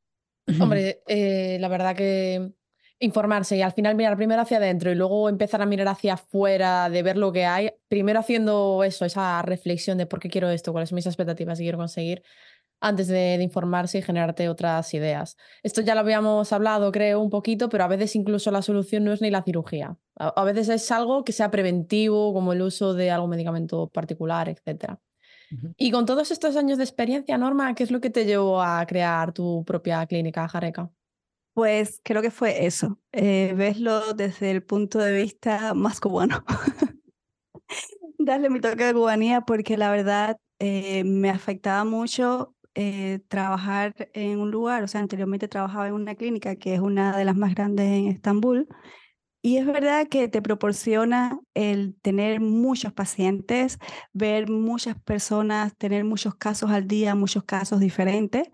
Hombre, 0.61 1.03
eh, 1.07 1.57
la 1.61 1.69
verdad 1.69 1.97
que 1.97 2.53
informarse 2.99 3.57
y 3.57 3.63
al 3.63 3.73
final 3.73 3.95
mirar 3.97 4.17
primero 4.17 4.43
hacia 4.43 4.59
adentro 4.59 4.91
y 4.91 4.95
luego 4.95 5.29
empezar 5.29 5.61
a 5.63 5.67
mirar 5.67 5.89
hacia 5.89 6.15
afuera, 6.15 6.89
de 6.89 7.03
ver 7.03 7.17
lo 7.17 7.33
que 7.33 7.45
hay, 7.45 7.71
primero 7.89 8.21
haciendo 8.21 8.83
eso, 8.85 9.05
esa 9.05 9.43
reflexión 9.43 9.99
de 9.99 10.07
por 10.07 10.21
qué 10.21 10.29
quiero 10.29 10.49
esto, 10.51 10.73
cuáles 10.73 10.91
son 10.91 10.97
mis 10.97 11.07
expectativas 11.07 11.61
y 11.61 11.65
quiero 11.65 11.79
conseguir, 11.79 12.23
antes 12.81 13.09
de, 13.09 13.39
informarse 13.43 13.99
y 13.99 14.03
generarte 14.03 14.49
otras 14.49 14.93
ideas. 14.95 15.37
Esto 15.63 15.81
ya 15.81 15.95
lo 15.95 16.01
habíamos 16.01 16.53
hablado, 16.53 16.93
creo, 16.93 17.21
un 17.21 17.31
poquito, 17.31 17.69
pero 17.69 17.85
a 17.85 17.89
veces 17.89 18.15
incluso 18.15 18.51
la 18.51 18.63
solución 18.63 19.05
no 19.05 19.13
es 19.13 19.23
ni 19.23 19.31
la 19.31 19.43
cirugía. 19.43 19.97
A, 20.17 20.45
veces 20.45 20.69
es 20.69 20.91
algo 20.91 21.25
que 21.25 21.33
sea 21.33 21.51
preventivo, 21.51 22.33
como 22.33 22.53
el 22.53 22.63
uso 22.63 22.95
de 22.95 23.11
algún 23.11 23.31
medicamento 23.31 23.89
particular, 23.89 24.49
etc. 24.49 24.99
Y 25.77 25.91
con 25.93 26.05
todos 26.05 26.31
estos 26.31 26.57
años 26.57 26.79
de 26.79 26.85
experiencia, 26.85 27.39
Norma, 27.39 27.75
¿qué 27.75 27.85
es 27.85 27.91
lo 27.91 28.01
que 28.01 28.11
te 28.11 28.25
llevó 28.25 28.61
a 28.61 28.85
crear 28.87 29.33
tu 29.33 29.65
propia 29.65 30.05
clínica 30.07 30.49
Jareca? 30.49 30.91
Pues 31.55 32.01
creo 32.03 32.21
que 32.21 32.33
fue 32.33 32.67
eso, 32.67 32.99
eh, 33.13 33.55
verlo 33.57 34.13
desde 34.15 34.51
el 34.51 34.65
punto 34.65 34.99
de 34.99 35.13
vista 35.23 35.73
más 35.75 36.01
cubano. 36.01 36.45
Darle 38.19 38.51
mi 38.51 38.61
toque 38.61 38.85
de 38.85 38.95
cubanía 38.95 39.43
porque 39.43 39.77
la 39.77 39.91
verdad 39.91 40.37
eh, 40.59 41.05
me 41.05 41.31
afectaba 41.31 41.85
mucho 41.85 42.55
eh, 42.75 43.21
trabajar 43.29 43.95
en 44.15 44.39
un 44.41 44.51
lugar, 44.51 44.83
o 44.83 44.89
sea, 44.89 45.01
anteriormente 45.01 45.49
trabajaba 45.49 45.89
en 45.89 45.95
una 45.95 46.15
clínica 46.15 46.57
que 46.57 46.75
es 46.75 46.81
una 46.81 47.17
de 47.17 47.25
las 47.25 47.37
más 47.37 47.55
grandes 47.55 47.87
en 47.87 48.09
Estambul 48.09 48.69
y 49.43 49.59
es 49.59 49.67
verdad 49.67 50.09
que 50.09 50.29
te 50.29 50.43
proporciona 50.43 51.39
el 51.55 51.97
tener 52.03 52.41
muchos 52.41 52.93
pacientes, 52.93 53.79
ver 54.15 54.51
muchas 54.51 55.01
personas, 55.03 55.77
tener 55.77 56.05
muchos 56.05 56.35
casos 56.35 56.71
al 56.71 56.89
día, 56.89 57.15
muchos 57.15 57.45
casos 57.45 57.81
diferentes. 57.81 58.51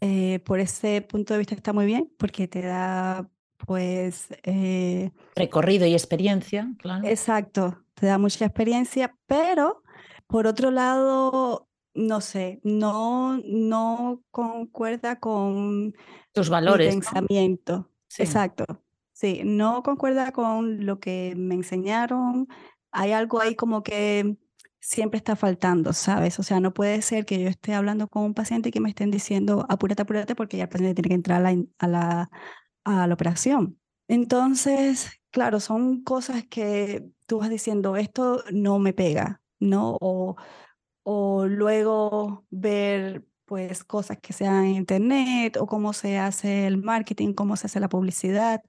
Eh, 0.00 0.40
por 0.40 0.60
ese 0.60 1.02
punto 1.02 1.34
de 1.34 1.38
vista 1.38 1.54
está 1.54 1.72
muy 1.72 1.86
bien 1.86 2.12
porque 2.18 2.46
te 2.46 2.62
da 2.62 3.28
pues... 3.56 4.28
Eh, 4.44 5.10
Recorrido 5.34 5.86
y 5.86 5.92
experiencia, 5.92 6.70
claro. 6.78 7.06
Exacto, 7.06 7.84
te 7.94 8.06
da 8.06 8.18
mucha 8.18 8.44
experiencia, 8.44 9.16
pero 9.26 9.82
por 10.26 10.46
otro 10.46 10.70
lado, 10.70 11.68
no 11.94 12.20
sé, 12.20 12.60
no, 12.62 13.38
no 13.44 14.22
concuerda 14.30 15.18
con 15.18 15.94
tus 16.32 16.48
valores. 16.48 16.94
pensamiento. 16.94 17.90
Exacto. 18.18 18.64
Sí, 19.12 19.42
no 19.44 19.82
concuerda 19.82 20.32
con 20.32 20.86
lo 20.86 21.00
que 21.00 21.34
me 21.36 21.54
enseñaron. 21.54 22.46
Hay 22.92 23.12
algo 23.12 23.40
ahí 23.40 23.56
como 23.56 23.82
que 23.82 24.36
siempre 24.80 25.18
está 25.18 25.36
faltando, 25.36 25.92
¿sabes? 25.92 26.38
O 26.38 26.42
sea, 26.42 26.60
no 26.60 26.72
puede 26.74 27.02
ser 27.02 27.24
que 27.26 27.40
yo 27.42 27.48
esté 27.48 27.74
hablando 27.74 28.08
con 28.08 28.24
un 28.24 28.34
paciente 28.34 28.68
y 28.70 28.72
que 28.72 28.80
me 28.80 28.88
estén 28.90 29.10
diciendo 29.10 29.66
apúrate, 29.68 30.02
apúrate, 30.02 30.34
porque 30.34 30.56
ya 30.56 30.64
el 30.64 30.68
paciente 30.68 30.94
tiene 30.94 31.08
que 31.10 31.14
entrar 31.14 31.44
a 31.44 31.52
la, 31.52 31.64
a 31.78 31.88
la, 31.88 32.30
a 32.84 33.06
la 33.06 33.14
operación. 33.14 33.80
Entonces, 34.08 35.10
claro, 35.30 35.60
son 35.60 36.02
cosas 36.02 36.44
que 36.48 37.04
tú 37.26 37.38
vas 37.40 37.50
diciendo, 37.50 37.96
esto 37.96 38.42
no 38.52 38.78
me 38.78 38.92
pega, 38.94 39.42
¿no? 39.60 39.96
O, 40.00 40.36
o 41.02 41.46
luego 41.46 42.46
ver 42.50 43.24
pues 43.44 43.82
cosas 43.84 44.18
que 44.20 44.32
sean 44.34 44.64
en 44.66 44.76
internet 44.76 45.56
o 45.56 45.66
cómo 45.66 45.92
se 45.94 46.18
hace 46.18 46.66
el 46.66 46.78
marketing, 46.82 47.32
cómo 47.32 47.56
se 47.56 47.66
hace 47.66 47.80
la 47.80 47.88
publicidad. 47.88 48.62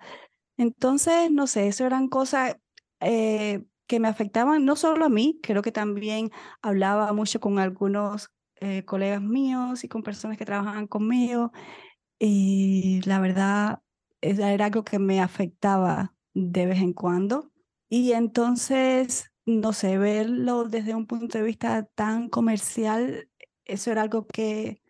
Entonces, 0.58 1.32
no 1.32 1.48
sé, 1.48 1.68
eso 1.68 1.86
eran 1.86 2.08
cosas 2.10 2.56
eh, 3.02 3.64
que 3.90 4.00
me 4.00 4.08
afectaban 4.08 4.66
no 4.66 4.76
solo 4.76 5.06
a 5.06 5.10
mí, 5.10 5.40
creo 5.42 5.64
que 5.64 5.72
también 5.72 6.32
hablaba 6.62 7.12
mucho 7.12 7.40
con 7.40 7.58
algunos 7.58 8.30
eh, 8.62 8.86
colegas 8.86 9.22
míos 9.22 9.84
y 9.84 9.88
con 9.90 10.04
personas 10.04 10.38
que 10.38 10.46
trabajaban 10.46 10.86
conmigo 10.88 11.52
y 12.20 13.02
la 13.06 13.20
verdad 13.20 13.82
era 14.22 14.66
algo 14.66 14.84
que 14.84 15.00
me 15.00 15.22
afectaba 15.22 16.14
de 16.36 16.68
vez 16.68 16.80
en 16.80 16.94
cuando. 16.94 17.52
Y 17.90 18.12
entonces, 18.12 19.32
no 19.46 19.74
sé, 19.74 19.98
verlo 19.98 20.66
desde 20.66 20.94
un 20.94 21.08
punto 21.08 21.40
de 21.40 21.44
vista 21.44 21.84
tan 21.96 22.30
comercial, 22.30 23.30
eso 23.66 23.92
era 23.92 24.04
algo 24.04 24.28
que, 24.28 24.84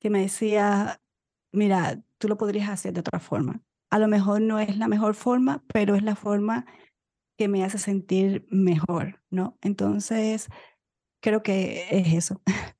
que 0.00 0.10
me 0.10 0.22
decía, 0.22 1.02
mira, 1.52 2.02
tú 2.18 2.28
lo 2.28 2.38
podrías 2.38 2.70
hacer 2.70 2.94
de 2.94 3.00
otra 3.00 3.20
forma 3.20 3.62
a 3.90 3.98
lo 3.98 4.08
mejor 4.08 4.40
no 4.40 4.58
es 4.58 4.76
la 4.76 4.88
mejor 4.88 5.14
forma, 5.14 5.62
pero 5.72 5.94
es 5.94 6.02
la 6.02 6.14
forma 6.14 6.66
que 7.38 7.48
me 7.48 7.64
hace 7.64 7.78
sentir 7.78 8.46
mejor, 8.50 9.22
¿no? 9.30 9.56
Entonces, 9.62 10.48
creo 11.20 11.42
que 11.42 11.86
es 11.90 12.12
eso. 12.12 12.42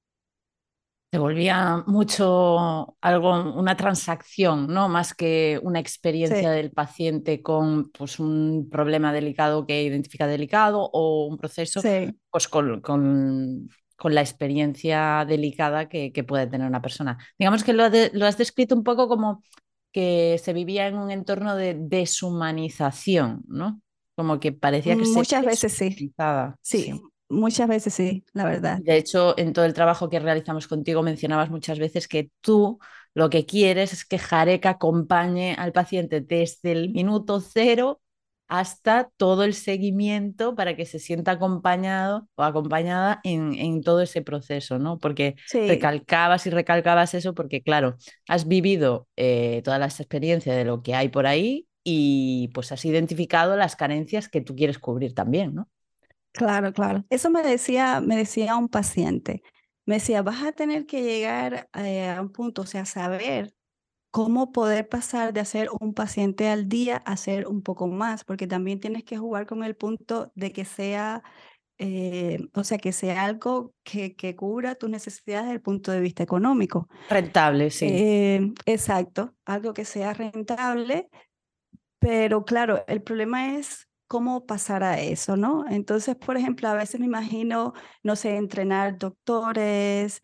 Se 1.10 1.18
volvía 1.18 1.84
mucho 1.86 2.98
algo, 3.00 3.54
una 3.54 3.78
transacción, 3.78 4.66
¿no? 4.66 4.90
Más 4.90 5.14
que 5.14 5.58
una 5.62 5.80
experiencia 5.80 6.50
del 6.50 6.70
paciente 6.70 7.40
con 7.40 7.90
pues, 7.92 8.18
un 8.18 8.68
problema 8.70 9.10
delicado 9.10 9.64
que 9.64 9.82
identifica 9.82 10.26
delicado 10.26 10.90
o 10.92 11.24
un 11.26 11.38
proceso, 11.38 11.80
pues 12.30 12.48
con, 12.48 12.82
con, 12.82 13.70
con, 13.96 14.14
la 14.14 14.20
experiencia 14.20 15.24
delicada 15.26 15.88
que, 15.88 16.12
que, 16.12 16.24
puede 16.24 16.46
tener 16.46 16.66
una 16.66 16.82
persona. 16.82 17.16
Digamos 17.38 17.64
que 17.64 17.72
lo, 17.72 17.84
lo 18.12 18.26
has 18.26 18.36
descrito 18.36 18.74
un 18.74 18.84
poco 18.84 19.08
como 19.08 19.42
que 19.92 20.38
se 20.44 20.52
vivía 20.52 20.88
en 20.88 20.98
un 20.98 21.10
entorno 21.10 21.56
de 21.56 21.74
deshumanización, 21.74 23.44
¿no? 23.46 23.80
Como 24.18 24.40
que 24.40 24.50
parecía 24.50 24.96
que 24.96 25.02
Muchas 25.02 25.44
veces 25.44 25.72
sí. 25.72 26.12
sí. 26.60 27.00
muchas 27.28 27.68
veces 27.68 27.94
sí, 27.94 28.24
la 28.32 28.46
verdad. 28.46 28.80
De 28.82 28.96
hecho, 28.96 29.38
en 29.38 29.52
todo 29.52 29.64
el 29.64 29.74
trabajo 29.74 30.08
que 30.08 30.18
realizamos 30.18 30.66
contigo 30.66 31.04
mencionabas 31.04 31.50
muchas 31.50 31.78
veces 31.78 32.08
que 32.08 32.32
tú 32.40 32.80
lo 33.14 33.30
que 33.30 33.46
quieres 33.46 33.92
es 33.92 34.04
que 34.04 34.18
Jareca 34.18 34.70
acompañe 34.70 35.54
al 35.54 35.70
paciente 35.70 36.20
desde 36.20 36.72
el 36.72 36.90
minuto 36.90 37.40
cero 37.40 38.00
hasta 38.48 39.08
todo 39.16 39.44
el 39.44 39.54
seguimiento 39.54 40.56
para 40.56 40.74
que 40.74 40.84
se 40.84 40.98
sienta 40.98 41.30
acompañado 41.30 42.26
o 42.34 42.42
acompañada 42.42 43.20
en, 43.22 43.82
todo 43.82 44.02
ese 44.02 44.22
proceso, 44.22 44.80
¿no? 44.80 44.98
Porque 44.98 45.36
recalcabas 45.52 46.44
y 46.48 46.50
recalcabas 46.50 47.14
eso 47.14 47.34
porque, 47.34 47.62
claro, 47.62 47.94
has 48.26 48.48
vivido 48.48 49.06
eh, 49.14 49.62
toda 49.62 49.78
la 49.78 49.86
experiencia 49.86 50.56
de 50.56 50.64
lo 50.64 50.82
que 50.82 50.96
hay 50.96 51.08
por 51.08 51.28
ahí 51.28 51.67
y 51.84 52.48
pues 52.54 52.72
has 52.72 52.84
identificado 52.84 53.56
las 53.56 53.76
carencias 53.76 54.28
que 54.28 54.40
tú 54.40 54.54
quieres 54.54 54.78
cubrir 54.78 55.14
también, 55.14 55.54
¿no? 55.54 55.68
Claro, 56.32 56.72
claro. 56.72 57.04
Eso 57.10 57.30
me 57.30 57.42
decía, 57.42 58.00
me 58.00 58.16
decía 58.16 58.56
un 58.56 58.68
paciente. 58.68 59.42
Me 59.86 59.94
decía, 59.96 60.22
vas 60.22 60.42
a 60.44 60.52
tener 60.52 60.86
que 60.86 61.02
llegar 61.02 61.68
eh, 61.74 62.08
a 62.08 62.20
un 62.20 62.30
punto, 62.30 62.62
o 62.62 62.66
sea, 62.66 62.84
saber 62.84 63.54
cómo 64.10 64.52
poder 64.52 64.88
pasar 64.88 65.32
de 65.32 65.40
hacer 65.40 65.68
un 65.80 65.94
paciente 65.94 66.48
al 66.48 66.68
día 66.68 67.02
a 67.04 67.12
hacer 67.12 67.46
un 67.46 67.62
poco 67.62 67.86
más, 67.88 68.24
porque 68.24 68.46
también 68.46 68.80
tienes 68.80 69.04
que 69.04 69.18
jugar 69.18 69.46
con 69.46 69.64
el 69.64 69.76
punto 69.76 70.32
de 70.34 70.52
que 70.52 70.64
sea, 70.64 71.22
eh, 71.78 72.38
o 72.54 72.64
sea, 72.64 72.78
que 72.78 72.92
sea 72.92 73.24
algo 73.24 73.74
que, 73.82 74.16
que, 74.16 74.34
cubra 74.34 74.74
tus 74.74 74.90
necesidades 74.90 75.44
desde 75.44 75.56
el 75.56 75.62
punto 75.62 75.92
de 75.92 76.00
vista 76.00 76.22
económico. 76.22 76.88
Rentable, 77.08 77.70
sí. 77.70 77.86
Eh, 77.88 78.52
exacto, 78.66 79.34
algo 79.44 79.74
que 79.74 79.84
sea 79.84 80.14
rentable, 80.14 81.08
pero 81.98 82.44
claro, 82.44 82.84
el 82.88 83.02
problema 83.02 83.56
es 83.56 83.88
cómo 84.08 84.46
pasar 84.46 84.82
a 84.84 85.00
eso, 85.00 85.36
¿no? 85.36 85.64
Entonces, 85.68 86.16
por 86.16 86.36
ejemplo, 86.36 86.68
a 86.68 86.74
veces 86.74 87.00
me 87.00 87.06
imagino, 87.06 87.74
no 88.02 88.16
sé, 88.16 88.36
entrenar 88.36 88.98
doctores, 88.98 90.22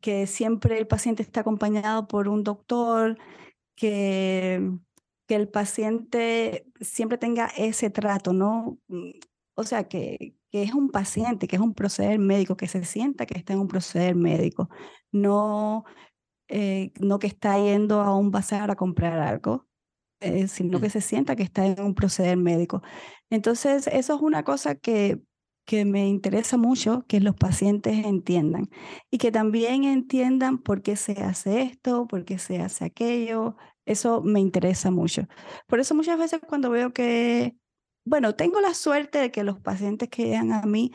que 0.00 0.26
siempre 0.26 0.78
el 0.78 0.86
paciente 0.86 1.22
está 1.22 1.40
acompañado 1.40 2.08
por 2.08 2.28
un 2.28 2.44
doctor, 2.44 3.18
que, 3.76 4.60
que 5.26 5.34
el 5.36 5.48
paciente 5.48 6.66
siempre 6.80 7.18
tenga 7.18 7.46
ese 7.56 7.90
trato, 7.90 8.32
¿no? 8.32 8.78
Mm, 8.88 9.10
o 9.56 9.62
sea, 9.64 9.88
que, 9.88 10.36
que 10.50 10.62
es 10.62 10.74
un 10.74 10.90
paciente, 10.90 11.48
que 11.48 11.56
es 11.56 11.62
un 11.62 11.74
proceder 11.74 12.18
médico, 12.18 12.56
que 12.56 12.68
se 12.68 12.84
sienta 12.84 13.26
que 13.26 13.38
está 13.38 13.52
en 13.54 13.60
un 13.60 13.68
proceder 13.68 14.14
médico, 14.16 14.68
no, 15.12 15.84
eh, 16.48 16.92
no 17.00 17.18
que 17.18 17.26
está 17.28 17.58
yendo 17.58 18.00
a 18.00 18.16
un 18.16 18.30
bazar 18.30 18.70
a 18.70 18.76
comprar 18.76 19.18
algo, 19.20 19.66
eh, 20.24 20.48
sino 20.48 20.80
que 20.80 20.88
mm. 20.88 20.90
se 20.90 21.00
sienta 21.00 21.36
que 21.36 21.42
está 21.42 21.66
en 21.66 21.80
un 21.80 21.94
proceder 21.94 22.36
médico. 22.36 22.82
Entonces, 23.30 23.86
eso 23.88 24.14
es 24.16 24.20
una 24.20 24.42
cosa 24.44 24.74
que 24.74 25.20
que 25.64 25.84
me 25.84 26.06
interesa 26.08 26.56
mucho 26.56 27.04
que 27.08 27.20
los 27.20 27.34
pacientes 27.36 28.04
entiendan 28.04 28.68
y 29.10 29.18
que 29.18 29.32
también 29.32 29.84
entiendan 29.84 30.58
por 30.58 30.82
qué 30.82 30.96
se 30.96 31.22
hace 31.22 31.62
esto, 31.62 32.06
por 32.06 32.24
qué 32.24 32.38
se 32.38 32.60
hace 32.60 32.84
aquello. 32.84 33.56
Eso 33.86 34.22
me 34.22 34.40
interesa 34.40 34.90
mucho. 34.90 35.26
Por 35.66 35.80
eso 35.80 35.94
muchas 35.94 36.18
veces 36.18 36.40
cuando 36.46 36.70
veo 36.70 36.92
que, 36.92 37.56
bueno, 38.04 38.34
tengo 38.34 38.60
la 38.60 38.74
suerte 38.74 39.18
de 39.18 39.30
que 39.30 39.44
los 39.44 39.58
pacientes 39.60 40.08
que 40.08 40.24
llegan 40.24 40.52
a 40.52 40.62
mí 40.62 40.92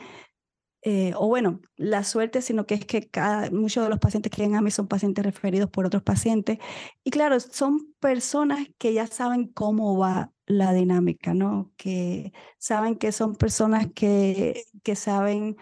eh, 0.82 1.12
o 1.16 1.28
bueno, 1.28 1.60
la 1.76 2.04
suerte, 2.04 2.40
sino 2.40 2.66
que 2.66 2.74
es 2.74 2.86
que 2.86 3.08
muchos 3.52 3.84
de 3.84 3.90
los 3.90 3.98
pacientes 3.98 4.32
que 4.32 4.42
vienen 4.42 4.56
a 4.58 4.62
mí 4.62 4.70
son 4.70 4.88
pacientes 4.88 5.24
referidos 5.24 5.70
por 5.70 5.86
otros 5.86 6.02
pacientes. 6.02 6.58
Y 7.04 7.10
claro, 7.10 7.38
son 7.40 7.94
personas 8.00 8.66
que 8.78 8.94
ya 8.94 9.06
saben 9.06 9.48
cómo 9.48 9.98
va 9.98 10.32
la 10.46 10.72
dinámica, 10.72 11.34
¿no? 11.34 11.72
Que 11.76 12.32
saben 12.58 12.96
que 12.96 13.12
son 13.12 13.36
personas 13.36 13.88
que, 13.94 14.64
que 14.82 14.96
saben 14.96 15.56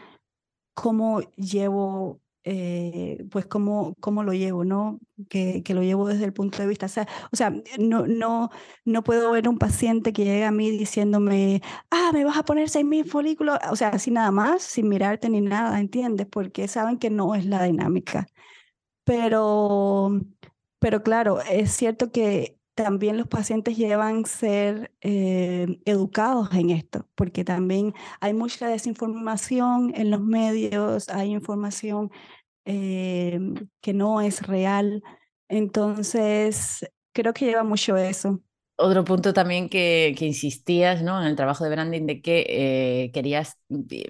cómo 0.75 1.21
llevo 1.37 2.21
eh, 2.51 3.27
pues 3.31 3.45
cómo, 3.45 3.95
cómo 4.01 4.23
lo 4.23 4.33
llevo, 4.33 4.65
¿no? 4.65 5.01
Que, 5.29 5.63
que, 5.63 5.75
lo 5.75 5.83
llevo 5.83 6.09
desde 6.09 6.25
el 6.25 6.33
punto 6.33 6.59
de 6.63 6.67
vista, 6.67 6.87
o 6.87 6.89
sea, 6.89 7.07
o 7.31 7.37
sea, 7.37 7.53
no, 7.79 8.07
no, 8.07 8.51
no 8.87 9.05
puedo 9.05 9.31
ver 9.33 9.49
un 9.51 9.59
paciente 9.59 10.15
que 10.15 10.25
llega 10.25 10.49
a 10.49 10.51
mí 10.51 10.71
diciéndome, 10.71 11.61
ah, 11.91 12.11
me 12.15 12.25
vas 12.25 12.39
a 12.39 12.45
poner 12.45 12.71
6.000 12.71 13.05
folículos, 13.05 13.59
o 13.71 13.77
sea, 13.77 13.89
así 13.89 14.11
nada 14.11 14.31
más, 14.31 14.63
sin 14.63 14.89
mirarte 14.89 15.29
ni 15.29 15.43
nada, 15.43 15.79
¿entiendes? 15.79 16.27
Porque 16.31 16.69
saben 16.69 16.99
que 16.99 17.11
no 17.11 17.35
es 17.35 17.45
la 17.45 17.63
dinámica. 17.65 18.27
Pero, 19.05 20.21
pero 20.79 21.03
claro, 21.03 21.41
es 21.43 21.73
cierto 21.73 22.13
que 22.13 22.59
también 22.79 23.17
los 23.17 23.27
pacientes 23.27 23.77
llevan 23.77 24.25
ser 24.25 24.93
eh, 25.01 25.81
educados 25.85 26.55
en 26.55 26.71
esto, 26.71 27.09
porque 27.17 27.43
también 27.45 27.93
hay 28.21 28.35
mucha 28.35 28.69
desinformación 28.69 29.93
en 29.97 30.13
los 30.13 30.21
medios, 30.21 31.09
hay 31.09 31.33
información 31.33 32.13
eh, 32.71 33.41
que 33.81 33.95
no 33.95 34.21
es 34.21 34.47
real. 34.47 35.03
Entonces, 35.49 36.87
creo 37.15 37.33
que 37.33 37.47
lleva 37.47 37.65
mucho 37.65 37.97
eso. 37.97 38.43
Otro 38.77 39.05
punto 39.05 39.33
también 39.33 39.71
que, 39.71 40.15
que 40.17 40.27
insistías 40.27 41.03
¿no? 41.03 41.21
en 41.21 41.29
el 41.29 41.35
trabajo 41.35 41.65
de 41.65 41.71
branding 41.71 42.07
de 42.07 42.21
que 42.21 42.47
eh, 42.47 43.11
querías 43.13 43.57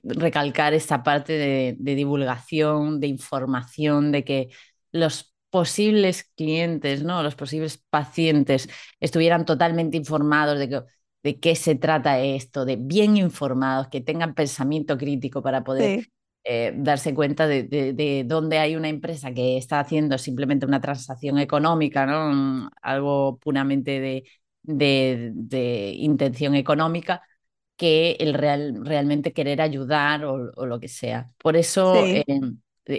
recalcar 0.03 0.75
esta 0.75 1.05
parte 1.05 1.35
de, 1.35 1.77
de, 1.79 1.95
divulgación, 1.95 2.99
de 2.99 3.07
información, 3.07 4.11
de 4.11 4.25
que 4.25 4.49
los 4.91 5.33
posibles 5.51 6.25
clientes, 6.37 7.05
¿no? 7.05 7.23
los 7.23 7.37
posibles 7.37 7.83
pacientes 7.89 8.69
estuvieran 8.99 9.47
totalmente 9.47 9.97
informados 9.97 10.59
de, 10.59 10.69
que, 10.69 10.83
de 11.23 11.41
qué 11.41 11.55
se 11.55 11.77
trata 11.77 12.21
esto, 12.21 12.65
de 12.65 12.77
bien 12.77 13.17
informados, 13.17 13.89
que 13.89 14.01
tengan 14.01 14.35
pensamiento 14.35 14.99
crítico 14.99 15.41
para 15.43 15.63
poder 15.63 16.09
eh, 16.45 16.73
darse 16.77 17.15
cuenta 17.15 17.47
de, 17.47 18.25
dónde 18.27 18.59
hay 18.59 18.77
una 18.77 18.89
empresa 18.89 19.33
que 19.33 19.57
está 19.57 19.81
haciendo 19.81 20.19
simplemente 20.19 20.67
una 20.67 20.81
transacción 20.81 21.39
económica, 21.39 22.07
¿no? 22.07 22.33
Mm, 22.33 22.71
algo 22.83 23.39
puramente 23.39 24.01
de, 24.01 24.25
de, 24.63 25.93
intención 25.97 26.55
económica, 26.55 27.23
que 27.77 28.17
el 28.21 28.35
real, 28.35 28.85
realmente 28.85 29.33
querer 29.33 29.61
ayudar 29.61 30.25
o, 30.25 30.67
lo 30.67 30.81
que 30.81 30.89
sea. 30.89 31.31
Por 31.39 31.57
eso 31.57 31.95
eh, 32.07 32.25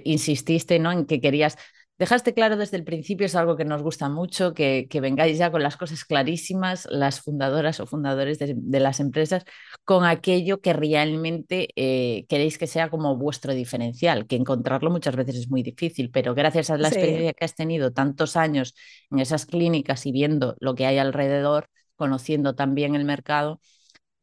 insististe 0.04 0.80
¿no? 0.80 0.92
en 0.92 1.06
que 1.06 1.20
querías 1.20 1.58
Dejaste 2.00 2.34
claro 2.34 2.56
desde 2.56 2.78
el 2.78 2.86
principio, 2.86 3.26
es 3.26 3.36
algo 3.36 3.58
que 3.58 3.66
nos 3.66 3.84
gusta 3.84 4.08
mucho, 4.08 4.54
que, 4.54 4.88
vengáis 5.02 5.38
ya 5.38 5.52
con 5.52 5.62
las 5.62 5.76
cosas 5.76 6.06
clarísimas, 6.06 6.88
las 6.90 7.20
fundadoras 7.20 7.82
o 7.82 7.86
fundadores 7.86 8.40
de, 8.40 8.80
las 8.80 9.02
empresas, 9.02 9.44
con 9.84 10.06
aquello 10.06 10.62
que 10.62 10.72
realmente 10.72 11.68
eh, 11.76 12.26
queréis 12.30 12.58
que 12.58 12.68
sea 12.68 12.90
como 12.90 13.18
vuestro 13.18 13.54
diferencial, 13.54 14.28
que 14.28 14.38
encontrarlo 14.38 14.90
muchas 14.92 15.18
veces 15.18 15.36
es 15.36 15.50
muy 15.50 15.62
difícil, 15.62 16.10
pero 16.10 16.34
gracias 16.34 16.70
a 16.70 16.78
la 16.78 16.88
experiencia 16.88 17.34
que 17.34 17.44
has 17.44 17.56
tenido 17.56 17.92
tantos 17.92 18.38
años 18.38 18.76
en 19.12 19.20
esas 19.20 19.46
clínicas 19.46 20.06
y 20.06 20.14
viendo 20.14 20.56
lo 20.62 20.76
que 20.76 20.86
hay 20.86 21.00
alrededor, 21.00 21.68
conociendo 21.98 22.56
también 22.56 22.96
el 22.96 23.04
mercado, 23.04 23.60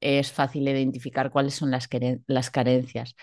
es 0.01 0.33
fácil 0.33 0.67
identificar 0.67 1.31
cuáles 1.31 1.55
son 1.55 1.71
las, 1.71 1.91
las 2.27 2.51
carencias. 2.51 3.15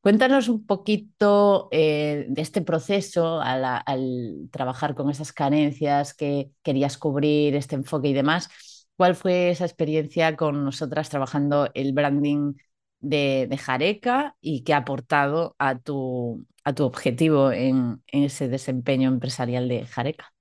Cuéntanos 0.00 0.48
un 0.48 0.64
poquito 0.64 1.68
eh, 1.70 2.24
de 2.28 2.40
este 2.40 2.62
proceso 2.62 3.40
al, 3.42 4.48
trabajar 4.50 4.94
con 4.94 5.10
esas 5.10 5.32
carencias 5.34 6.14
que 6.14 6.50
querías 6.62 6.96
cubrir, 6.96 7.54
este 7.54 7.74
enfoque 7.74 8.08
y 8.08 8.14
demás. 8.14 8.48
¿Cuál 8.96 9.14
fue 9.14 9.50
esa 9.50 9.66
experiencia 9.66 10.36
con 10.36 10.64
nosotras 10.64 11.10
trabajando 11.10 11.68
el 11.74 11.92
branding 11.92 12.54
de, 13.00 13.54
Jareca 13.60 14.36
y 14.40 14.64
qué 14.64 14.72
ha 14.72 14.78
aportado 14.78 15.54
a 15.58 15.78
tu, 15.78 16.46
a 16.64 16.74
tu 16.74 16.84
objetivo 16.84 17.52
en, 17.52 18.02
en 18.06 18.22
ese 18.22 18.48
desempeño 18.48 19.10
empresarial 19.10 19.68
de 19.68 19.84
Jareca? 19.84 20.32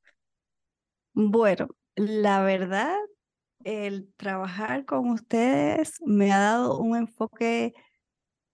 Bueno, 1.13 1.67
la 1.95 2.43
verdad, 2.43 2.95
el 3.65 4.09
trabajar 4.15 4.85
con 4.85 5.09
ustedes 5.09 5.95
me 6.05 6.31
ha 6.31 6.39
dado 6.39 6.79
un 6.79 6.95
enfoque 6.95 7.73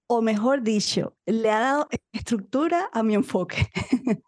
o 0.07 0.21
mejor 0.21 0.61
dicho, 0.61 1.15
le 1.25 1.49
ha 1.51 1.59
dado 1.59 1.87
estructura 2.11 2.89
a 2.93 3.03
mi 3.03 3.15
enfoque. 3.15 3.69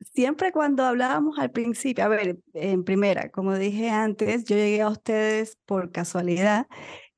Siempre 0.00 0.52
cuando 0.52 0.84
hablábamos 0.84 1.38
al 1.38 1.50
principio, 1.50 2.04
a 2.04 2.08
ver, 2.08 2.38
en 2.54 2.84
primera, 2.84 3.30
como 3.30 3.54
dije 3.56 3.90
antes, 3.90 4.44
yo 4.44 4.56
llegué 4.56 4.82
a 4.82 4.88
ustedes 4.88 5.56
por 5.64 5.90
casualidad 5.90 6.66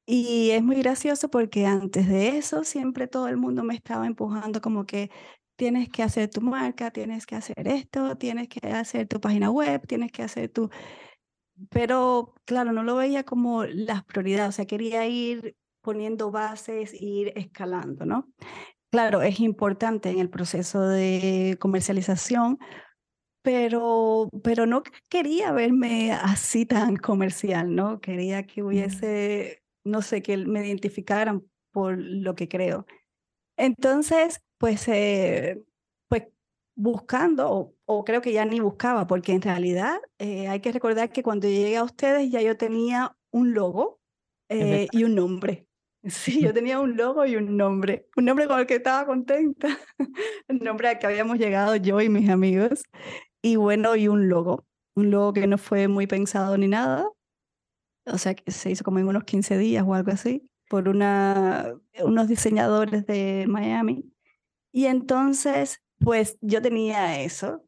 y 0.06 0.50
es 0.50 0.62
muy 0.62 0.76
gracioso 0.76 1.30
porque 1.30 1.66
antes 1.66 2.08
de 2.08 2.36
eso 2.38 2.64
siempre 2.64 3.08
todo 3.08 3.28
el 3.28 3.36
mundo 3.38 3.64
me 3.64 3.74
estaba 3.74 4.06
empujando 4.06 4.60
como 4.60 4.86
que 4.86 5.10
tienes 5.56 5.88
que 5.88 6.02
hacer 6.02 6.28
tu 6.30 6.40
marca, 6.40 6.90
tienes 6.90 7.26
que 7.26 7.36
hacer 7.36 7.68
esto, 7.68 8.16
tienes 8.16 8.48
que 8.48 8.68
hacer 8.68 9.08
tu 9.08 9.20
página 9.20 9.50
web, 9.50 9.86
tienes 9.86 10.12
que 10.12 10.22
hacer 10.22 10.50
tu... 10.50 10.70
Pero 11.70 12.34
claro, 12.44 12.72
no 12.72 12.82
lo 12.82 12.96
veía 12.96 13.24
como 13.24 13.64
las 13.64 14.04
prioridades, 14.04 14.50
o 14.50 14.52
sea, 14.52 14.66
quería 14.66 15.06
ir 15.06 15.56
poniendo 15.84 16.32
bases 16.32 16.92
e 16.92 17.04
ir 17.04 17.32
escalando, 17.36 18.04
¿no? 18.04 18.28
Claro, 18.90 19.22
es 19.22 19.38
importante 19.38 20.10
en 20.10 20.18
el 20.18 20.30
proceso 20.30 20.82
de 20.82 21.56
comercialización 21.60 22.58
pero, 23.44 24.30
pero 24.42 24.64
no 24.64 24.82
quería 25.10 25.52
verme 25.52 26.12
así 26.12 26.64
tan 26.64 26.96
comercial, 26.96 27.74
¿no? 27.74 28.00
Quería 28.00 28.46
que 28.46 28.62
hubiese, 28.62 29.62
no 29.84 30.00
sé, 30.00 30.22
que 30.22 30.38
me 30.38 30.66
identificaran 30.66 31.44
por 31.70 31.98
lo 31.98 32.34
que 32.34 32.48
creo. 32.48 32.86
Entonces, 33.58 34.40
pues, 34.56 34.88
eh, 34.88 35.62
pues 36.08 36.22
buscando, 36.74 37.74
o, 37.84 38.04
creo 38.04 38.22
que 38.22 38.32
ya 38.32 38.46
ni 38.46 38.60
buscaba, 38.60 39.06
porque 39.06 39.32
en 39.32 39.42
realidad 39.42 40.00
eh, 40.18 40.48
hay 40.48 40.60
que 40.60 40.72
recordar 40.72 41.12
que 41.12 41.22
cuando 41.22 41.46
llegué 41.46 41.76
a 41.76 41.84
ustedes 41.84 42.30
ya 42.30 42.40
yo 42.40 42.56
tenía 42.56 43.14
un 43.30 43.52
logo 43.52 44.00
eh, 44.48 44.88
y 44.90 45.04
un 45.04 45.16
nombre. 45.16 45.66
Sí, 46.08 46.42
yo 46.42 46.52
tenía 46.52 46.80
un 46.80 46.96
logo 46.96 47.24
y 47.24 47.36
un 47.36 47.56
nombre, 47.56 48.08
un 48.16 48.26
nombre 48.26 48.46
con 48.46 48.60
el 48.60 48.66
que 48.66 48.76
estaba 48.76 49.06
contenta, 49.06 49.68
el 50.48 50.58
nombre 50.58 50.88
al 50.88 50.98
que 50.98 51.06
habíamos 51.06 51.38
llegado 51.38 51.76
yo 51.76 52.00
y 52.00 52.08
mis 52.08 52.28
amigos, 52.28 52.84
y 53.42 53.56
bueno, 53.56 53.96
y 53.96 54.08
un 54.08 54.28
logo, 54.28 54.66
un 54.94 55.10
logo 55.10 55.32
que 55.32 55.46
no 55.46 55.58
fue 55.58 55.88
muy 55.88 56.06
pensado 56.06 56.58
ni 56.58 56.68
nada, 56.68 57.08
o 58.06 58.18
sea, 58.18 58.34
que 58.34 58.50
se 58.50 58.70
hizo 58.70 58.84
como 58.84 58.98
en 58.98 59.08
unos 59.08 59.24
15 59.24 59.58
días 59.58 59.84
o 59.86 59.94
algo 59.94 60.12
así, 60.12 60.48
por 60.68 60.88
una, 60.88 61.74
unos 62.02 62.28
diseñadores 62.28 63.06
de 63.06 63.46
Miami. 63.48 64.12
Y 64.72 64.86
entonces, 64.86 65.82
pues 65.98 66.38
yo 66.42 66.62
tenía 66.62 67.22
eso, 67.22 67.64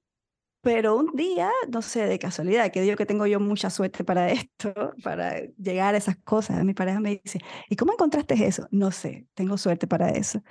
pero 0.66 0.96
un 0.96 1.14
día, 1.14 1.52
no 1.68 1.80
sé, 1.80 2.08
de 2.08 2.18
casualidad, 2.18 2.72
que 2.72 2.80
digo 2.80 2.96
que 2.96 3.06
tengo 3.06 3.24
yo 3.24 3.38
mucha 3.38 3.70
suerte 3.70 4.02
para 4.02 4.28
esto, 4.32 4.94
para 5.04 5.40
llegar 5.56 5.94
a 5.94 5.98
esas 5.98 6.16
cosas. 6.16 6.64
Mi 6.64 6.74
pareja 6.74 6.98
me 6.98 7.20
dice, 7.22 7.38
¿y 7.70 7.76
cómo 7.76 7.92
encontraste 7.92 8.34
eso? 8.44 8.66
No 8.72 8.90
sé, 8.90 9.28
tengo 9.34 9.58
suerte 9.58 9.86
para 9.86 10.10
eso. 10.10 10.42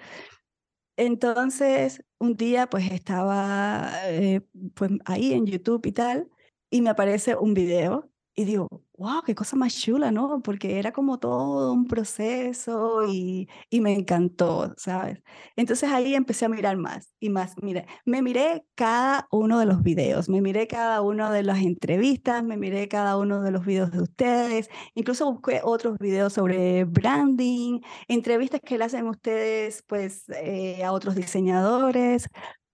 Entonces, 0.95 2.01
un 2.17 2.37
día 2.37 2.67
pues 2.69 2.89
estaba 2.93 3.91
eh, 4.05 4.39
pues, 4.73 4.91
ahí 5.03 5.33
en 5.33 5.47
YouTube 5.47 5.85
y 5.85 5.91
tal, 5.91 6.29
y 6.69 6.81
me 6.81 6.91
aparece 6.91 7.35
un 7.35 7.53
video 7.53 8.09
y 8.35 8.43
digo, 8.45 8.67
wow, 8.97 9.21
qué 9.25 9.33
cosa 9.33 9.55
más 9.55 9.73
chula, 9.79 10.11
¿no? 10.11 10.41
Porque 10.41 10.77
era 10.79 10.91
como 10.91 11.19
todo 11.19 11.71
un 11.73 11.85
proceso 11.87 13.03
y, 13.07 13.47
y 13.69 13.81
me 13.81 13.93
encantó, 13.93 14.73
¿sabes? 14.77 15.21
Entonces 15.55 15.89
ahí 15.89 16.15
empecé 16.15 16.45
a 16.45 16.49
mirar 16.49 16.75
más 16.77 17.13
y 17.19 17.29
más. 17.29 17.55
Mire, 17.61 17.85
me 18.05 18.21
miré 18.21 18.65
cada 18.75 19.27
uno 19.31 19.57
de 19.59 19.65
los 19.65 19.83
videos, 19.83 20.27
me 20.29 20.41
miré 20.41 20.67
cada 20.67 21.01
uno 21.01 21.31
de 21.31 21.43
las 21.43 21.59
entrevistas, 21.59 22.43
me 22.43 22.57
miré 22.57 22.87
cada 22.89 23.17
uno 23.17 23.41
de 23.41 23.51
los 23.51 23.65
videos 23.65 23.91
de 23.91 24.01
ustedes, 24.01 24.69
incluso 24.95 25.31
busqué 25.31 25.61
otros 25.63 25.97
videos 25.99 26.33
sobre 26.33 26.83
branding, 26.85 27.81
entrevistas 28.07 28.61
que 28.61 28.77
le 28.77 28.85
hacen 28.85 29.07
ustedes 29.07 29.83
pues 29.87 30.25
eh, 30.29 30.83
a 30.83 30.91
otros 30.91 31.15
diseñadores, 31.15 32.27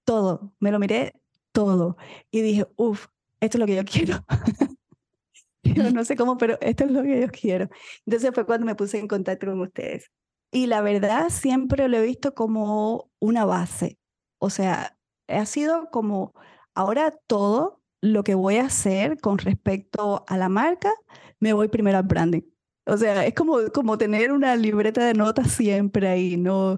todo, 0.05 0.53
me 0.59 0.71
lo 0.71 0.79
miré 0.79 1.13
todo 1.51 1.97
y 2.31 2.41
dije, 2.41 2.65
uff, 2.77 3.07
esto 3.39 3.57
es 3.57 3.59
lo 3.59 3.65
que 3.67 3.75
yo 3.75 3.85
quiero. 3.85 4.25
no 5.93 6.05
sé 6.05 6.15
cómo, 6.15 6.37
pero 6.37 6.57
esto 6.61 6.85
es 6.85 6.91
lo 6.91 7.03
que 7.03 7.21
yo 7.21 7.27
quiero. 7.29 7.69
Entonces 8.05 8.31
fue 8.33 8.45
cuando 8.45 8.65
me 8.65 8.75
puse 8.75 8.99
en 8.99 9.07
contacto 9.07 9.47
con 9.47 9.61
ustedes. 9.61 10.11
Y 10.51 10.67
la 10.67 10.81
verdad 10.81 11.29
siempre 11.29 11.87
lo 11.87 11.97
he 11.97 12.01
visto 12.01 12.33
como 12.33 13.09
una 13.19 13.45
base. 13.45 13.97
O 14.39 14.49
sea, 14.49 14.97
ha 15.27 15.45
sido 15.45 15.89
como 15.91 16.33
ahora 16.75 17.11
todo 17.27 17.81
lo 18.01 18.23
que 18.23 18.35
voy 18.35 18.57
a 18.57 18.65
hacer 18.65 19.19
con 19.19 19.37
respecto 19.37 20.25
a 20.27 20.37
la 20.37 20.49
marca, 20.49 20.91
me 21.39 21.53
voy 21.53 21.67
primero 21.69 21.97
al 21.97 22.03
branding. 22.03 22.41
O 22.85 22.97
sea, 22.97 23.25
es 23.25 23.33
como, 23.35 23.59
como 23.73 23.97
tener 23.97 24.31
una 24.31 24.55
libreta 24.55 25.05
de 25.05 25.13
notas 25.13 25.51
siempre 25.51 26.07
ahí, 26.07 26.37
¿no? 26.37 26.77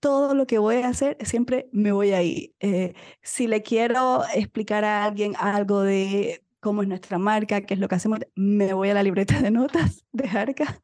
Todo 0.00 0.34
lo 0.34 0.46
que 0.46 0.58
voy 0.58 0.76
a 0.76 0.88
hacer, 0.88 1.16
siempre 1.24 1.68
me 1.72 1.92
voy 1.92 2.12
ahí. 2.12 2.54
Eh, 2.60 2.94
si 3.22 3.46
le 3.46 3.62
quiero 3.62 4.22
explicar 4.34 4.84
a 4.84 5.04
alguien 5.04 5.34
algo 5.38 5.82
de, 5.82 6.44
cómo 6.62 6.82
es 6.82 6.88
nuestra 6.88 7.18
marca, 7.18 7.62
qué 7.62 7.74
es 7.74 7.80
lo 7.80 7.88
que 7.88 7.96
hacemos, 7.96 8.20
me 8.36 8.72
voy 8.72 8.90
a 8.90 8.94
la 8.94 9.02
libreta 9.02 9.40
de 9.42 9.50
notas 9.50 10.06
de 10.12 10.28
Arca. 10.28 10.80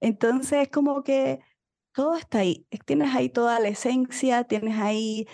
Entonces, 0.00 0.68
como 0.68 1.04
que 1.04 1.40
todo 1.92 2.16
está 2.16 2.40
ahí. 2.40 2.66
Tienes 2.86 3.14
ahí 3.14 3.28
toda 3.28 3.60
la 3.60 3.68
esencia, 3.68 4.44
tienes 4.44 4.78
ahí 4.78 5.28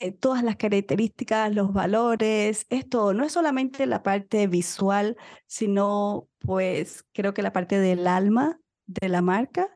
eh, 0.00 0.12
todas 0.12 0.42
las 0.42 0.56
características, 0.56 1.54
los 1.54 1.72
valores, 1.72 2.66
esto 2.70 3.12
no 3.14 3.24
es 3.24 3.32
solamente 3.32 3.86
la 3.86 4.02
parte 4.02 4.46
visual, 4.46 5.16
sino 5.46 6.28
pues 6.40 7.04
creo 7.12 7.34
que 7.34 7.42
la 7.42 7.52
parte 7.52 7.78
del 7.78 8.06
alma 8.06 8.60
de 8.86 9.08
la 9.08 9.22
marca. 9.22 9.68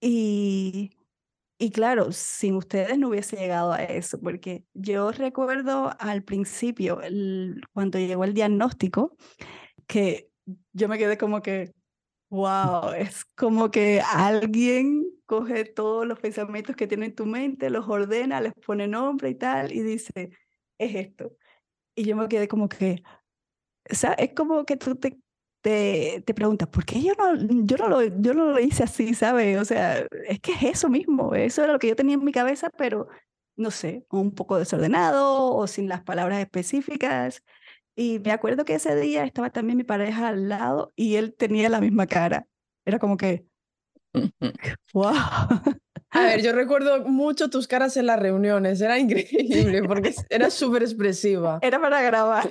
Y, 0.00 0.95
y 1.58 1.70
claro, 1.70 2.12
sin 2.12 2.56
ustedes 2.56 2.98
no 2.98 3.08
hubiese 3.08 3.36
llegado 3.36 3.72
a 3.72 3.82
eso, 3.82 4.20
porque 4.20 4.64
yo 4.74 5.10
recuerdo 5.10 5.92
al 5.98 6.22
principio, 6.22 7.00
cuando 7.72 7.98
llegó 7.98 8.24
el 8.24 8.34
diagnóstico, 8.34 9.16
que 9.86 10.30
yo 10.72 10.88
me 10.88 10.98
quedé 10.98 11.16
como 11.16 11.42
que, 11.42 11.72
wow, 12.30 12.92
es 12.96 13.24
como 13.36 13.70
que 13.70 14.00
alguien 14.00 15.04
coge 15.26 15.64
todos 15.64 16.06
los 16.06 16.20
pensamientos 16.20 16.76
que 16.76 16.86
tiene 16.86 17.06
en 17.06 17.14
tu 17.14 17.26
mente, 17.26 17.70
los 17.70 17.88
ordena, 17.88 18.40
les 18.40 18.52
pone 18.54 18.86
nombre 18.88 19.30
y 19.30 19.34
tal, 19.34 19.72
y 19.72 19.82
dice, 19.82 20.30
es 20.78 20.94
esto. 20.94 21.36
Y 21.94 22.04
yo 22.04 22.16
me 22.16 22.28
quedé 22.28 22.48
como 22.48 22.68
que, 22.68 23.02
o 23.90 23.94
sea, 23.94 24.12
es 24.14 24.34
como 24.34 24.64
que 24.66 24.76
tú 24.76 24.96
te 24.96 25.18
te, 25.66 26.22
te 26.24 26.32
preguntas, 26.32 26.68
¿por 26.68 26.84
qué 26.84 27.02
yo 27.02 27.12
no, 27.18 27.34
yo, 27.64 27.76
no 27.76 27.88
lo, 27.88 28.02
yo 28.04 28.34
no 28.34 28.52
lo 28.52 28.60
hice 28.60 28.84
así, 28.84 29.14
¿sabes? 29.14 29.58
O 29.58 29.64
sea, 29.64 30.06
es 30.28 30.38
que 30.38 30.52
es 30.52 30.62
eso 30.62 30.88
mismo, 30.88 31.34
eso 31.34 31.64
era 31.64 31.72
lo 31.72 31.80
que 31.80 31.88
yo 31.88 31.96
tenía 31.96 32.14
en 32.14 32.24
mi 32.24 32.30
cabeza, 32.30 32.70
pero 32.78 33.08
no 33.56 33.72
sé, 33.72 34.06
un 34.12 34.32
poco 34.32 34.58
desordenado 34.58 35.56
o 35.56 35.66
sin 35.66 35.88
las 35.88 36.04
palabras 36.04 36.38
específicas. 36.38 37.42
Y 37.96 38.20
me 38.20 38.30
acuerdo 38.30 38.64
que 38.64 38.76
ese 38.76 38.94
día 38.94 39.24
estaba 39.24 39.50
también 39.50 39.76
mi 39.76 39.82
pareja 39.82 40.28
al 40.28 40.48
lado 40.48 40.92
y 40.94 41.16
él 41.16 41.34
tenía 41.34 41.68
la 41.68 41.80
misma 41.80 42.06
cara. 42.06 42.46
Era 42.84 43.00
como 43.00 43.16
que, 43.16 43.44
wow. 44.94 45.16
A 46.10 46.20
ver, 46.20 46.42
yo 46.42 46.52
recuerdo 46.54 47.04
mucho 47.08 47.50
tus 47.50 47.66
caras 47.66 47.96
en 47.96 48.06
las 48.06 48.20
reuniones, 48.20 48.80
era 48.80 49.00
increíble 49.00 49.82
porque 49.82 50.14
era 50.30 50.48
súper 50.48 50.84
expresiva. 50.84 51.58
Era 51.60 51.80
para 51.80 52.02
grabar. 52.02 52.50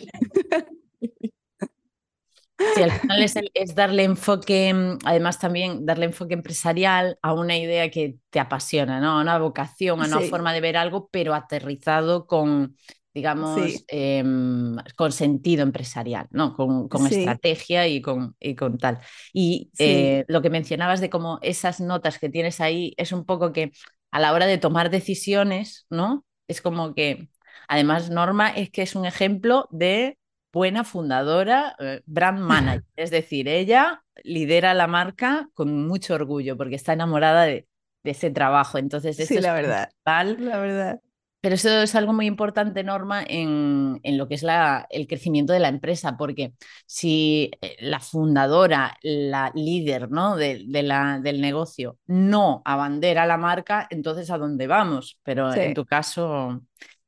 Sí, 2.57 2.81
al 2.81 2.91
final 2.91 3.23
es, 3.53 3.75
darle 3.75 4.03
enfoque, 4.03 4.73
mm, 4.73 4.99
además 5.03 5.39
también 5.39 5.85
darle 5.85 6.05
enfoque 6.05 6.33
empresarial 6.33 7.17
a 7.21 7.33
una 7.33 7.57
idea 7.57 7.89
que 7.91 8.15
te 8.29 8.39
apasiona, 8.39 8.99
¿no? 8.99 9.17
A 9.17 9.21
una 9.21 9.37
vocación, 9.37 10.01
a 10.01 10.05
una 10.05 10.21
forma 10.21 10.53
de 10.53 10.61
ver 10.61 10.77
algo, 10.77 11.09
pero 11.11 11.33
aterrizado 11.33 12.27
con, 12.27 12.77
digamos, 13.13 13.83
em, 13.87 14.75
con 14.95 15.11
sentido 15.11 15.63
empresarial, 15.63 16.27
¿no? 16.31 16.53
Con, 16.53 16.87
estrategia 17.07 17.87
y 17.87 18.01
con, 18.01 18.35
y 18.39 18.55
con 18.55 18.77
tal. 18.77 18.99
Y 19.33 19.71
eh, 19.77 20.23
lo 20.27 20.41
que 20.41 20.49
mencionabas 20.49 21.01
de 21.01 21.09
cómo 21.09 21.39
esas 21.41 21.81
notas 21.81 22.19
que 22.19 22.29
tienes 22.29 22.61
ahí 22.61 22.93
es 22.97 23.11
un 23.11 23.25
poco 23.25 23.51
que 23.51 23.71
a 24.11 24.19
la 24.19 24.31
hora 24.31 24.45
de 24.45 24.57
tomar 24.57 24.89
decisiones, 24.89 25.87
¿no? 25.89 26.25
Es 26.47 26.61
como 26.61 26.93
que, 26.93 27.27
además, 27.67 28.09
Norma 28.09 28.49
es 28.49 28.69
que 28.69 28.81
es 28.81 28.95
un 28.95 29.05
ejemplo 29.05 29.67
de 29.71 30.17
buena 30.55 30.85
fundadora, 30.85 31.75
eh, 31.79 32.01
brand 32.05 32.39
manager. 32.39 32.85
Es 32.95 33.11
decir, 33.11 33.49
ella 33.49 34.03
lidera 34.23 34.73
la 34.73 34.87
marca 34.87 35.49
con 35.53 35.85
mucho 35.85 36.13
orgullo 36.13 36.55
porque 36.55 36.75
está 36.75 36.93
enamorada 36.93 37.43
de, 37.43 37.67
ese 38.05 38.29
trabajo. 38.29 38.77
Entonces, 38.77 39.19
eso 39.19 39.33
sí, 39.33 39.41
la 39.41 39.53
verdad. 39.53 39.89
La 40.05 40.59
verdad. 40.59 41.01
Pero 41.41 41.55
eso 41.55 41.81
es 41.81 41.93
algo 41.93 42.13
muy 42.13 42.25
importante, 42.25 42.83
Norma, 42.83 43.21
en, 43.27 43.99
en 44.03 44.17
lo 44.17 44.27
que 44.27 44.35
es 44.35 44.43
la, 44.43 44.87
el 44.89 45.07
crecimiento 45.07 45.51
de 45.51 45.59
la 45.59 45.67
empresa, 45.67 46.15
porque 46.17 46.53
si 46.85 47.51
eh, 47.61 47.75
la 47.81 47.99
fundadora, 47.99 48.97
la 49.01 49.51
líder 49.53 50.09
¿no? 50.09 50.37
de, 50.37 50.65
la, 50.67 51.19
del 51.19 51.41
negocio, 51.41 51.99
no 52.07 52.61
abandera 52.63 53.25
la 53.25 53.37
marca, 53.37 53.87
entonces 53.89 54.31
¿a 54.31 54.37
dónde 54.37 54.67
vamos? 54.67 55.19
Pero 55.23 55.53
en 55.53 55.73
tu 55.73 55.85
caso, 55.85 56.61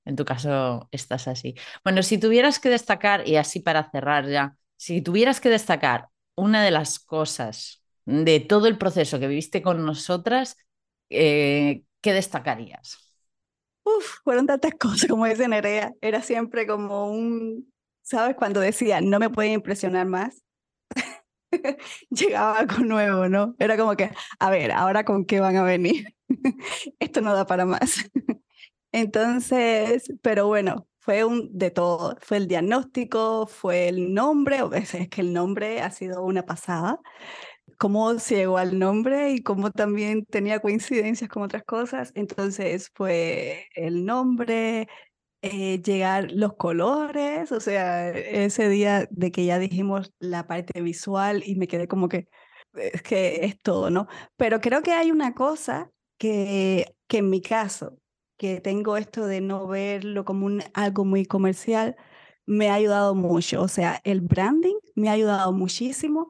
en 0.07 0.15
tu 0.15 0.25
caso 0.25 0.87
estás 0.91 1.27
así. 1.27 1.55
Bueno, 1.83 2.03
si 2.03 2.17
tuvieras 2.17 2.59
que 2.59 2.69
destacar, 2.69 3.27
y 3.27 3.35
así 3.37 3.59
para 3.59 3.89
cerrar 3.91 4.27
ya, 4.27 4.57
si 4.77 5.01
tuvieras 5.01 5.41
que 5.41 5.49
destacar 5.49 6.09
una 6.35 6.63
de 6.63 6.71
las 6.71 6.99
cosas 6.99 7.83
de 8.05 8.39
todo 8.39 8.67
el 8.67 8.77
proceso 8.77 9.19
que 9.19 9.27
viviste 9.27 9.61
con 9.61 9.85
nosotras, 9.85 10.57
eh, 11.09 11.83
¿qué 12.01 12.13
destacarías? 12.13 12.97
Uf, 13.83 14.19
fueron 14.23 14.45
tantas 14.47 14.73
cosas, 14.75 15.09
como 15.09 15.25
dice 15.25 15.47
Nerea. 15.47 15.93
Era 16.01 16.21
siempre 16.21 16.67
como 16.67 17.09
un, 17.11 17.71
¿sabes? 18.01 18.35
Cuando 18.35 18.59
decía, 18.59 19.01
no 19.01 19.19
me 19.19 19.29
puede 19.29 19.51
impresionar 19.53 20.05
más, 20.05 20.43
llegaba 22.09 22.59
algo 22.59 22.77
nuevo, 22.83 23.29
¿no? 23.29 23.55
Era 23.59 23.77
como 23.77 23.95
que, 23.95 24.11
a 24.39 24.49
ver, 24.49 24.71
ahora 24.71 25.03
con 25.05 25.25
qué 25.25 25.39
van 25.39 25.55
a 25.57 25.63
venir. 25.63 26.15
Esto 26.99 27.21
no 27.21 27.33
da 27.33 27.45
para 27.45 27.65
más. 27.65 28.09
Entonces, 28.91 30.11
pero 30.21 30.47
bueno, 30.47 30.87
fue 30.99 31.23
un 31.25 31.49
de 31.57 31.71
todo. 31.71 32.17
Fue 32.21 32.37
el 32.37 32.47
diagnóstico, 32.47 33.47
fue 33.47 33.87
el 33.89 34.13
nombre, 34.13 34.59
es 34.73 35.09
que 35.09 35.21
el 35.21 35.33
nombre 35.33 35.81
ha 35.81 35.91
sido 35.91 36.23
una 36.23 36.45
pasada. 36.45 36.99
Cómo 37.77 38.17
se 38.19 38.35
llegó 38.37 38.57
al 38.57 38.79
nombre 38.79 39.31
y 39.31 39.43
cómo 39.43 39.71
también 39.71 40.25
tenía 40.25 40.59
coincidencias 40.59 41.29
con 41.29 41.43
otras 41.43 41.63
cosas. 41.63 42.11
Entonces 42.15 42.91
fue 42.95 43.67
el 43.75 44.05
nombre, 44.05 44.87
eh, 45.43 45.81
llegar 45.83 46.31
los 46.31 46.55
colores, 46.55 47.51
o 47.51 47.59
sea, 47.61 48.09
ese 48.11 48.69
día 48.69 49.07
de 49.11 49.31
que 49.31 49.45
ya 49.45 49.59
dijimos 49.59 50.13
la 50.19 50.47
parte 50.47 50.81
visual 50.81 51.43
y 51.45 51.55
me 51.55 51.67
quedé 51.67 51.87
como 51.87 52.09
que, 52.09 52.27
es 52.75 53.01
que 53.03 53.45
es 53.45 53.59
todo, 53.61 53.89
¿no? 53.91 54.07
Pero 54.37 54.61
creo 54.61 54.81
que 54.83 54.93
hay 54.93 55.11
una 55.11 55.33
cosa 55.35 55.91
que, 56.17 56.95
que 57.07 57.19
en 57.19 57.29
mi 57.29 57.41
caso, 57.41 57.97
que 58.37 58.61
tengo 58.61 58.97
esto 58.97 59.25
de 59.27 59.41
no 59.41 59.67
verlo 59.67 60.25
como 60.25 60.45
un, 60.45 60.63
algo 60.73 61.05
muy 61.05 61.25
comercial, 61.25 61.95
me 62.45 62.69
ha 62.69 62.75
ayudado 62.75 63.15
mucho. 63.15 63.61
O 63.61 63.67
sea, 63.67 64.01
el 64.03 64.21
branding 64.21 64.75
me 64.95 65.09
ha 65.09 65.13
ayudado 65.13 65.53
muchísimo 65.53 66.29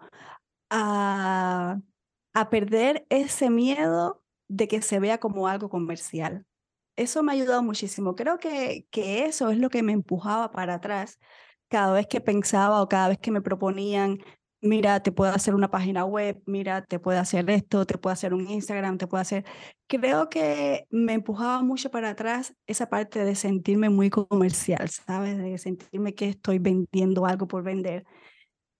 a, 0.70 1.80
a 2.34 2.50
perder 2.50 3.06
ese 3.10 3.50
miedo 3.50 4.24
de 4.50 4.68
que 4.68 4.82
se 4.82 5.00
vea 5.00 5.20
como 5.20 5.48
algo 5.48 5.70
comercial. 5.70 6.46
Eso 6.96 7.24
me 7.24 7.32
ha 7.32 7.36
ayudado 7.36 7.64
muchísimo. 7.64 8.16
Creo 8.16 8.40
que, 8.40 8.88
que 8.92 9.26
eso 9.26 9.50
es 9.52 9.60
lo 9.60 9.70
que 9.70 9.84
me 9.84 9.94
empujaba 9.94 10.52
para 10.52 10.76
atrás 10.76 11.20
cada 11.70 11.94
vez 11.94 12.08
que 12.08 12.22
pensaba 12.22 12.82
o 12.82 12.90
cada 12.90 13.10
vez 13.10 13.20
que 13.20 13.32
me 13.32 13.42
proponían 13.42 14.20
mira, 14.62 15.02
te 15.02 15.12
puedo 15.12 15.32
hacer 15.32 15.56
una 15.56 15.70
página 15.70 16.06
web, 16.06 16.42
mira, 16.46 16.84
te 16.86 17.00
puedo 17.00 17.20
hacer 17.20 17.50
esto, 17.50 17.86
te 17.86 17.98
puedo 17.98 18.14
hacer 18.14 18.34
un 18.34 18.50
Instagram, 18.50 18.98
te 18.98 19.08
puedo 19.08 19.22
hacer... 19.22 19.46
Creo 19.88 20.30
que 20.30 20.86
me 20.90 21.14
empujaba 21.14 21.62
mucho 21.64 21.92
para 21.92 22.10
atrás 22.10 22.54
esa 22.66 22.90
parte 22.90 23.24
de 23.24 23.36
sentirme 23.36 23.90
muy 23.90 24.10
comercial, 24.10 24.90
¿sabes? 24.90 25.38
De 25.38 25.58
sentirme 25.58 26.16
que 26.16 26.30
estoy 26.30 26.60
vendiendo 26.60 27.26
algo 27.26 27.48
por 27.48 27.64
vender. 27.64 28.06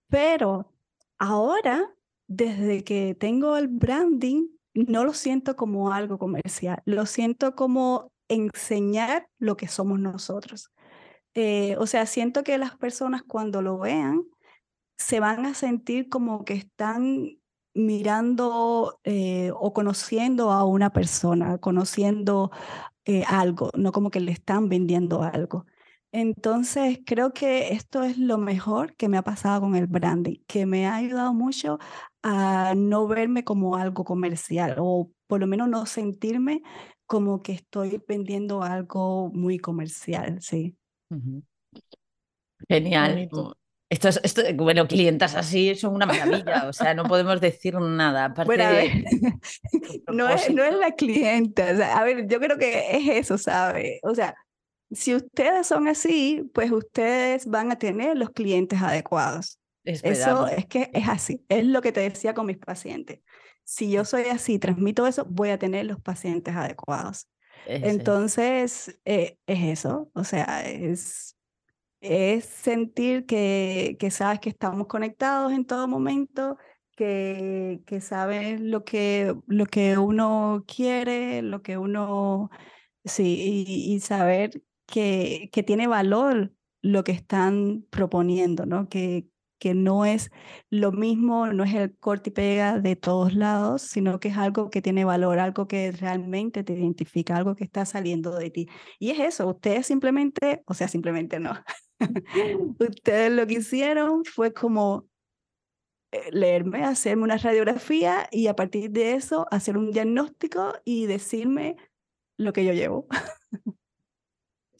Pero 0.08 0.72
ahora, 1.18 1.94
desde 2.26 2.84
que 2.84 3.14
tengo 3.18 3.56
el 3.56 3.68
branding, 3.68 4.48
no 4.74 5.04
lo 5.04 5.12
siento 5.12 5.56
como 5.56 5.92
algo 5.92 6.18
comercial, 6.18 6.82
lo 6.84 7.06
siento 7.06 7.54
como 7.54 8.12
enseñar 8.28 9.28
lo 9.38 9.56
que 9.56 9.68
somos 9.68 9.98
nosotros. 9.98 10.70
Eh, 11.34 11.76
o 11.78 11.86
sea, 11.86 12.06
siento 12.06 12.42
que 12.42 12.58
las 12.58 12.76
personas 12.76 13.22
cuando 13.22 13.62
lo 13.62 13.78
vean, 13.78 14.24
se 14.98 15.20
van 15.20 15.46
a 15.46 15.54
sentir 15.54 16.08
como 16.08 16.44
que 16.44 16.54
están 16.54 17.38
mirando 17.74 19.00
eh, 19.04 19.52
o 19.54 19.72
conociendo 19.72 20.50
a 20.50 20.64
una 20.64 20.90
persona, 20.90 21.58
conociendo 21.58 22.50
eh, 23.04 23.24
algo, 23.28 23.70
no 23.76 23.92
como 23.92 24.10
que 24.10 24.20
le 24.20 24.32
están 24.32 24.68
vendiendo 24.68 25.22
algo. 25.22 25.66
Entonces, 26.10 27.00
creo 27.06 27.32
que 27.32 27.72
esto 27.74 28.02
es 28.02 28.18
lo 28.18 28.38
mejor 28.38 28.96
que 28.96 29.08
me 29.08 29.18
ha 29.18 29.22
pasado 29.22 29.60
con 29.60 29.76
el 29.76 29.86
branding, 29.86 30.38
que 30.46 30.66
me 30.66 30.86
ha 30.86 30.96
ayudado 30.96 31.34
mucho 31.34 31.78
a 32.22 32.74
no 32.76 33.06
verme 33.06 33.44
como 33.44 33.76
algo 33.76 34.04
comercial 34.04 34.76
o 34.78 35.10
por 35.26 35.40
lo 35.40 35.46
menos 35.46 35.68
no 35.68 35.86
sentirme 35.86 36.62
como 37.06 37.42
que 37.42 37.52
estoy 37.52 38.02
vendiendo 38.06 38.62
algo 38.62 39.30
muy 39.32 39.58
comercial, 39.58 40.40
sí. 40.40 40.76
Genial. 42.68 43.28
Esto 43.90 44.08
es, 44.08 44.20
esto, 44.22 44.42
bueno, 44.54 44.86
clientas 44.86 45.34
así 45.34 45.74
son 45.74 45.94
una 45.94 46.04
maravilla, 46.04 46.68
o 46.68 46.72
sea, 46.74 46.92
no 46.92 47.04
podemos 47.04 47.40
decir 47.40 47.74
nada. 47.74 48.26
Aparte 48.26 48.56
de... 48.58 49.04
no, 50.12 50.28
es, 50.28 50.50
no 50.50 50.62
es 50.62 50.74
la 50.74 50.92
clienta, 50.92 51.70
a 51.96 52.04
ver, 52.04 52.26
yo 52.28 52.38
creo 52.38 52.58
que 52.58 52.96
es 52.96 53.08
eso, 53.08 53.38
¿sabe? 53.38 53.98
O 54.02 54.14
sea, 54.14 54.34
si 54.90 55.14
ustedes 55.14 55.66
son 55.66 55.88
así, 55.88 56.50
pues 56.52 56.70
ustedes 56.70 57.46
van 57.46 57.72
a 57.72 57.78
tener 57.78 58.16
los 58.18 58.30
clientes 58.30 58.80
adecuados. 58.82 59.58
Eso 59.84 60.46
es 60.48 60.66
que 60.66 60.90
es 60.92 61.08
así, 61.08 61.42
es 61.48 61.64
lo 61.64 61.80
que 61.80 61.92
te 61.92 62.00
decía 62.00 62.34
con 62.34 62.44
mis 62.44 62.58
pacientes. 62.58 63.20
Si 63.64 63.90
yo 63.90 64.04
soy 64.04 64.24
así, 64.24 64.58
transmito 64.58 65.06
eso, 65.06 65.26
voy 65.30 65.48
a 65.48 65.58
tener 65.58 65.86
los 65.86 66.00
pacientes 66.00 66.54
adecuados. 66.54 67.26
Entonces, 67.66 68.98
eh, 69.06 69.38
es 69.46 69.78
eso, 69.78 70.10
o 70.14 70.24
sea, 70.24 70.68
es 70.68 71.37
es 72.00 72.44
sentir 72.44 73.26
que, 73.26 73.96
que 73.98 74.10
sabes 74.10 74.40
que 74.40 74.50
estamos 74.50 74.86
conectados 74.86 75.52
en 75.52 75.64
todo 75.66 75.88
momento, 75.88 76.58
que, 76.96 77.80
que 77.86 78.00
sabes 78.00 78.60
lo 78.60 78.84
que, 78.84 79.34
lo 79.46 79.66
que 79.66 79.98
uno 79.98 80.64
quiere, 80.66 81.42
lo 81.42 81.62
que 81.62 81.78
uno, 81.78 82.50
sí, 83.04 83.64
y, 83.86 84.00
saber 84.00 84.62
que, 84.86 85.50
que 85.52 85.62
tiene 85.62 85.86
valor 85.88 86.52
lo 86.82 87.04
que 87.04 87.12
están 87.12 87.84
proponiendo, 87.90 88.66
¿no? 88.66 88.88
Que, 88.88 89.28
que 89.58 89.74
no 89.74 90.04
es 90.04 90.30
lo 90.70 90.92
mismo, 90.92 91.48
no 91.48 91.64
es 91.64 91.74
el 91.74 91.96
corte 91.98 92.30
y 92.30 92.32
pega 92.32 92.78
de 92.80 92.96
todos 92.96 93.34
lados, 93.34 93.82
sino 93.82 94.20
que 94.20 94.28
es 94.28 94.36
algo 94.36 94.70
que 94.70 94.82
tiene 94.82 95.04
valor, 95.04 95.38
algo 95.38 95.68
que 95.68 95.92
realmente 95.92 96.64
te 96.64 96.74
identifica, 96.74 97.36
algo 97.36 97.56
que 97.56 97.64
está 97.64 97.84
saliendo 97.84 98.36
de 98.36 98.50
ti. 98.50 98.68
Y 98.98 99.10
es 99.10 99.20
eso, 99.20 99.48
ustedes 99.48 99.86
simplemente, 99.86 100.62
o 100.66 100.74
sea, 100.74 100.88
simplemente 100.88 101.40
no, 101.40 101.52
Ustedes 102.78 103.32
lo 103.32 103.46
que 103.46 103.54
hicieron 103.54 104.24
fue 104.24 104.52
como 104.52 105.08
eh, 106.10 106.30
leerme, 106.32 106.84
hacerme 106.84 107.24
una 107.24 107.36
radiografía 107.36 108.28
y 108.30 108.46
a 108.46 108.56
partir 108.56 108.90
de 108.90 109.14
eso 109.14 109.46
hacer 109.50 109.76
un 109.76 109.90
diagnóstico 109.90 110.74
y 110.84 111.06
decirme 111.06 111.76
lo 112.38 112.52
que 112.52 112.64
yo 112.64 112.72
llevo. 112.72 113.06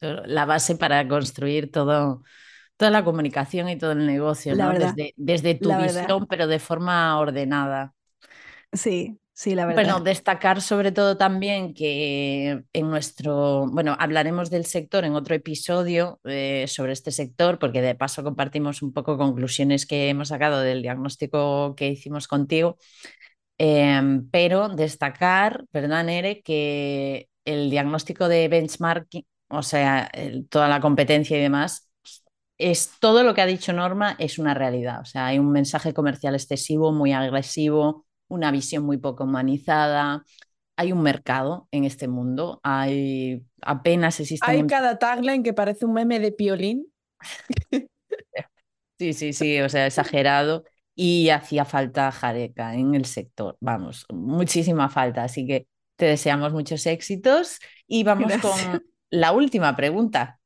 La 0.01 0.47
base 0.47 0.77
para 0.77 1.07
construir 1.09 1.73
todo, 1.73 2.23
toda 2.77 2.91
la 2.91 3.05
comunicación 3.05 3.69
y 3.69 3.77
todo 3.77 3.93
el 3.93 4.07
negocio, 4.07 4.55
¿no? 4.55 4.73
desde, 4.73 5.13
desde 5.17 5.55
tu 5.57 5.75
visión, 5.77 6.27
pero 6.29 6.47
de 6.47 6.61
forma 6.61 7.19
ordenada. 7.19 7.95
Sí, 8.73 9.19
Sí, 9.41 9.55
la 9.55 9.67
verdad. 9.67 9.85
Bueno, 9.85 10.01
destacar 10.01 10.61
sobre 10.61 10.91
todo 10.91 11.17
también 11.17 11.73
que 11.73 12.65
en 12.73 12.91
nuestro, 12.91 13.69
bueno, 13.69 13.97
hablaremos 13.97 14.51
del 14.51 14.67
sector 14.67 15.05
en 15.05 15.15
otro 15.15 15.37
episodio 15.37 16.19
eh, 16.25 16.65
sobre 16.67 16.93
este 16.93 17.13
sector, 17.13 17.61
porque 17.61 17.81
de 17.81 17.95
paso 17.95 18.25
compartimos 18.25 18.83
un 18.83 18.93
poco 18.93 19.17
conclusiones 19.17 19.87
que 19.87 20.09
hemos 20.09 20.29
sacado 20.29 20.61
del 20.61 20.83
diagnóstico 20.83 21.77
que 21.77 21.87
hicimos 21.87 22.27
contigo, 22.27 22.79
em, 23.59 24.29
pero 24.29 24.71
destacar, 24.71 25.67
perdón, 25.71 26.09
Ere, 26.09 26.43
que 26.43 27.29
el 27.45 27.71
diagnóstico 27.71 28.27
de 28.29 28.49
benchmarking, 28.49 29.25
o 29.51 29.63
sea, 29.63 30.11
toda 30.51 30.67
la 30.69 30.81
competencia 30.81 31.39
y 31.39 31.41
demás, 31.41 31.89
es 32.59 32.91
todo 32.99 33.23
lo 33.23 33.35
que 33.35 33.43
ha 33.43 33.47
dicho 33.47 33.73
Norma 33.73 34.17
es 34.19 34.41
una 34.41 34.55
realidad. 34.55 35.01
O 35.01 35.05
sea, 35.05 35.27
hay 35.27 35.39
un 35.39 35.53
mensaje 35.53 35.95
comercial 35.95 36.35
excesivo, 36.35 36.91
muy 36.91 37.13
agresivo 37.13 38.08
una 38.29 38.51
visión 38.51 38.85
muy 38.85 38.99
poco 38.99 39.25
humanizada. 39.25 40.25
Hay 40.77 40.93
un 40.93 41.03
mercado 41.03 41.67
en 41.73 41.85
este 41.85 42.07
mundo, 42.07 42.61
hay 42.63 43.43
apenas 43.63 44.21
existe. 44.21 44.49
Hay 44.49 44.65
cada 44.67 44.99
tagline 44.99 45.43
que 45.43 45.53
parece 45.53 45.87
un 45.87 45.95
meme 45.95 46.21
de 46.21 46.31
piolín. 46.31 46.87
sí, 48.99 49.13
sí, 49.13 49.33
sí, 49.33 49.61
o 49.61 49.69
sea, 49.69 49.87
exagerado. 49.87 50.65
Y 50.95 51.29
hacía 51.31 51.65
falta 51.65 52.11
jareca 52.11 52.75
en 52.75 52.95
el 52.95 53.05
sector, 53.05 53.57
vamos, 53.61 54.05
muchísima 54.13 54.89
falta. 54.89 55.25
Así 55.25 55.47
que 55.47 55.69
te 55.97 56.07
deseamos 56.07 56.53
muchos 56.53 56.87
éxitos 56.87 57.59
y 57.87 58.05
vamos 58.05 58.33
con 58.39 58.83
la 59.11 59.33
última 59.33 59.75
pregunta. 59.77 60.41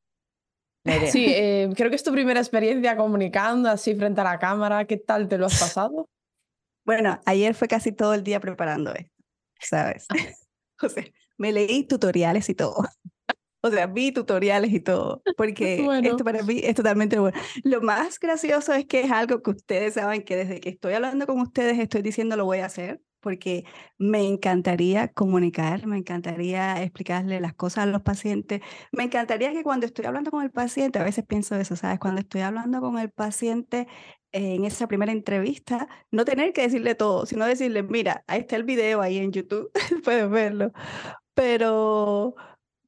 Sí, 1.11 1.27
eh, 1.29 1.71
creo 1.77 1.91
que 1.91 1.97
es 1.97 2.03
tu 2.03 2.11
primera 2.11 2.41
experiencia 2.41 2.97
comunicando 2.97 3.69
así 3.69 3.95
frente 3.95 4.21
a 4.21 4.25
la 4.25 4.39
cámara. 4.39 4.85
¿Qué 4.85 4.97
tal 4.97 5.29
te 5.29 5.39
lo 5.39 5.47
has 5.47 5.61
pasado? 5.61 6.09
Bueno, 6.85 7.21
ayer 7.27 7.55
fue 7.55 7.69
casi 7.69 7.93
todo 7.93 8.15
el 8.15 8.25
día 8.25 8.41
preparando 8.41 8.93
esto, 8.95 9.15
¿sabes? 9.61 10.07
o 10.83 10.89
sea, 10.89 11.05
me 11.39 11.53
leí 11.53 11.85
tutoriales 11.85 12.49
y 12.49 12.55
todo. 12.55 12.85
O 13.65 13.71
sea, 13.71 13.87
vi 13.87 14.11
tutoriales 14.11 14.73
y 14.73 14.81
todo, 14.81 15.23
porque 15.37 15.87
esto 16.03 16.25
para 16.25 16.43
mí 16.43 16.61
es 16.65 16.75
totalmente 16.75 17.21
bueno. 17.21 17.39
Lo 17.63 17.81
más 17.81 18.19
gracioso 18.19 18.73
es 18.75 18.87
que 18.87 19.03
es 19.03 19.11
algo 19.13 19.41
que 19.41 19.51
ustedes 19.51 19.95
saben 19.95 20.25
que 20.25 20.35
desde 20.35 20.61
que 20.61 20.71
estoy 20.71 20.95
hablando 20.95 21.27
con 21.27 21.41
ustedes 21.41 21.79
estoy 21.79 22.03
diciendo 22.03 22.37
lo 22.37 22.45
voy 22.45 22.59
a 22.59 22.67
hacer, 22.67 23.01
porque 23.23 23.65
me 23.99 24.27
encantaría 24.29 25.09
comunicar, 25.09 25.87
me 25.87 25.97
encantaría 25.99 26.83
explicarle 26.83 27.41
las 27.41 27.55
cosas 27.55 27.85
a 27.85 27.87
los 27.87 28.03
pacientes, 28.03 28.61
me 28.93 29.05
encantaría 29.05 29.53
que 29.53 29.63
cuando 29.63 29.87
estoy 29.87 30.05
hablando 30.07 30.31
con 30.31 30.43
el 30.43 30.51
paciente, 30.51 30.99
a 30.99 31.05
veces 31.05 31.25
pienso 31.27 31.57
eso, 31.57 31.77
¿sabes? 31.77 31.99
Cuando 32.01 32.21
estoy 32.21 32.43
hablando 32.43 32.81
con 32.81 32.99
el 32.99 33.11
paciente, 33.11 33.87
en 34.33 34.65
esa 34.65 34.89
primera 34.89 35.13
entrevista, 35.13 35.89
no 36.11 36.25
tener 36.25 36.53
que 36.53 36.63
decirle 36.63 36.95
todo, 36.95 37.27
sino 37.27 37.45
decirle, 37.47 37.83
mira, 37.83 38.25
ahí 38.27 38.41
está 38.41 38.57
el 38.57 38.65
video 38.65 39.03
ahí 39.03 39.19
en 39.19 39.33
YouTube, 39.33 39.71
puedes 40.05 40.29
verlo. 40.31 40.73
Pero, 41.35 42.35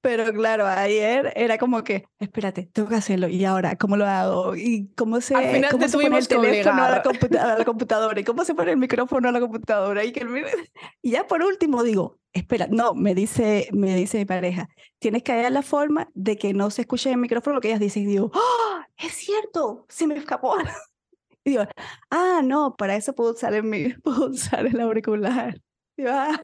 pero 0.05 0.31
claro, 0.35 0.67
ayer 0.67 1.33
era 1.35 1.57
como 1.57 1.83
que, 1.83 2.05
espérate, 2.19 2.69
tengo 2.71 2.91
que 2.91 2.97
hacerlo. 2.97 3.27
¿Y 3.27 3.47
ahora 3.47 3.77
cómo 3.77 3.97
lo 3.97 4.05
hago? 4.05 4.55
¿Y 4.55 4.93
cómo 4.97 5.23
se, 5.23 5.33
cómo 5.71 5.89
se 5.89 5.97
pone 5.97 6.19
el 6.19 6.29
teléfono 6.29 6.85
a 6.85 6.91
la, 6.91 6.97
a 6.97 7.59
la, 7.59 7.65
computadora? 7.65 8.21
¿Y 8.21 8.23
cómo 8.23 8.45
se 8.45 8.55
pone 8.55 8.73
el 8.73 8.77
micrófono 8.77 9.31
a 9.31 9.33
la 9.33 9.41
computadora? 9.41 10.05
Y, 10.05 10.13
que 10.13 10.27
y 11.01 11.13
ya 11.13 11.27
por 11.27 11.43
último 11.43 11.83
digo, 11.83 12.19
espera, 12.35 12.67
no, 12.71 12.93
me 12.93 13.15
dice, 13.15 13.67
me 13.73 13.97
dice 13.97 14.19
mi 14.19 14.27
pareja, 14.27 14.69
tienes 14.99 15.23
que 15.23 15.33
hallar 15.33 15.53
la 15.53 15.63
forma 15.63 16.11
de 16.13 16.37
que 16.37 16.53
no 16.53 16.69
se 16.69 16.83
escuche 16.83 17.11
el 17.11 17.17
micrófono 17.17 17.55
lo 17.55 17.61
que 17.63 17.69
ellas 17.69 17.81
dicen. 17.81 18.03
Y 18.03 18.07
digo, 18.07 18.31
¡Oh, 18.35 18.81
es 18.99 19.15
cierto, 19.15 19.87
se 19.89 20.07
me 20.07 20.19
escapó. 20.19 20.55
Y 21.47 21.51
digo, 21.51 21.65
ah, 22.11 22.41
no, 22.43 22.75
para 22.75 22.97
eso 22.97 23.15
puedo 23.15 23.33
usar 23.33 23.55
el, 23.55 24.01
puedo 24.03 24.27
usar 24.27 24.67
el 24.67 24.79
auricular. 24.81 25.63
ah. 26.07 26.43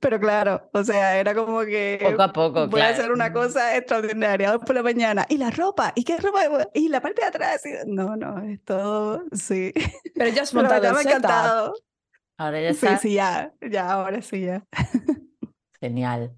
Pero 0.00 0.18
claro, 0.20 0.68
o 0.72 0.84
sea, 0.84 1.18
era 1.18 1.34
como 1.34 1.60
que 1.64 1.98
poco 2.02 2.22
a 2.22 2.32
poco, 2.32 2.68
voy 2.68 2.82
claro. 2.82 2.82
a 2.82 2.88
hacer 2.88 3.12
una 3.12 3.32
cosa 3.32 3.76
extraordinaria 3.76 4.58
por 4.58 4.74
la 4.74 4.82
mañana. 4.82 5.26
Y 5.28 5.36
la 5.38 5.50
ropa, 5.50 5.92
y 5.96 6.04
qué 6.04 6.16
ropa, 6.18 6.42
y 6.74 6.88
la 6.88 7.00
parte 7.00 7.22
de 7.22 7.28
atrás. 7.28 7.62
No, 7.86 8.16
no, 8.16 8.40
es 8.42 8.62
todo, 8.64 9.24
sí. 9.32 9.72
Pero 10.16 10.30
ya 10.30 10.42
has 10.42 10.54
Pero 10.54 10.68
montado 10.70 10.88
el 10.88 10.94
me 10.94 11.02
setup. 11.02 11.02
encantado. 11.02 11.74
Ahora 12.38 12.60
ya 12.62 12.70
Sí, 12.70 12.96
está. 12.96 12.96
sí, 12.96 13.14
ya, 13.14 13.54
ya, 13.60 13.90
ahora 13.92 14.22
sí, 14.22 14.42
ya. 14.42 14.66
Genial. 15.80 16.36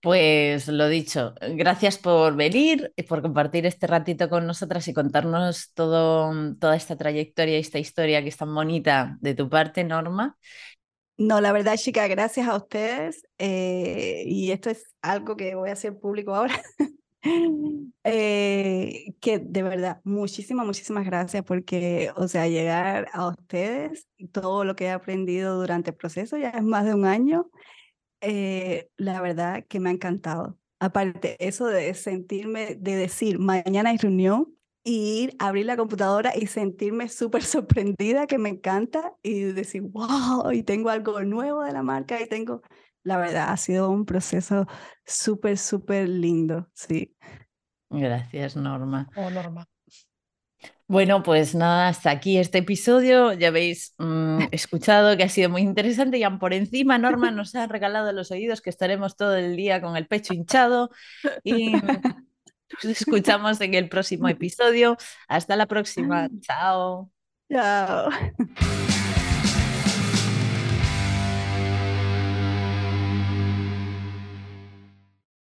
Pues 0.00 0.68
lo 0.68 0.88
dicho, 0.88 1.34
gracias 1.40 1.98
por 1.98 2.36
venir 2.36 2.92
y 2.96 3.02
por 3.04 3.22
compartir 3.22 3.66
este 3.66 3.86
ratito 3.88 4.28
con 4.30 4.46
nosotras 4.46 4.86
y 4.88 4.94
contarnos 4.94 5.72
todo, 5.74 6.54
toda 6.60 6.76
esta 6.76 6.96
trayectoria 6.96 7.56
y 7.58 7.60
esta 7.60 7.78
historia 7.80 8.22
que 8.22 8.28
es 8.28 8.36
tan 8.36 8.54
bonita 8.54 9.18
de 9.20 9.34
tu 9.34 9.48
parte, 9.50 9.82
Norma. 9.84 10.38
No, 11.18 11.40
la 11.40 11.52
verdad, 11.52 11.76
chica, 11.76 12.06
gracias 12.08 12.46
a 12.46 12.56
ustedes. 12.56 13.26
eh, 13.38 14.24
y 14.26 14.50
esto 14.50 14.70
es 14.70 14.84
algo 15.00 15.36
que 15.36 15.54
voy 15.54 15.70
a 15.70 15.72
hacer 15.72 15.98
público 15.98 16.34
ahora. 16.34 16.60
eh, 18.04 19.14
que 19.20 19.38
de 19.38 19.62
verdad, 19.62 20.00
muchísimas, 20.04 20.66
muchísimas 20.66 21.06
gracias 21.06 21.42
porque, 21.44 22.10
o 22.16 22.28
sea, 22.28 22.48
llegar 22.48 23.08
a 23.12 23.28
ustedes 23.28 24.08
todo 24.32 24.64
lo 24.64 24.76
que 24.76 24.86
he 24.86 24.90
aprendido 24.90 25.58
durante 25.58 25.90
el 25.90 25.96
proceso, 25.96 26.36
ya 26.36 26.50
es 26.50 26.62
más 26.62 26.84
de 26.84 26.94
un 26.94 27.06
año, 27.06 27.50
eh, 28.20 28.90
la 28.96 29.20
verdad 29.22 29.64
que 29.68 29.80
me 29.80 29.90
ha 29.90 29.92
encantado. 29.92 30.58
Aparte, 30.80 31.36
eso 31.46 31.66
de 31.66 31.94
sentirme, 31.94 32.76
de 32.76 32.96
decir, 32.96 33.38
mañana 33.38 33.90
hay 33.90 33.96
reunión, 33.98 34.54
y 34.86 35.24
ir, 35.24 35.36
abrir 35.40 35.66
la 35.66 35.76
computadora 35.76 36.32
y 36.36 36.46
sentirme 36.46 37.08
súper 37.08 37.42
sorprendida, 37.42 38.28
que 38.28 38.38
me 38.38 38.50
encanta, 38.50 39.12
y 39.20 39.40
decir, 39.40 39.82
wow, 39.82 40.52
y 40.52 40.62
tengo 40.62 40.90
algo 40.90 41.20
nuevo 41.24 41.64
de 41.64 41.72
la 41.72 41.82
marca, 41.82 42.22
y 42.22 42.28
tengo, 42.28 42.62
la 43.02 43.16
verdad, 43.18 43.50
ha 43.50 43.56
sido 43.56 43.90
un 43.90 44.06
proceso 44.06 44.66
súper, 45.04 45.58
súper 45.58 46.08
lindo, 46.08 46.68
sí. 46.72 47.16
Gracias, 47.90 48.54
Norma. 48.54 49.08
Oh, 49.16 49.28
Norma. 49.28 49.66
Bueno, 50.86 51.24
pues 51.24 51.56
nada, 51.56 51.88
hasta 51.88 52.10
aquí 52.10 52.38
este 52.38 52.58
episodio. 52.58 53.32
Ya 53.32 53.48
habéis 53.48 53.96
mm, 53.98 54.38
escuchado 54.52 55.16
que 55.16 55.24
ha 55.24 55.28
sido 55.28 55.50
muy 55.50 55.62
interesante 55.62 56.16
y 56.18 56.38
por 56.38 56.54
encima 56.54 56.96
Norma 56.96 57.32
nos 57.32 57.56
ha 57.56 57.66
regalado 57.66 58.12
los 58.12 58.30
oídos 58.30 58.60
que 58.60 58.70
estaremos 58.70 59.16
todo 59.16 59.34
el 59.34 59.56
día 59.56 59.80
con 59.80 59.96
el 59.96 60.06
pecho 60.06 60.32
hinchado 60.32 60.90
y 61.42 61.72
nos 62.72 62.84
escuchamos 62.84 63.60
en 63.60 63.74
el 63.74 63.88
próximo 63.88 64.28
episodio. 64.28 64.96
Hasta 65.28 65.56
la 65.56 65.66
próxima. 65.66 66.28
Chao. 66.40 67.10
Chao. 67.50 68.10